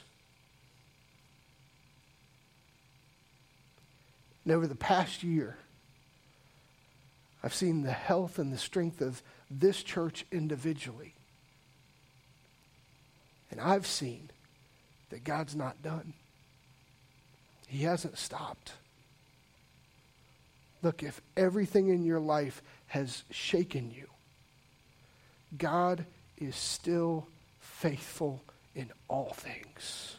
And 4.45 4.53
over 4.53 4.65
the 4.65 4.75
past 4.75 5.23
year, 5.23 5.57
I've 7.43 7.53
seen 7.53 7.83
the 7.83 7.91
health 7.91 8.39
and 8.39 8.51
the 8.51 8.57
strength 8.57 9.01
of 9.01 9.21
this 9.51 9.83
church 9.83 10.25
individually. 10.31 11.15
And 13.51 13.59
I've 13.59 13.87
seen 13.87 14.29
that 15.09 15.23
God's 15.23 15.55
not 15.55 15.81
done. 15.81 16.13
He 17.67 17.83
hasn't 17.83 18.17
stopped. 18.17 18.73
Look, 20.81 21.03
if 21.03 21.21
everything 21.35 21.89
in 21.89 22.05
your 22.05 22.19
life 22.19 22.61
has 22.87 23.23
shaken 23.31 23.91
you, 23.91 24.07
God 25.57 26.05
is 26.37 26.55
still 26.55 27.27
faithful 27.59 28.41
in 28.75 28.89
all 29.07 29.33
things. 29.33 30.15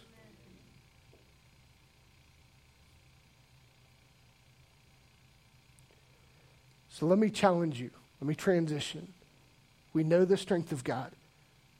So 6.91 7.07
let 7.07 7.19
me 7.19 7.31
challenge 7.31 7.81
you. 7.81 7.91
Let 8.21 8.29
me 8.29 8.35
transition. 8.35 9.15
We 9.95 10.05
know 10.05 10.27
the 10.27 10.37
strength 10.37 10.73
of 10.73 10.85
God. 10.85 11.11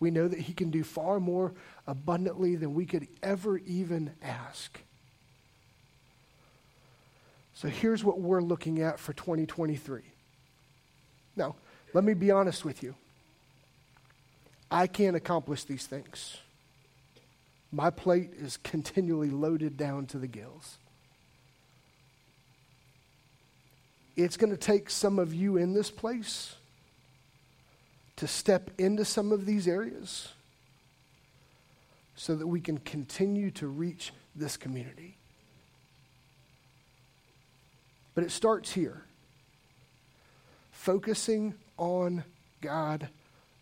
We 0.01 0.11
know 0.11 0.27
that 0.27 0.41
He 0.41 0.55
can 0.55 0.71
do 0.71 0.83
far 0.83 1.21
more 1.21 1.53
abundantly 1.87 2.57
than 2.57 2.75
we 2.75 2.87
could 2.87 3.07
ever 3.23 3.59
even 3.59 4.13
ask. 4.23 4.81
So 7.55 7.69
here's 7.69 8.03
what 8.03 8.19
we're 8.19 8.41
looking 8.41 8.81
at 8.81 8.99
for 8.99 9.13
2023. 9.13 10.01
Now, 11.37 11.57
let 11.93 12.05
me 12.05 12.15
be 12.15 12.31
honest 12.31 12.65
with 12.65 12.83
you. 12.83 12.95
I 14.71 14.87
can't 14.87 15.17
accomplish 15.17 15.65
these 15.65 15.87
things. 15.87 16.39
My 17.71 17.91
plate 17.91 18.31
is 18.41 18.57
continually 18.57 19.31
loaded 19.31 19.77
down 19.77 20.07
to 20.07 20.19
the 20.19 20.27
gills. 20.27 20.79
It's 24.17 24.37
going 24.37 24.51
to 24.51 24.57
take 24.57 24.91
some 24.91 25.19
of 25.19 25.35
you 25.35 25.57
in 25.57 25.73
this 25.73 25.91
place 25.91 26.57
to 28.21 28.27
step 28.27 28.71
into 28.77 29.03
some 29.03 29.33
of 29.33 29.47
these 29.47 29.67
areas 29.67 30.29
so 32.15 32.37
that 32.37 32.47
we 32.47 32.61
can 32.61 32.77
continue 32.77 33.51
to 33.51 33.67
reach 33.67 34.13
this 34.37 34.59
community. 34.59 35.17
But 38.15 38.25
it 38.25 38.31
starts 38.31 38.71
here 38.71 39.05
focusing 40.71 41.55
on 41.79 42.25
God 42.61 43.09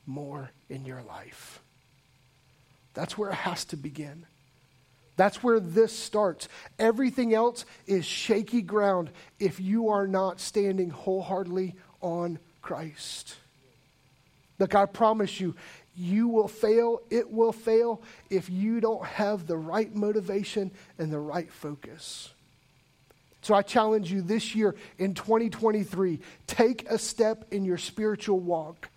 more 0.07 0.51
in 0.69 0.85
your 0.85 1.03
life. 1.03 1.61
That's 2.95 3.17
where 3.17 3.31
it 3.31 3.37
has 3.37 3.65
to 3.67 3.77
begin. 3.77 4.27
That's 5.17 5.41
where 5.41 5.61
this 5.61 5.97
starts. 5.97 6.49
Everything 6.81 7.33
else 7.33 7.65
is 7.87 8.05
shaky 8.05 8.63
ground 8.63 9.11
if 9.39 9.61
you 9.61 9.91
are 9.91 10.09
not 10.09 10.41
standing 10.41 10.91
wholeheartedly 10.91 11.77
on 12.01 12.41
Christ. 12.61 13.37
Look, 14.59 14.75
I 14.75 14.87
promise 14.87 15.41
you, 15.41 15.55
you 15.97 16.29
will 16.29 16.49
fail, 16.49 17.03
it 17.11 17.31
will 17.31 17.53
fail 17.53 18.03
if 18.31 18.49
you 18.49 18.81
don't 18.81 19.05
have 19.05 19.47
the 19.47 19.57
right 19.57 19.93
motivation 19.95 20.71
and 20.99 21.13
the 21.13 21.19
right 21.19 21.53
focus. 21.53 22.31
So 23.43 23.55
I 23.55 23.63
challenge 23.63 24.13
you 24.13 24.21
this 24.23 24.55
year 24.55 24.75
in 24.99 25.15
2023 25.15 26.21
take 26.47 26.89
a 26.91 26.99
step 26.99 27.47
in 27.51 27.65
your 27.65 27.79
spiritual 27.79 28.39
walk. 28.39 28.91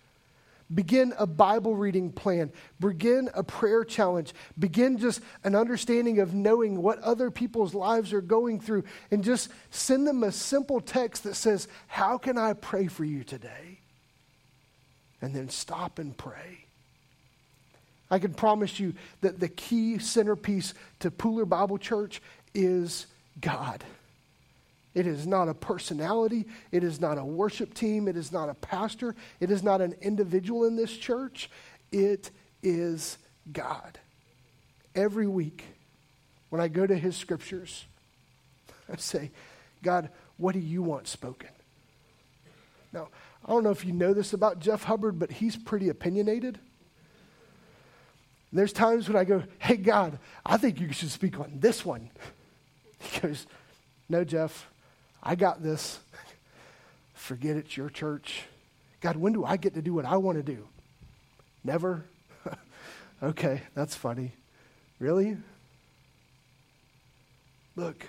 Begin 0.72 1.12
a 1.18 1.26
Bible 1.26 1.76
reading 1.76 2.10
plan. 2.10 2.50
Begin 2.80 3.28
a 3.34 3.42
prayer 3.42 3.84
challenge. 3.84 4.32
Begin 4.58 4.96
just 4.98 5.20
an 5.44 5.54
understanding 5.54 6.20
of 6.20 6.34
knowing 6.34 6.82
what 6.82 6.98
other 7.00 7.30
people's 7.30 7.74
lives 7.74 8.12
are 8.12 8.22
going 8.22 8.58
through. 8.58 8.84
And 9.10 9.22
just 9.22 9.50
send 9.70 10.06
them 10.06 10.22
a 10.22 10.32
simple 10.32 10.80
text 10.80 11.24
that 11.24 11.34
says, 11.34 11.68
How 11.88 12.16
can 12.16 12.38
I 12.38 12.54
pray 12.54 12.86
for 12.86 13.04
you 13.04 13.22
today? 13.22 13.71
And 15.22 15.34
then 15.34 15.48
stop 15.48 15.98
and 15.98 16.14
pray. 16.14 16.66
I 18.10 18.18
can 18.18 18.34
promise 18.34 18.78
you 18.78 18.92
that 19.22 19.40
the 19.40 19.48
key 19.48 19.98
centerpiece 19.98 20.74
to 21.00 21.10
Pooler 21.10 21.48
Bible 21.48 21.78
Church 21.78 22.20
is 22.54 23.06
God. 23.40 23.82
It 24.94 25.06
is 25.06 25.26
not 25.26 25.48
a 25.48 25.54
personality. 25.54 26.44
It 26.70 26.84
is 26.84 27.00
not 27.00 27.16
a 27.16 27.24
worship 27.24 27.72
team. 27.72 28.08
It 28.08 28.16
is 28.16 28.30
not 28.30 28.50
a 28.50 28.54
pastor. 28.54 29.14
It 29.40 29.50
is 29.50 29.62
not 29.62 29.80
an 29.80 29.94
individual 30.02 30.64
in 30.64 30.76
this 30.76 30.94
church. 30.94 31.48
It 31.90 32.30
is 32.62 33.16
God. 33.50 33.98
Every 34.94 35.26
week, 35.26 35.64
when 36.50 36.60
I 36.60 36.68
go 36.68 36.86
to 36.86 36.94
his 36.94 37.16
scriptures, 37.16 37.86
I 38.92 38.96
say, 38.96 39.30
God, 39.82 40.10
what 40.36 40.52
do 40.52 40.58
you 40.58 40.82
want 40.82 41.08
spoken? 41.08 41.48
Now, 42.92 43.08
I 43.44 43.50
don't 43.50 43.64
know 43.64 43.70
if 43.70 43.84
you 43.84 43.92
know 43.92 44.14
this 44.14 44.32
about 44.32 44.60
Jeff 44.60 44.84
Hubbard, 44.84 45.18
but 45.18 45.30
he's 45.30 45.56
pretty 45.56 45.88
opinionated. 45.88 46.58
There's 48.52 48.72
times 48.72 49.08
when 49.08 49.16
I 49.16 49.24
go, 49.24 49.42
hey, 49.58 49.76
God, 49.76 50.18
I 50.44 50.58
think 50.58 50.78
you 50.78 50.92
should 50.92 51.10
speak 51.10 51.40
on 51.40 51.58
this 51.60 51.84
one. 51.84 52.10
He 53.00 53.18
goes, 53.18 53.48
no, 54.08 54.22
Jeff, 54.22 54.70
I 55.20 55.34
got 55.34 55.60
this. 55.60 55.98
Forget 57.14 57.56
it's 57.56 57.76
your 57.76 57.90
church. 57.90 58.44
God, 59.00 59.16
when 59.16 59.32
do 59.32 59.44
I 59.44 59.56
get 59.56 59.74
to 59.74 59.82
do 59.82 59.92
what 59.94 60.04
I 60.04 60.18
want 60.18 60.38
to 60.38 60.44
do? 60.44 60.68
Never? 61.64 62.04
okay, 63.24 63.62
that's 63.74 63.96
funny. 63.96 64.34
Really? 65.00 65.36
Look, 67.74 68.06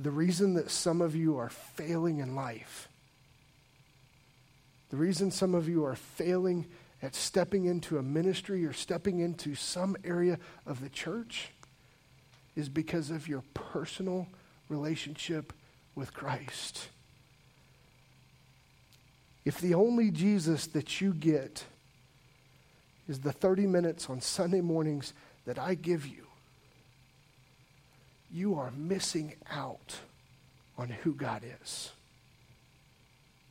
the 0.00 0.10
reason 0.10 0.54
that 0.54 0.70
some 0.70 1.02
of 1.02 1.14
you 1.14 1.36
are 1.36 1.50
failing 1.50 2.18
in 2.18 2.34
life, 2.34 2.88
the 4.88 4.96
reason 4.96 5.30
some 5.30 5.54
of 5.54 5.68
you 5.68 5.84
are 5.84 5.94
failing 5.94 6.66
at 7.02 7.14
stepping 7.14 7.66
into 7.66 7.98
a 7.98 8.02
ministry 8.02 8.64
or 8.64 8.72
stepping 8.72 9.20
into 9.20 9.54
some 9.54 9.96
area 10.02 10.38
of 10.66 10.80
the 10.80 10.88
church 10.88 11.50
is 12.56 12.68
because 12.68 13.10
of 13.10 13.28
your 13.28 13.42
personal 13.54 14.26
relationship 14.68 15.52
with 15.94 16.14
Christ. 16.14 16.88
If 19.44 19.60
the 19.60 19.74
only 19.74 20.10
Jesus 20.10 20.66
that 20.68 21.00
you 21.00 21.12
get 21.12 21.64
is 23.08 23.20
the 23.20 23.32
30 23.32 23.66
minutes 23.66 24.08
on 24.08 24.20
Sunday 24.20 24.60
mornings 24.60 25.12
that 25.44 25.58
I 25.58 25.74
give 25.74 26.06
you, 26.06 26.26
you 28.32 28.56
are 28.56 28.70
missing 28.72 29.34
out 29.50 29.96
on 30.78 30.88
who 30.88 31.14
God 31.14 31.42
is. 31.62 31.90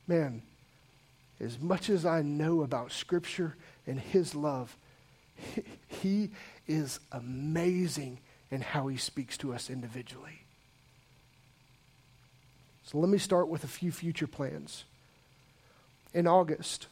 Man, 0.06 0.42
as 1.40 1.58
much 1.58 1.88
as 1.88 2.04
I 2.04 2.22
know 2.22 2.62
about 2.62 2.92
Scripture 2.92 3.56
and 3.86 3.98
His 3.98 4.34
love, 4.34 4.76
He 5.88 6.30
is 6.66 7.00
amazing 7.12 8.18
in 8.50 8.60
how 8.60 8.88
he 8.88 8.96
speaks 8.96 9.36
to 9.38 9.52
us 9.52 9.70
individually. 9.70 10.44
So 12.84 12.98
let 12.98 13.08
me 13.08 13.18
start 13.18 13.48
with 13.48 13.64
a 13.64 13.68
few 13.68 13.92
future 13.92 14.26
plans. 14.26 14.84
In 16.12 16.26
August, 16.26 16.88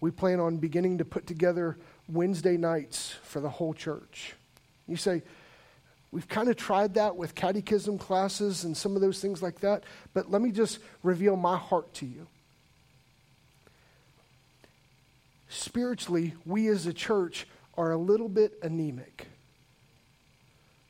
we 0.00 0.10
plan 0.10 0.40
on 0.40 0.58
beginning 0.58 0.98
to 0.98 1.04
put 1.04 1.26
together 1.26 1.78
Wednesday 2.08 2.56
nights 2.56 3.14
for 3.22 3.40
the 3.40 3.48
whole 3.48 3.72
church. 3.72 4.34
You 4.86 4.96
say, 4.96 5.22
We've 6.12 6.28
kind 6.28 6.48
of 6.48 6.56
tried 6.56 6.94
that 6.94 7.16
with 7.16 7.34
catechism 7.34 7.98
classes 7.98 8.64
and 8.64 8.76
some 8.76 8.94
of 8.94 9.02
those 9.02 9.20
things 9.20 9.42
like 9.42 9.60
that, 9.60 9.84
but 10.14 10.30
let 10.30 10.40
me 10.40 10.50
just 10.50 10.78
reveal 11.02 11.36
my 11.36 11.56
heart 11.56 11.92
to 11.94 12.06
you. 12.06 12.26
Spiritually, 15.48 16.34
we 16.44 16.68
as 16.68 16.86
a 16.86 16.92
church 16.92 17.46
are 17.76 17.92
a 17.92 17.96
little 17.96 18.28
bit 18.28 18.58
anemic. 18.62 19.28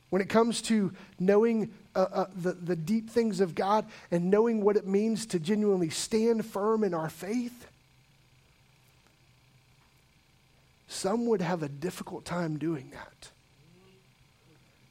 When 0.09 0.21
it 0.21 0.29
comes 0.29 0.61
to 0.63 0.93
knowing 1.19 1.73
uh, 1.93 2.05
uh, 2.11 2.25
the, 2.33 2.53
the 2.53 2.75
deep 2.75 3.09
things 3.09 3.41
of 3.41 3.55
God 3.55 3.85
and 4.09 4.31
knowing 4.31 4.61
what 4.63 4.77
it 4.77 4.87
means 4.87 5.25
to 5.27 5.39
genuinely 5.39 5.89
stand 5.89 6.45
firm 6.45 6.83
in 6.83 6.93
our 6.93 7.09
faith, 7.09 7.67
some 10.87 11.25
would 11.25 11.41
have 11.41 11.63
a 11.63 11.69
difficult 11.69 12.23
time 12.23 12.57
doing 12.57 12.91
that. 12.91 13.29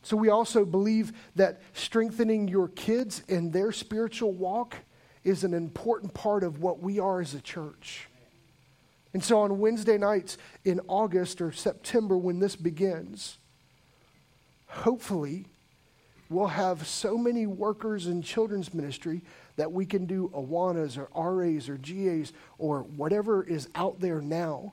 So, 0.06 0.16
we 0.16 0.28
also 0.28 0.64
believe 0.64 1.12
that 1.34 1.60
strengthening 1.72 2.46
your 2.46 2.68
kids 2.68 3.24
in 3.26 3.50
their 3.50 3.72
spiritual 3.72 4.30
walk 4.30 4.76
is 5.24 5.42
an 5.42 5.52
important 5.52 6.14
part 6.14 6.44
of 6.44 6.60
what 6.60 6.78
we 6.78 7.00
are 7.00 7.20
as 7.20 7.34
a 7.34 7.40
church. 7.40 8.06
And 9.12 9.24
so, 9.24 9.40
on 9.40 9.58
Wednesday 9.58 9.98
nights 9.98 10.38
in 10.64 10.80
August 10.86 11.40
or 11.40 11.50
September, 11.50 12.16
when 12.16 12.38
this 12.38 12.54
begins, 12.54 13.38
hopefully, 14.68 15.46
we'll 16.30 16.46
have 16.46 16.86
so 16.86 17.18
many 17.18 17.48
workers 17.48 18.06
in 18.06 18.22
children's 18.22 18.72
ministry 18.72 19.22
that 19.56 19.72
we 19.72 19.84
can 19.84 20.06
do 20.06 20.30
Awanas 20.32 20.96
or 20.96 21.34
RAs 21.34 21.68
or 21.68 21.78
GAs 21.78 22.32
or 22.58 22.84
whatever 22.84 23.42
is 23.42 23.68
out 23.74 23.98
there 23.98 24.20
now 24.20 24.72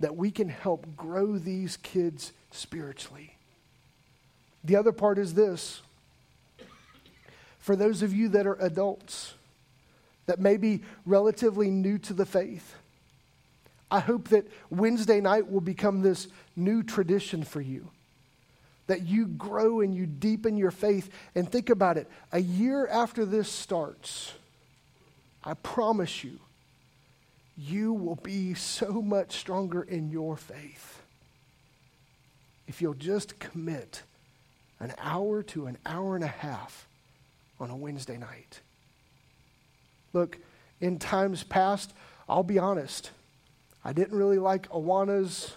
that 0.00 0.16
we 0.16 0.32
can 0.32 0.48
help 0.48 0.96
grow 0.96 1.38
these 1.38 1.76
kids 1.76 2.32
spiritually. 2.50 3.37
The 4.64 4.76
other 4.76 4.92
part 4.92 5.18
is 5.18 5.34
this 5.34 5.82
for 7.58 7.76
those 7.76 8.02
of 8.02 8.14
you 8.14 8.30
that 8.30 8.46
are 8.46 8.56
adults, 8.60 9.34
that 10.24 10.40
may 10.40 10.56
be 10.56 10.82
relatively 11.04 11.70
new 11.70 11.98
to 11.98 12.14
the 12.14 12.24
faith, 12.24 12.74
I 13.90 14.00
hope 14.00 14.28
that 14.28 14.46
Wednesday 14.70 15.20
night 15.20 15.50
will 15.50 15.60
become 15.60 16.00
this 16.00 16.28
new 16.56 16.82
tradition 16.82 17.42
for 17.42 17.60
you. 17.60 17.90
That 18.86 19.02
you 19.02 19.26
grow 19.26 19.80
and 19.80 19.94
you 19.94 20.06
deepen 20.06 20.56
your 20.56 20.70
faith. 20.70 21.10
And 21.34 21.50
think 21.50 21.68
about 21.68 21.98
it 21.98 22.08
a 22.32 22.40
year 22.40 22.86
after 22.86 23.26
this 23.26 23.50
starts, 23.50 24.32
I 25.44 25.54
promise 25.54 26.24
you, 26.24 26.38
you 27.56 27.92
will 27.92 28.16
be 28.16 28.54
so 28.54 29.02
much 29.02 29.32
stronger 29.36 29.82
in 29.82 30.10
your 30.10 30.36
faith 30.36 31.02
if 32.66 32.80
you'll 32.80 32.94
just 32.94 33.38
commit 33.38 34.04
an 34.80 34.92
hour 34.98 35.42
to 35.42 35.66
an 35.66 35.78
hour 35.84 36.14
and 36.14 36.24
a 36.24 36.28
half 36.28 36.86
on 37.60 37.70
a 37.70 37.76
Wednesday 37.76 38.16
night. 38.16 38.60
Look, 40.12 40.38
in 40.80 40.98
times 40.98 41.42
past, 41.42 41.92
I'll 42.28 42.42
be 42.42 42.58
honest, 42.58 43.10
I 43.84 43.92
didn't 43.92 44.16
really 44.16 44.38
like 44.38 44.68
Awanas 44.70 45.52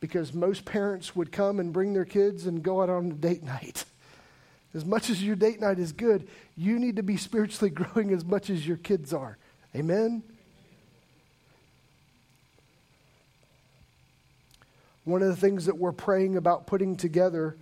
because 0.00 0.32
most 0.32 0.64
parents 0.64 1.16
would 1.16 1.32
come 1.32 1.58
and 1.58 1.72
bring 1.72 1.92
their 1.92 2.04
kids 2.04 2.46
and 2.46 2.62
go 2.62 2.82
out 2.82 2.90
on 2.90 3.10
a 3.10 3.14
date 3.14 3.42
night. 3.42 3.84
As 4.74 4.84
much 4.84 5.08
as 5.08 5.22
your 5.22 5.36
date 5.36 5.60
night 5.60 5.78
is 5.78 5.92
good, 5.92 6.28
you 6.56 6.78
need 6.78 6.96
to 6.96 7.02
be 7.02 7.16
spiritually 7.16 7.70
growing 7.74 8.12
as 8.12 8.24
much 8.24 8.50
as 8.50 8.66
your 8.66 8.76
kids 8.76 9.12
are. 9.12 9.38
Amen? 9.74 10.22
One 15.04 15.22
of 15.22 15.28
the 15.28 15.36
things 15.36 15.66
that 15.66 15.78
we're 15.78 15.92
praying 15.92 16.36
about 16.36 16.66
putting 16.66 16.96
together 16.96 17.56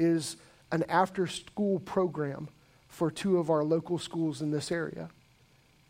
is 0.00 0.36
an 0.72 0.84
after 0.88 1.26
school 1.26 1.78
program 1.78 2.48
for 2.88 3.10
two 3.10 3.38
of 3.38 3.50
our 3.50 3.62
local 3.62 3.98
schools 3.98 4.42
in 4.42 4.50
this 4.50 4.72
area. 4.72 5.10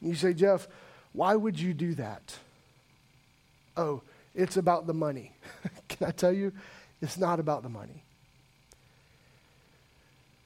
You 0.02 0.14
say, 0.14 0.34
Jeff, 0.34 0.68
why 1.12 1.34
would 1.34 1.58
you 1.58 1.72
do 1.72 1.94
that? 1.94 2.36
Oh, 3.76 4.02
it's 4.34 4.56
about 4.56 4.86
the 4.86 4.94
money. 4.94 5.32
Can 5.88 6.08
I 6.08 6.10
tell 6.10 6.32
you? 6.32 6.52
It's 7.00 7.16
not 7.16 7.40
about 7.40 7.62
the 7.62 7.68
money. 7.68 8.04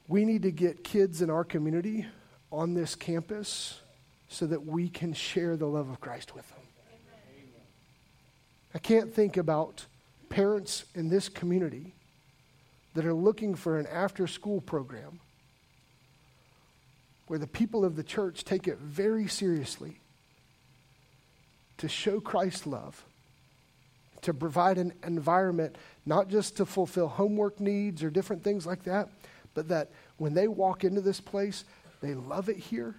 We 0.07 0.24
need 0.24 0.42
to 0.42 0.50
get 0.50 0.85
kids 0.85 1.22
in 1.22 1.31
our 1.31 1.44
community 1.44 2.07
on 2.53 2.74
this 2.74 2.94
campus 2.94 3.81
so 4.29 4.46
that 4.46 4.64
we 4.64 4.88
can 4.88 5.12
share 5.12 5.57
the 5.57 5.66
love 5.66 5.88
of 5.88 6.00
Christ 6.00 6.35
with 6.35 6.48
them. 6.50 6.59
I 8.74 8.79
can't 8.79 9.12
think 9.12 9.37
about 9.37 9.87
parents 10.29 10.85
in 10.94 11.09
this 11.09 11.29
community 11.29 11.94
that 12.94 13.04
are 13.04 13.14
looking 13.14 13.54
for 13.54 13.78
an 13.78 13.87
after 13.87 14.26
school 14.26 14.61
program 14.61 15.20
where 17.26 17.38
the 17.38 17.46
people 17.46 17.85
of 17.85 17.96
the 17.96 18.02
church 18.02 18.44
take 18.44 18.68
it 18.68 18.78
very 18.78 19.26
seriously 19.26 19.98
to 21.78 21.88
show 21.88 22.20
Christ's 22.20 22.66
love, 22.66 23.04
to 24.22 24.33
provide 24.33 24.78
an 24.78 24.92
environment 25.04 25.76
not 26.07 26.28
just 26.28 26.57
to 26.59 26.66
fulfill 26.66 27.09
homework 27.09 27.61
needs 27.61 28.02
or 28.02 28.11
different 28.11 28.44
things 28.44 28.66
like 28.66 28.85
that, 28.85 29.09
but 29.54 29.68
that 29.68 29.90
when 30.18 30.35
they 30.35 30.48
walk 30.48 30.85
into 30.85 31.00
this 31.00 31.20
place, 31.20 31.64
they 32.00 32.14
love 32.14 32.48
it 32.48 32.57
here, 32.57 32.94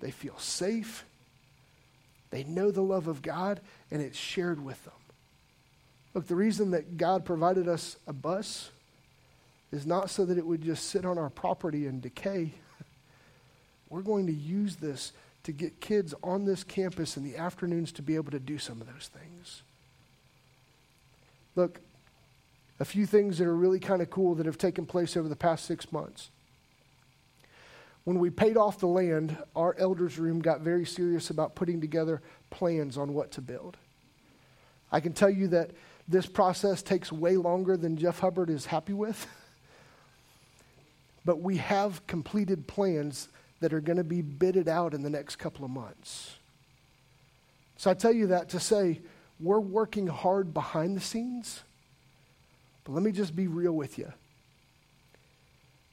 they 0.00 0.10
feel 0.10 0.38
safe, 0.38 1.04
they 2.30 2.44
know 2.44 2.70
the 2.70 2.82
love 2.82 3.08
of 3.08 3.22
God, 3.22 3.60
and 3.90 4.02
it's 4.02 4.18
shared 4.18 4.62
with 4.62 4.82
them. 4.84 4.94
Look, 6.14 6.26
the 6.26 6.36
reason 6.36 6.72
that 6.72 6.96
God 6.96 7.24
provided 7.24 7.68
us 7.68 7.96
a 8.06 8.12
bus 8.12 8.70
is 9.72 9.86
not 9.86 10.10
so 10.10 10.24
that 10.24 10.38
it 10.38 10.46
would 10.46 10.62
just 10.62 10.88
sit 10.88 11.04
on 11.04 11.18
our 11.18 11.30
property 11.30 11.86
and 11.86 12.02
decay. 12.02 12.52
We're 13.88 14.02
going 14.02 14.26
to 14.26 14.32
use 14.32 14.76
this 14.76 15.12
to 15.44 15.52
get 15.52 15.80
kids 15.80 16.14
on 16.22 16.44
this 16.44 16.64
campus 16.64 17.16
in 17.16 17.24
the 17.24 17.36
afternoons 17.36 17.92
to 17.92 18.02
be 18.02 18.16
able 18.16 18.30
to 18.32 18.40
do 18.40 18.58
some 18.58 18.80
of 18.80 18.86
those 18.92 19.08
things. 19.08 19.62
Look, 21.56 21.80
a 22.78 22.84
few 22.84 23.06
things 23.06 23.38
that 23.38 23.46
are 23.46 23.56
really 23.56 23.80
kind 23.80 24.02
of 24.02 24.10
cool 24.10 24.34
that 24.36 24.46
have 24.46 24.58
taken 24.58 24.86
place 24.86 25.16
over 25.16 25.28
the 25.28 25.36
past 25.36 25.66
six 25.66 25.92
months. 25.92 26.30
When 28.04 28.18
we 28.18 28.30
paid 28.30 28.56
off 28.56 28.78
the 28.80 28.86
land, 28.86 29.36
our 29.54 29.76
elders' 29.78 30.18
room 30.18 30.40
got 30.40 30.60
very 30.60 30.86
serious 30.86 31.30
about 31.30 31.54
putting 31.54 31.80
together 31.80 32.22
plans 32.48 32.96
on 32.96 33.14
what 33.14 33.30
to 33.32 33.40
build. 33.40 33.76
I 34.90 35.00
can 35.00 35.12
tell 35.12 35.30
you 35.30 35.48
that 35.48 35.70
this 36.08 36.26
process 36.26 36.82
takes 36.82 37.12
way 37.12 37.36
longer 37.36 37.76
than 37.76 37.96
Jeff 37.96 38.20
Hubbard 38.20 38.50
is 38.50 38.66
happy 38.66 38.92
with. 38.92 39.26
but 41.24 41.40
we 41.40 41.58
have 41.58 42.06
completed 42.06 42.66
plans 42.66 43.28
that 43.60 43.72
are 43.72 43.80
going 43.80 43.98
to 43.98 44.04
be 44.04 44.22
bidded 44.22 44.68
out 44.68 44.94
in 44.94 45.02
the 45.02 45.10
next 45.10 45.36
couple 45.36 45.64
of 45.64 45.70
months. 45.70 46.36
So 47.76 47.90
I 47.90 47.94
tell 47.94 48.12
you 48.12 48.28
that 48.28 48.50
to 48.50 48.60
say 48.60 49.00
we're 49.38 49.60
working 49.60 50.06
hard 50.06 50.52
behind 50.52 50.96
the 50.96 51.00
scenes. 51.00 51.62
But 52.84 52.92
let 52.92 53.02
me 53.02 53.12
just 53.12 53.34
be 53.34 53.46
real 53.46 53.72
with 53.72 53.98
you. 53.98 54.12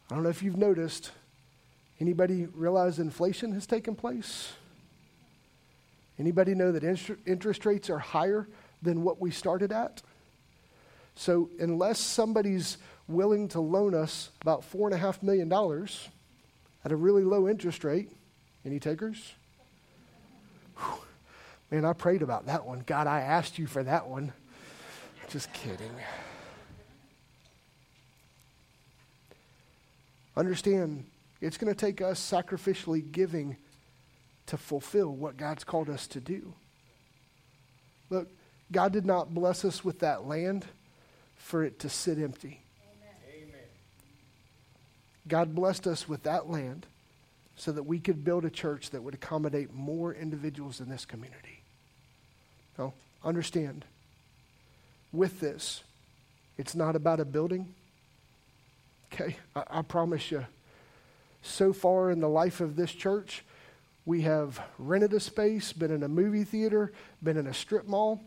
I 0.09 0.15
don't 0.15 0.23
know 0.23 0.29
if 0.29 0.41
you've 0.41 0.57
noticed, 0.57 1.11
anybody 1.99 2.45
realize 2.53 2.99
inflation 2.99 3.51
has 3.53 3.67
taken 3.67 3.95
place? 3.95 4.53
Anybody 6.17 6.55
know 6.55 6.71
that 6.71 6.83
interest 7.25 7.65
rates 7.65 7.89
are 7.89 7.99
higher 7.99 8.47
than 8.81 9.03
what 9.03 9.21
we 9.21 9.31
started 9.31 9.71
at? 9.71 10.01
So, 11.15 11.49
unless 11.59 11.99
somebody's 11.99 12.77
willing 13.07 13.47
to 13.49 13.59
loan 13.59 13.93
us 13.93 14.29
about 14.41 14.61
$4.5 14.71 15.23
million 15.23 15.51
at 16.83 16.91
a 16.91 16.95
really 16.95 17.23
low 17.23 17.47
interest 17.47 17.83
rate, 17.83 18.11
any 18.65 18.79
takers? 18.79 19.33
Whew. 20.77 20.99
Man, 21.71 21.85
I 21.85 21.93
prayed 21.93 22.21
about 22.21 22.45
that 22.45 22.65
one. 22.65 22.83
God, 22.85 23.07
I 23.07 23.21
asked 23.21 23.57
you 23.57 23.67
for 23.67 23.83
that 23.83 24.07
one. 24.07 24.31
Just 25.29 25.51
kidding. 25.53 25.91
Understand, 30.37 31.05
it's 31.41 31.57
going 31.57 31.73
to 31.73 31.79
take 31.79 32.01
us 32.01 32.19
sacrificially 32.19 33.11
giving 33.11 33.57
to 34.45 34.57
fulfill 34.57 35.09
what 35.09 35.35
God's 35.35 35.63
called 35.63 35.89
us 35.89 36.07
to 36.07 36.21
do. 36.21 36.53
Look, 38.09 38.29
God 38.71 38.93
did 38.93 39.05
not 39.05 39.33
bless 39.33 39.65
us 39.65 39.83
with 39.83 39.99
that 39.99 40.25
land 40.25 40.65
for 41.35 41.63
it 41.63 41.79
to 41.79 41.89
sit 41.89 42.17
empty. 42.17 42.61
Amen. 45.27 45.45
God 45.45 45.55
blessed 45.55 45.87
us 45.87 46.07
with 46.07 46.23
that 46.23 46.49
land 46.49 46.85
so 47.55 47.71
that 47.71 47.83
we 47.83 47.99
could 47.99 48.23
build 48.23 48.45
a 48.45 48.49
church 48.49 48.91
that 48.91 49.01
would 49.01 49.13
accommodate 49.13 49.73
more 49.73 50.13
individuals 50.13 50.79
in 50.79 50.89
this 50.89 51.05
community. 51.05 51.61
Now, 52.77 52.93
understand, 53.23 53.85
with 55.11 55.39
this, 55.39 55.83
it's 56.57 56.75
not 56.75 56.95
about 56.95 57.19
a 57.19 57.25
building. 57.25 57.73
Okay, 59.11 59.37
I, 59.55 59.63
I 59.69 59.81
promise 59.81 60.31
you. 60.31 60.45
So 61.41 61.73
far 61.73 62.11
in 62.11 62.19
the 62.19 62.29
life 62.29 62.61
of 62.61 62.75
this 62.75 62.91
church, 62.91 63.43
we 64.05 64.21
have 64.21 64.59
rented 64.77 65.13
a 65.13 65.19
space, 65.19 65.73
been 65.73 65.91
in 65.91 66.03
a 66.03 66.07
movie 66.07 66.43
theater, 66.43 66.91
been 67.23 67.37
in 67.37 67.47
a 67.47 67.53
strip 67.53 67.87
mall, 67.87 68.21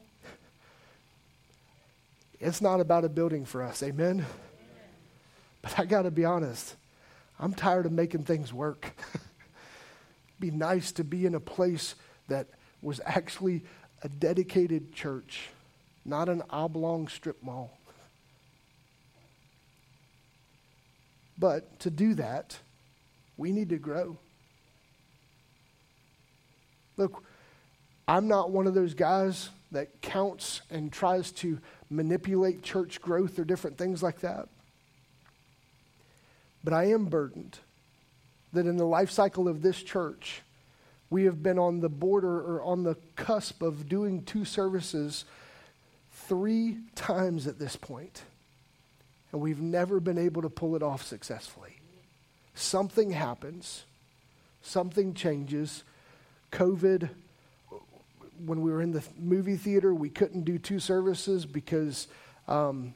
it's 2.41 2.63
not 2.63 2.81
about 2.81 3.05
a 3.05 3.09
building 3.09 3.45
for 3.45 3.63
us. 3.63 3.83
Amen? 3.83 4.25
But 5.61 5.79
I 5.79 5.85
got 5.85 6.03
to 6.03 6.11
be 6.11 6.25
honest, 6.25 6.75
I'm 7.41 7.55
tired 7.55 7.87
of 7.87 7.93
making 7.93 8.25
things 8.25 8.53
work. 8.53 8.95
be 10.41 10.51
nice 10.51 10.93
to 10.93 11.05
be 11.05 11.25
in 11.25 11.35
a 11.35 11.41
place 11.41 11.95
that 12.29 12.49
was 12.83 13.01
actually 13.07 13.63
a 14.03 14.09
dedicated 14.11 14.93
church, 14.93 15.49
not 16.05 16.29
an 16.29 16.43
oblong 16.51 17.09
strip 17.09 17.43
mall. 17.43 17.79
But 21.39 21.81
to 21.81 21.91
do 21.91 22.13
that, 22.15 22.59
we 23.39 23.53
need 23.53 23.71
to 23.71 23.79
grow. 23.79 24.19
Look, 26.99 27.25
I'm 28.07 28.29
not 28.29 28.51
one 28.51 28.67
of 28.67 28.75
those 28.75 28.93
guys 28.93 29.49
that 29.73 30.03
counts 30.03 30.61
and 30.71 30.93
tries 30.93 31.33
to 31.33 31.59
manipulate 31.89 32.63
church 32.63 33.01
growth 33.01 33.39
or 33.39 33.45
different 33.45 33.79
things 33.79 34.03
like 34.03 34.21
that. 34.21 34.49
But 36.63 36.73
I 36.73 36.85
am 36.91 37.07
burdened 37.07 37.59
that 38.53 38.67
in 38.67 38.77
the 38.77 38.85
life 38.85 39.11
cycle 39.11 39.49
of 39.49 39.63
this 39.63 39.83
church, 39.83 40.43
we 41.09 41.25
have 41.25 41.43
been 41.43 41.59
on 41.59 41.81
the 41.81 41.89
border 41.89 42.41
or 42.41 42.63
on 42.63 42.85
the 42.85 42.97
cusp 43.17 43.63
of 43.63 43.89
doing 43.89 44.23
two 44.25 44.45
services 44.45 45.25
three 46.13 46.79
times 46.95 47.47
at 47.47 47.59
this 47.59 47.77
point, 47.77 48.23
and 49.33 49.41
we've 49.41 49.61
never 49.61 50.01
been 50.01 50.19
able 50.19 50.43
to 50.43 50.51
pull 50.51 50.77
it 50.77 50.83
off 50.83 51.03
successfully. 51.03 51.81
Something 52.55 53.11
happens, 53.11 53.85
something 54.63 55.15
changes. 55.15 55.83
COVID, 56.53 57.09
when 58.45 58.61
we 58.61 58.71
were 58.71 58.83
in 58.83 58.93
the 58.93 59.03
movie 59.19 59.57
theater, 59.57 59.95
we 59.95 60.11
couldn't 60.11 60.45
do 60.45 60.59
two 60.59 60.79
services 60.79 61.47
because 61.47 62.07
um, 62.49 62.95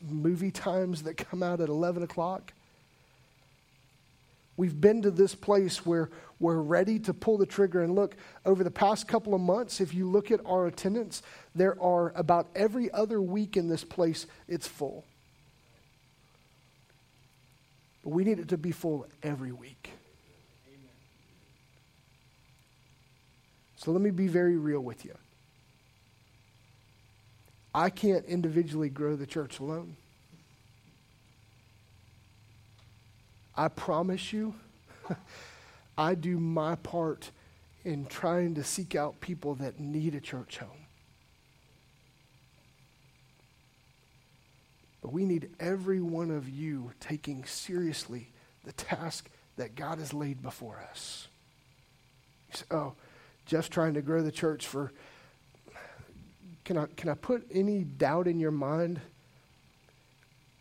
movie 0.00 0.50
times 0.50 1.02
that 1.02 1.16
come 1.16 1.42
out 1.42 1.60
at 1.60 1.68
11 1.68 2.02
o'clock. 2.02 2.52
We've 4.56 4.80
been 4.80 5.02
to 5.02 5.10
this 5.10 5.34
place 5.34 5.84
where 5.84 6.10
we're 6.38 6.60
ready 6.60 6.98
to 7.00 7.14
pull 7.14 7.38
the 7.38 7.46
trigger. 7.46 7.82
And 7.82 7.94
look, 7.94 8.16
over 8.44 8.62
the 8.62 8.70
past 8.70 9.08
couple 9.08 9.34
of 9.34 9.40
months, 9.40 9.80
if 9.80 9.94
you 9.94 10.08
look 10.08 10.30
at 10.30 10.40
our 10.46 10.66
attendance, 10.66 11.22
there 11.54 11.80
are 11.82 12.12
about 12.14 12.48
every 12.54 12.90
other 12.92 13.20
week 13.20 13.56
in 13.56 13.68
this 13.68 13.82
place, 13.82 14.26
it's 14.46 14.68
full. 14.68 15.04
But 18.04 18.10
we 18.10 18.22
need 18.22 18.38
it 18.38 18.48
to 18.48 18.58
be 18.58 18.70
full 18.70 19.06
every 19.22 19.50
week. 19.50 19.90
Amen. 20.68 20.88
So 23.76 23.90
let 23.90 24.02
me 24.02 24.10
be 24.10 24.28
very 24.28 24.56
real 24.56 24.80
with 24.80 25.04
you. 25.04 25.14
I 27.74 27.90
can't 27.90 28.24
individually 28.26 28.88
grow 28.88 29.16
the 29.16 29.26
church 29.26 29.58
alone. 29.58 29.96
I 33.56 33.68
promise 33.68 34.32
you, 34.32 34.54
I 35.98 36.14
do 36.14 36.38
my 36.38 36.74
part 36.76 37.30
in 37.84 38.06
trying 38.06 38.54
to 38.54 38.64
seek 38.64 38.94
out 38.94 39.20
people 39.20 39.54
that 39.56 39.78
need 39.78 40.14
a 40.14 40.20
church 40.20 40.58
home. 40.58 40.86
But 45.02 45.12
we 45.12 45.26
need 45.26 45.50
every 45.60 46.00
one 46.00 46.30
of 46.30 46.48
you 46.48 46.92
taking 46.98 47.44
seriously 47.44 48.30
the 48.64 48.72
task 48.72 49.28
that 49.56 49.74
God 49.74 49.98
has 49.98 50.14
laid 50.14 50.42
before 50.42 50.82
us. 50.90 51.28
You 52.50 52.56
Say, 52.56 52.64
oh, 52.70 52.94
just 53.44 53.70
trying 53.70 53.94
to 53.94 54.02
grow 54.02 54.22
the 54.22 54.32
church 54.32 54.66
for. 54.66 54.92
Can 56.64 56.78
I, 56.78 56.86
can 56.96 57.10
I 57.10 57.14
put 57.14 57.46
any 57.52 57.84
doubt 57.84 58.26
in 58.26 58.40
your 58.40 58.50
mind? 58.50 59.00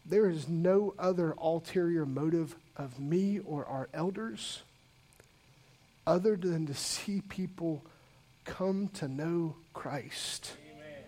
There 0.05 0.29
is 0.29 0.49
no 0.49 0.93
other 0.99 1.33
ulterior 1.41 2.05
motive 2.05 2.57
of 2.75 2.99
me 2.99 3.39
or 3.39 3.65
our 3.65 3.89
elders 3.93 4.63
other 6.05 6.35
than 6.35 6.65
to 6.67 6.73
see 6.73 7.21
people 7.21 7.83
come 8.45 8.89
to 8.89 9.07
know 9.07 9.55
Christ 9.73 10.53
Amen. 10.73 11.03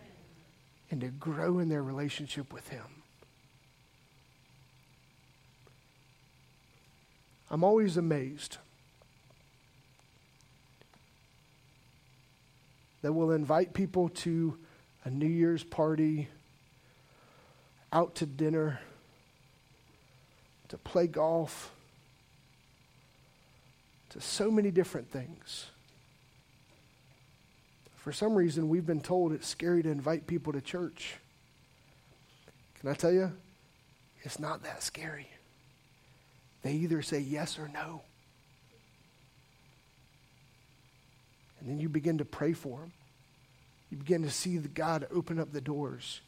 and 0.91 1.01
to 1.01 1.07
grow 1.07 1.59
in 1.59 1.69
their 1.69 1.83
relationship 1.83 2.53
with 2.53 2.69
Him. 2.69 2.85
I'm 7.51 7.63
always 7.63 7.97
amazed 7.97 8.57
that 13.01 13.13
we'll 13.13 13.31
invite 13.31 13.73
people 13.73 14.09
to 14.09 14.57
a 15.03 15.09
New 15.11 15.27
Year's 15.27 15.63
party, 15.63 16.27
out 17.93 18.15
to 18.15 18.25
dinner 18.25 18.79
to 20.75 20.89
play 20.89 21.07
golf, 21.07 21.71
to 24.09 24.19
so 24.19 24.51
many 24.51 24.71
different 24.71 25.09
things. 25.09 25.67
For 27.95 28.11
some 28.11 28.35
reason, 28.35 28.67
we've 28.67 28.85
been 28.85 28.99
told 28.99 29.31
it's 29.31 29.47
scary 29.47 29.81
to 29.83 29.89
invite 29.89 30.27
people 30.27 30.51
to 30.51 30.59
church. 30.59 31.15
Can 32.79 32.89
I 32.89 32.93
tell 32.93 33.13
you? 33.13 33.31
It's 34.23 34.37
not 34.37 34.63
that 34.63 34.83
scary. 34.83 35.29
They 36.61 36.73
either 36.73 37.01
say 37.01 37.19
yes 37.19 37.57
or 37.57 37.69
no. 37.69 38.01
And 41.61 41.69
then 41.69 41.79
you 41.79 41.87
begin 41.87 42.17
to 42.17 42.25
pray 42.25 42.51
for 42.51 42.79
them. 42.79 42.91
You 43.91 43.97
begin 43.97 44.23
to 44.23 44.29
see 44.29 44.57
the 44.57 44.67
God 44.67 45.07
open 45.09 45.39
up 45.39 45.53
the 45.53 45.61
doors. 45.61 46.19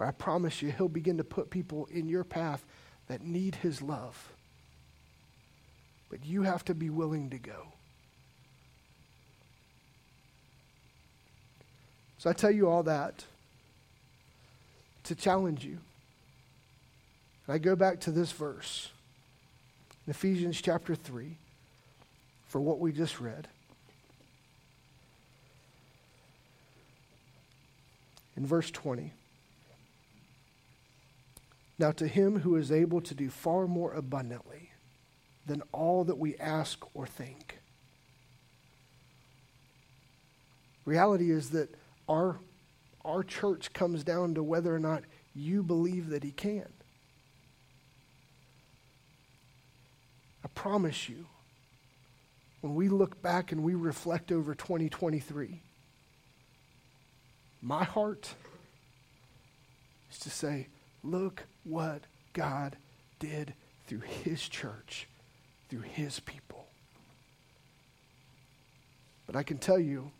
Where 0.00 0.08
I 0.08 0.12
promise 0.12 0.62
you, 0.62 0.70
He'll 0.70 0.88
begin 0.88 1.18
to 1.18 1.24
put 1.24 1.50
people 1.50 1.86
in 1.90 2.08
your 2.08 2.24
path 2.24 2.64
that 3.08 3.20
need 3.20 3.56
His 3.56 3.82
love. 3.82 4.32
But 6.08 6.24
you 6.24 6.40
have 6.40 6.64
to 6.64 6.74
be 6.74 6.88
willing 6.88 7.28
to 7.28 7.38
go. 7.38 7.74
So 12.16 12.30
I 12.30 12.32
tell 12.32 12.50
you 12.50 12.66
all 12.66 12.82
that 12.84 13.26
to 15.04 15.14
challenge 15.14 15.66
you. 15.66 15.76
And 17.46 17.54
I 17.54 17.58
go 17.58 17.76
back 17.76 18.00
to 18.00 18.10
this 18.10 18.32
verse 18.32 18.88
in 20.06 20.12
Ephesians 20.12 20.62
chapter 20.62 20.94
3 20.94 21.36
for 22.48 22.58
what 22.58 22.78
we 22.78 22.92
just 22.92 23.20
read. 23.20 23.48
In 28.34 28.46
verse 28.46 28.70
20. 28.70 29.12
Now, 31.80 31.92
to 31.92 32.06
him 32.06 32.40
who 32.40 32.56
is 32.56 32.70
able 32.70 33.00
to 33.00 33.14
do 33.14 33.30
far 33.30 33.66
more 33.66 33.94
abundantly 33.94 34.72
than 35.46 35.62
all 35.72 36.04
that 36.04 36.18
we 36.18 36.36
ask 36.36 36.84
or 36.92 37.06
think. 37.06 37.58
Reality 40.84 41.30
is 41.30 41.50
that 41.50 41.74
our, 42.06 42.36
our 43.02 43.22
church 43.22 43.72
comes 43.72 44.04
down 44.04 44.34
to 44.34 44.42
whether 44.42 44.74
or 44.74 44.78
not 44.78 45.04
you 45.34 45.62
believe 45.62 46.10
that 46.10 46.22
he 46.22 46.32
can. 46.32 46.68
I 50.44 50.48
promise 50.48 51.08
you, 51.08 51.24
when 52.60 52.74
we 52.74 52.90
look 52.90 53.22
back 53.22 53.52
and 53.52 53.62
we 53.62 53.74
reflect 53.74 54.30
over 54.30 54.54
2023, 54.54 55.62
my 57.62 57.84
heart 57.84 58.34
is 60.10 60.18
to 60.18 60.28
say, 60.28 60.66
look 61.02 61.44
what 61.64 62.02
God 62.32 62.76
did 63.18 63.54
through 63.86 64.00
his 64.00 64.48
church, 64.48 65.08
through 65.68 65.82
his 65.82 66.20
people. 66.20 66.66
But 69.26 69.36
I 69.36 69.42
can 69.42 69.58
tell 69.58 69.78
you, 69.78 70.10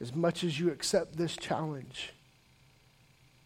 as 0.00 0.14
much 0.14 0.44
as 0.44 0.60
you 0.60 0.70
accept 0.70 1.16
this 1.16 1.36
challenge, 1.36 2.12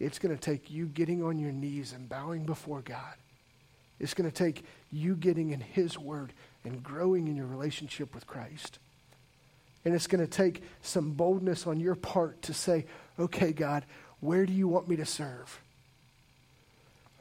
it's 0.00 0.18
going 0.18 0.34
to 0.34 0.40
take 0.40 0.70
you 0.70 0.86
getting 0.86 1.22
on 1.22 1.38
your 1.38 1.52
knees 1.52 1.92
and 1.92 2.08
bowing 2.08 2.44
before 2.44 2.80
God. 2.80 3.14
It's 4.00 4.14
going 4.14 4.28
to 4.28 4.34
take 4.34 4.64
you 4.90 5.14
getting 5.14 5.50
in 5.50 5.60
His 5.60 5.98
Word 5.98 6.32
and 6.64 6.82
growing 6.82 7.28
in 7.28 7.36
your 7.36 7.46
relationship 7.46 8.14
with 8.14 8.26
Christ. 8.26 8.78
And 9.84 9.94
it's 9.94 10.06
going 10.06 10.24
to 10.24 10.30
take 10.30 10.62
some 10.82 11.12
boldness 11.12 11.66
on 11.66 11.80
your 11.80 11.94
part 11.94 12.42
to 12.42 12.54
say, 12.54 12.86
okay, 13.18 13.52
God, 13.52 13.84
where 14.20 14.46
do 14.46 14.52
you 14.52 14.68
want 14.68 14.88
me 14.88 14.96
to 14.96 15.06
serve? 15.06 15.60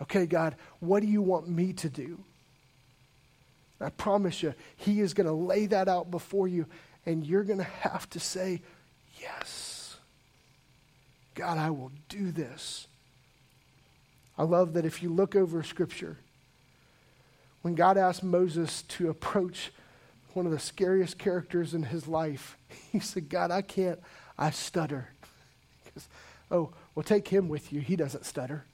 Okay, 0.01 0.25
God, 0.25 0.55
what 0.79 1.01
do 1.01 1.07
you 1.07 1.21
want 1.21 1.49
me 1.49 1.73
to 1.73 1.89
do? 1.89 2.19
I 3.81 3.89
promise 3.89 4.43
you, 4.43 4.53
He 4.77 4.99
is 4.99 5.13
going 5.13 5.27
to 5.27 5.33
lay 5.33 5.65
that 5.67 5.87
out 5.87 6.11
before 6.11 6.47
you, 6.47 6.65
and 7.05 7.25
you're 7.25 7.43
going 7.43 7.59
to 7.59 7.63
have 7.63 8.09
to 8.11 8.19
say, 8.19 8.61
Yes. 9.21 9.97
God, 11.35 11.57
I 11.57 11.69
will 11.69 11.91
do 12.09 12.31
this. 12.31 12.87
I 14.37 14.43
love 14.43 14.73
that 14.73 14.85
if 14.85 15.01
you 15.01 15.09
look 15.09 15.35
over 15.35 15.63
Scripture, 15.63 16.17
when 17.61 17.75
God 17.75 17.97
asked 17.97 18.23
Moses 18.23 18.81
to 18.83 19.09
approach 19.09 19.71
one 20.33 20.45
of 20.45 20.51
the 20.51 20.59
scariest 20.59 21.17
characters 21.17 21.73
in 21.73 21.83
his 21.83 22.07
life. 22.07 22.57
He 22.91 22.99
said, 22.99 23.29
God, 23.29 23.51
I 23.51 23.61
can't, 23.61 23.99
I 24.37 24.49
stutter. 24.49 25.09
Goes, 25.93 26.07
oh, 26.49 26.71
well, 26.99 27.05
take 27.05 27.29
him 27.29 27.47
with 27.47 27.71
you. 27.71 27.79
He 27.79 27.95
doesn't 27.95 28.25
stutter. 28.25 28.65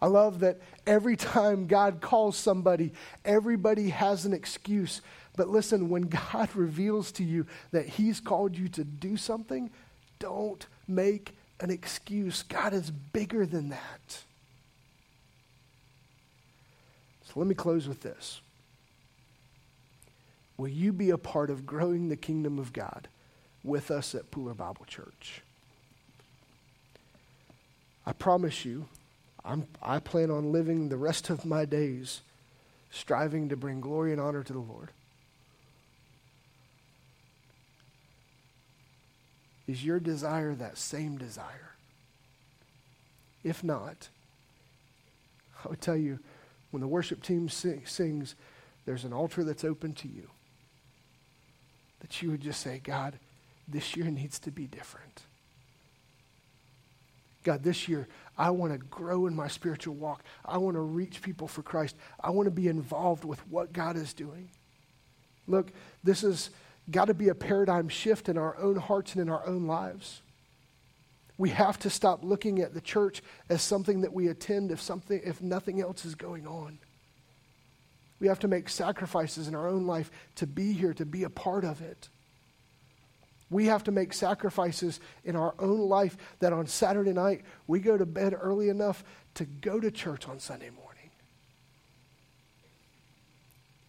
I 0.00 0.06
love 0.06 0.40
that 0.40 0.58
every 0.86 1.16
time 1.16 1.66
God 1.66 2.00
calls 2.00 2.34
somebody, 2.34 2.94
everybody 3.26 3.90
has 3.90 4.24
an 4.24 4.32
excuse. 4.32 5.02
But 5.36 5.50
listen, 5.50 5.90
when 5.90 6.04
God 6.04 6.48
reveals 6.54 7.12
to 7.12 7.22
you 7.22 7.44
that 7.72 7.86
He's 7.86 8.20
called 8.20 8.56
you 8.56 8.68
to 8.68 8.84
do 8.84 9.18
something, 9.18 9.68
don't 10.18 10.66
make 10.88 11.36
an 11.60 11.70
excuse. 11.70 12.42
God 12.42 12.72
is 12.72 12.90
bigger 12.90 13.44
than 13.44 13.68
that. 13.68 14.22
So 17.24 17.32
let 17.34 17.46
me 17.46 17.54
close 17.54 17.86
with 17.86 18.00
this. 18.00 18.40
Will 20.56 20.68
you 20.68 20.94
be 20.94 21.10
a 21.10 21.18
part 21.18 21.50
of 21.50 21.66
growing 21.66 22.08
the 22.08 22.16
kingdom 22.16 22.58
of 22.58 22.72
God 22.72 23.08
with 23.62 23.90
us 23.90 24.14
at 24.14 24.30
Pooler 24.30 24.56
Bible 24.56 24.86
Church? 24.86 25.42
I 28.04 28.12
promise 28.12 28.64
you, 28.64 28.86
I'm, 29.44 29.66
I 29.82 29.98
plan 29.98 30.30
on 30.30 30.52
living 30.52 30.88
the 30.88 30.96
rest 30.96 31.30
of 31.30 31.44
my 31.44 31.64
days 31.64 32.20
striving 32.90 33.48
to 33.48 33.56
bring 33.56 33.80
glory 33.80 34.12
and 34.12 34.20
honor 34.20 34.42
to 34.42 34.52
the 34.52 34.58
Lord. 34.58 34.90
Is 39.66 39.84
your 39.84 40.00
desire 40.00 40.54
that 40.54 40.76
same 40.76 41.16
desire? 41.16 41.74
If 43.42 43.64
not, 43.64 44.08
I 45.64 45.68
would 45.68 45.80
tell 45.80 45.96
you 45.96 46.18
when 46.70 46.80
the 46.80 46.88
worship 46.88 47.22
team 47.22 47.48
sing, 47.48 47.82
sings, 47.86 48.34
there's 48.84 49.04
an 49.04 49.12
altar 49.12 49.44
that's 49.44 49.64
open 49.64 49.94
to 49.94 50.08
you. 50.08 50.28
That 52.00 52.20
you 52.20 52.30
would 52.30 52.40
just 52.40 52.60
say, 52.60 52.80
God, 52.82 53.18
this 53.68 53.96
year 53.96 54.06
needs 54.10 54.38
to 54.40 54.50
be 54.50 54.66
different. 54.66 55.22
God, 57.42 57.62
this 57.62 57.88
year, 57.88 58.08
I 58.38 58.50
want 58.50 58.72
to 58.72 58.78
grow 58.78 59.26
in 59.26 59.34
my 59.34 59.48
spiritual 59.48 59.94
walk. 59.94 60.22
I 60.44 60.58
want 60.58 60.74
to 60.74 60.80
reach 60.80 61.22
people 61.22 61.48
for 61.48 61.62
Christ. 61.62 61.96
I 62.20 62.30
want 62.30 62.46
to 62.46 62.50
be 62.50 62.68
involved 62.68 63.24
with 63.24 63.40
what 63.48 63.72
God 63.72 63.96
is 63.96 64.12
doing. 64.12 64.50
Look, 65.46 65.72
this 66.04 66.22
has 66.22 66.50
got 66.90 67.06
to 67.06 67.14
be 67.14 67.28
a 67.28 67.34
paradigm 67.34 67.88
shift 67.88 68.28
in 68.28 68.38
our 68.38 68.56
own 68.58 68.76
hearts 68.76 69.14
and 69.14 69.22
in 69.22 69.28
our 69.28 69.46
own 69.46 69.66
lives. 69.66 70.22
We 71.38 71.50
have 71.50 71.78
to 71.80 71.90
stop 71.90 72.22
looking 72.22 72.60
at 72.60 72.74
the 72.74 72.80
church 72.80 73.22
as 73.48 73.62
something 73.62 74.02
that 74.02 74.12
we 74.12 74.28
attend 74.28 74.70
if, 74.70 74.80
something, 74.80 75.20
if 75.24 75.42
nothing 75.42 75.80
else 75.80 76.04
is 76.04 76.14
going 76.14 76.46
on. 76.46 76.78
We 78.20 78.28
have 78.28 78.38
to 78.40 78.48
make 78.48 78.68
sacrifices 78.68 79.48
in 79.48 79.54
our 79.54 79.66
own 79.66 79.86
life 79.86 80.10
to 80.36 80.46
be 80.46 80.72
here, 80.72 80.94
to 80.94 81.04
be 81.04 81.24
a 81.24 81.30
part 81.30 81.64
of 81.64 81.82
it. 81.82 82.08
We 83.52 83.66
have 83.66 83.84
to 83.84 83.92
make 83.92 84.14
sacrifices 84.14 84.98
in 85.24 85.36
our 85.36 85.54
own 85.58 85.80
life 85.80 86.16
that 86.40 86.54
on 86.54 86.66
Saturday 86.66 87.12
night 87.12 87.42
we 87.66 87.80
go 87.80 87.98
to 87.98 88.06
bed 88.06 88.34
early 88.38 88.70
enough 88.70 89.04
to 89.34 89.44
go 89.44 89.78
to 89.78 89.90
church 89.90 90.26
on 90.26 90.40
Sunday 90.40 90.70
morning. 90.70 91.10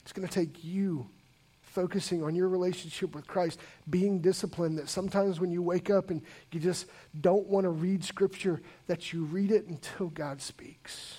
It's 0.03 0.11
going 0.11 0.27
to 0.27 0.33
take 0.33 0.65
you 0.65 1.07
focusing 1.61 2.23
on 2.23 2.35
your 2.35 2.49
relationship 2.49 3.15
with 3.15 3.25
Christ, 3.25 3.59
being 3.89 4.19
disciplined 4.19 4.77
that 4.77 4.89
sometimes 4.89 5.39
when 5.39 5.49
you 5.49 5.63
wake 5.63 5.89
up 5.89 6.09
and 6.09 6.21
you 6.51 6.59
just 6.59 6.85
don't 7.19 7.47
want 7.47 7.63
to 7.63 7.69
read 7.69 8.03
Scripture, 8.03 8.61
that 8.87 9.13
you 9.13 9.23
read 9.23 9.49
it 9.49 9.65
until 9.67 10.07
God 10.07 10.41
speaks. 10.41 11.17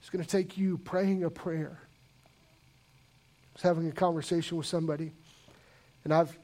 It's 0.00 0.10
going 0.10 0.24
to 0.24 0.28
take 0.28 0.58
you 0.58 0.78
praying 0.78 1.22
a 1.22 1.30
prayer. 1.30 1.78
I 2.26 2.28
was 3.54 3.62
having 3.62 3.88
a 3.88 3.92
conversation 3.92 4.58
with 4.58 4.66
somebody, 4.66 5.12
and 6.08 6.14
I've 6.14 6.38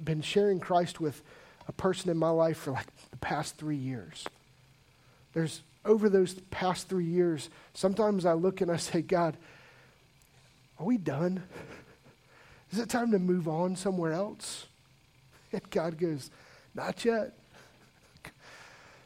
been 0.00 0.22
sharing 0.22 0.60
Christ 0.60 1.00
with 1.00 1.24
a 1.66 1.72
person 1.72 2.08
in 2.08 2.16
my 2.16 2.30
life 2.30 2.56
for 2.58 2.70
like 2.70 2.86
the 3.10 3.16
past 3.16 3.56
three 3.56 3.74
years. 3.74 4.24
There's 5.32 5.62
over 5.84 6.08
those 6.08 6.34
past 6.52 6.88
three 6.88 7.04
years, 7.04 7.50
sometimes 7.74 8.24
I 8.24 8.34
look 8.34 8.60
and 8.60 8.70
I 8.70 8.76
say, 8.76 9.02
God, 9.02 9.36
are 10.78 10.86
we 10.86 10.98
done? 10.98 11.42
Is 12.72 12.78
it 12.78 12.88
time 12.88 13.10
to 13.10 13.18
move 13.18 13.48
on 13.48 13.74
somewhere 13.74 14.12
else? 14.12 14.66
And 15.50 15.68
God 15.70 15.98
goes, 15.98 16.30
Not 16.74 17.04
yet. 17.04 17.32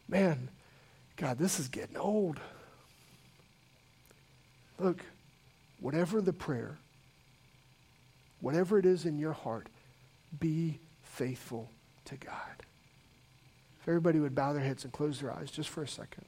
Man, 0.09 0.51
God, 1.17 1.39
this 1.39 1.59
is 1.59 1.69
getting 1.69 1.97
old. 1.97 2.39
Look, 4.79 5.03
whatever 5.81 6.21
the 6.21 6.33
prayer, 6.33 6.77
whatever 8.41 8.77
it 8.77 8.85
is 8.85 9.07
in 9.07 9.19
your 9.21 9.33
heart, 9.33 9.69
be 10.39 10.79
faithful 11.03 11.71
to 12.07 12.17
God. 12.17 12.63
If 13.81 13.89
everybody 13.89 14.21
would 14.21 14.35
bow 14.35 14.53
their 14.53 14.63
heads 14.63 14.85
and 14.85 14.93
close 14.93 15.21
their 15.21 15.33
eyes 15.33 15.51
just 15.51 15.69
for 15.69 15.83
a 15.83 15.89
second. 15.89 16.25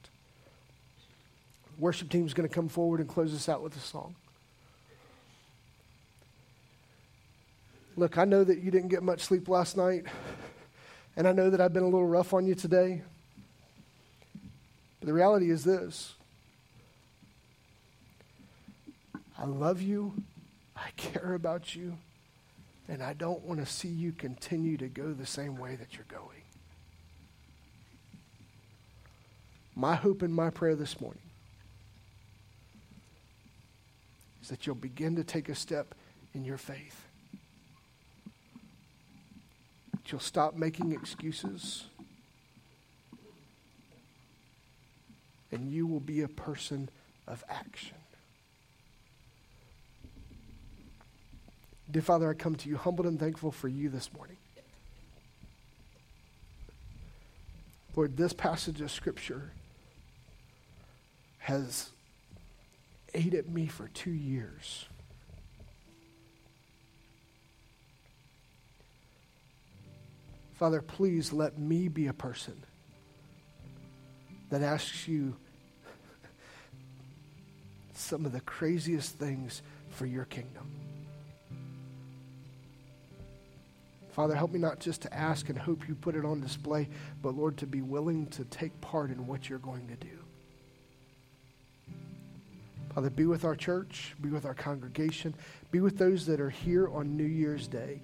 Worship 1.77 2.09
team 2.09 2.25
is 2.25 2.33
going 2.33 2.47
to 2.47 2.53
come 2.53 2.69
forward 2.69 2.99
and 2.99 3.09
close 3.09 3.33
us 3.33 3.49
out 3.49 3.61
with 3.61 3.75
a 3.75 3.79
song. 3.79 4.15
Look, 7.97 8.17
I 8.17 8.25
know 8.25 8.43
that 8.43 8.59
you 8.59 8.71
didn't 8.71 8.89
get 8.89 9.03
much 9.03 9.21
sleep 9.21 9.47
last 9.47 9.77
night, 9.77 10.05
and 11.15 11.27
I 11.27 11.31
know 11.31 11.49
that 11.49 11.61
I've 11.61 11.71
been 11.71 11.83
a 11.83 11.87
little 11.87 12.05
rough 12.05 12.33
on 12.33 12.45
you 12.45 12.55
today. 12.55 13.01
But 14.99 15.07
the 15.07 15.13
reality 15.13 15.49
is 15.49 15.63
this 15.63 16.13
I 19.37 19.45
love 19.45 19.81
you, 19.81 20.13
I 20.75 20.89
care 20.97 21.33
about 21.33 21.75
you, 21.75 21.97
and 22.87 23.01
I 23.01 23.13
don't 23.13 23.43
want 23.43 23.59
to 23.59 23.65
see 23.65 23.87
you 23.87 24.11
continue 24.11 24.77
to 24.77 24.87
go 24.87 25.11
the 25.13 25.25
same 25.25 25.57
way 25.57 25.75
that 25.75 25.95
you're 25.95 26.05
going. 26.07 26.43
My 29.75 29.95
hope 29.95 30.21
and 30.21 30.33
my 30.33 30.49
prayer 30.49 30.75
this 30.75 31.01
morning 31.01 31.21
is 34.41 34.49
that 34.49 34.65
you'll 34.65 34.75
begin 34.75 35.15
to 35.15 35.23
take 35.23 35.49
a 35.49 35.55
step 35.55 35.95
in 36.33 36.45
your 36.45 36.57
faith. 36.57 37.01
that 40.05 40.11
you'll 40.11 40.21
stop 40.21 40.55
making 40.55 40.91
excuses 40.91 41.85
and 45.51 45.71
you 45.71 45.87
will 45.87 45.99
be 45.99 46.21
a 46.21 46.27
person 46.27 46.89
of 47.27 47.43
action. 47.49 47.97
Dear 51.89 52.01
Father, 52.01 52.29
I 52.29 52.33
come 52.33 52.55
to 52.55 52.69
you 52.69 52.77
humbled 52.77 53.07
and 53.07 53.19
thankful 53.19 53.51
for 53.51 53.67
you 53.67 53.89
this 53.89 54.11
morning. 54.13 54.37
Lord, 57.95 58.17
this 58.17 58.33
passage 58.33 58.81
of 58.81 58.91
Scripture 58.91 59.51
has 61.37 61.89
ate 63.13 63.33
at 63.33 63.47
me 63.47 63.67
for 63.67 63.87
two 63.89 64.11
years. 64.11 64.85
Father, 70.55 70.81
please 70.81 71.31
let 71.31 71.59
me 71.59 71.87
be 71.87 72.07
a 72.07 72.13
person 72.13 72.55
that 74.49 74.61
asks 74.61 75.07
you 75.07 75.35
some 77.93 78.25
of 78.25 78.31
the 78.31 78.41
craziest 78.41 79.15
things 79.15 79.61
for 79.89 80.05
your 80.05 80.25
kingdom. 80.25 80.84
Father, 84.15 84.33
help 84.33 84.53
me 84.53 84.59
not 84.59 84.79
just 84.79 85.01
to 85.01 85.13
ask 85.13 85.49
and 85.49 85.57
hope 85.57 85.89
you 85.89 85.93
put 85.93 86.15
it 86.15 86.23
on 86.23 86.39
display, 86.39 86.87
but 87.21 87.35
Lord, 87.35 87.57
to 87.57 87.67
be 87.67 87.81
willing 87.81 88.27
to 88.27 88.45
take 88.45 88.79
part 88.79 89.09
in 89.09 89.27
what 89.27 89.49
you're 89.49 89.59
going 89.59 89.89
to 89.89 89.95
do. 89.97 90.17
Father, 92.93 93.09
be 93.09 93.25
with 93.25 93.43
our 93.43 93.57
church, 93.57 94.15
be 94.21 94.29
with 94.29 94.45
our 94.45 94.53
congregation, 94.53 95.35
be 95.69 95.81
with 95.81 95.97
those 95.97 96.25
that 96.27 96.39
are 96.39 96.49
here 96.49 96.87
on 96.87 97.17
New 97.17 97.25
Year's 97.25 97.67
Day. 97.67 97.99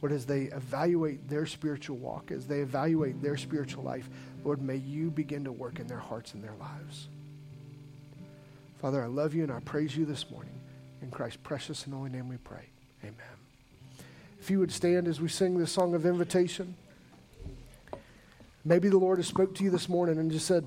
Lord, 0.00 0.12
as 0.12 0.24
they 0.24 0.42
evaluate 0.42 1.28
their 1.28 1.46
spiritual 1.46 1.96
walk, 1.96 2.30
as 2.30 2.46
they 2.46 2.60
evaluate 2.60 3.20
their 3.20 3.36
spiritual 3.36 3.82
life, 3.82 4.08
Lord, 4.44 4.62
may 4.62 4.76
you 4.76 5.10
begin 5.10 5.42
to 5.42 5.50
work 5.50 5.80
in 5.80 5.88
their 5.88 5.98
hearts 5.98 6.32
and 6.32 6.44
their 6.44 6.54
lives. 6.60 7.08
Father, 8.80 9.02
I 9.02 9.08
love 9.08 9.34
you 9.34 9.42
and 9.42 9.50
I 9.50 9.58
praise 9.58 9.96
you 9.96 10.04
this 10.04 10.30
morning. 10.30 10.54
In 11.02 11.10
Christ's 11.10 11.38
precious 11.42 11.84
and 11.84 11.94
holy 11.94 12.10
name 12.10 12.28
we 12.28 12.36
pray. 12.38 12.66
Amen. 13.02 13.14
If 14.40 14.50
you 14.50 14.58
would 14.58 14.72
stand 14.72 15.08
as 15.08 15.20
we 15.20 15.28
sing 15.28 15.58
this 15.58 15.72
song 15.72 15.94
of 15.94 16.06
invitation. 16.06 16.74
Maybe 18.64 18.88
the 18.88 18.98
Lord 18.98 19.18
has 19.18 19.26
spoke 19.26 19.54
to 19.56 19.64
you 19.64 19.70
this 19.70 19.88
morning 19.88 20.18
and 20.18 20.30
just 20.30 20.46
said, 20.46 20.66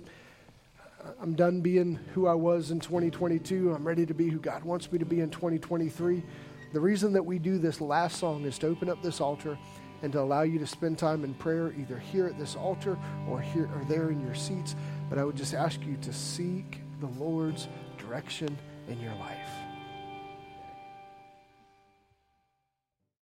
I'm 1.22 1.34
done 1.36 1.62
being 1.62 2.00
who 2.14 2.28
I 2.28 2.34
was 2.34 2.72
in 2.72 2.80
2022. 2.80 3.74
I'm 3.74 3.86
ready 3.86 4.06
to 4.06 4.14
be 4.14 4.30
who 4.30 4.40
God 4.40 4.64
wants 4.64 4.92
me 4.92 5.00
to 5.00 5.06
be 5.06 5.20
in 5.20 5.30
2023. 5.30 6.24
The 6.74 6.80
reason 6.80 7.14
that 7.14 7.24
we 7.24 7.38
do 7.38 7.58
this 7.58 7.82
last 7.82 8.18
song 8.18 8.46
is 8.46 8.58
to 8.60 8.68
open 8.68 8.90
up 8.90 9.02
this 9.04 9.20
altar 9.20 9.58
and 10.02 10.12
to 10.14 10.20
allow 10.20 10.42
you 10.42 10.58
to 10.60 10.68
spend 10.68 10.98
time 10.98 11.24
in 11.24 11.34
prayer 11.34 11.74
either 11.78 12.00
here 12.00 12.26
at 12.26 12.40
this 12.40 12.56
altar 12.56 12.98
or 13.30 13.40
here 13.40 13.70
or 13.76 13.86
there 13.88 14.10
in 14.10 14.22
your 14.22 14.36
seats. 14.36 14.76
But 15.10 15.20
I 15.20 15.24
would 15.24 15.36
just 15.36 15.54
ask 15.54 15.82
you 15.86 15.98
to 16.02 16.14
seek 16.14 16.82
the 17.00 17.08
Lord's 17.08 17.68
direction 17.98 18.58
in 18.88 19.00
your 19.00 19.14
life. 19.16 19.61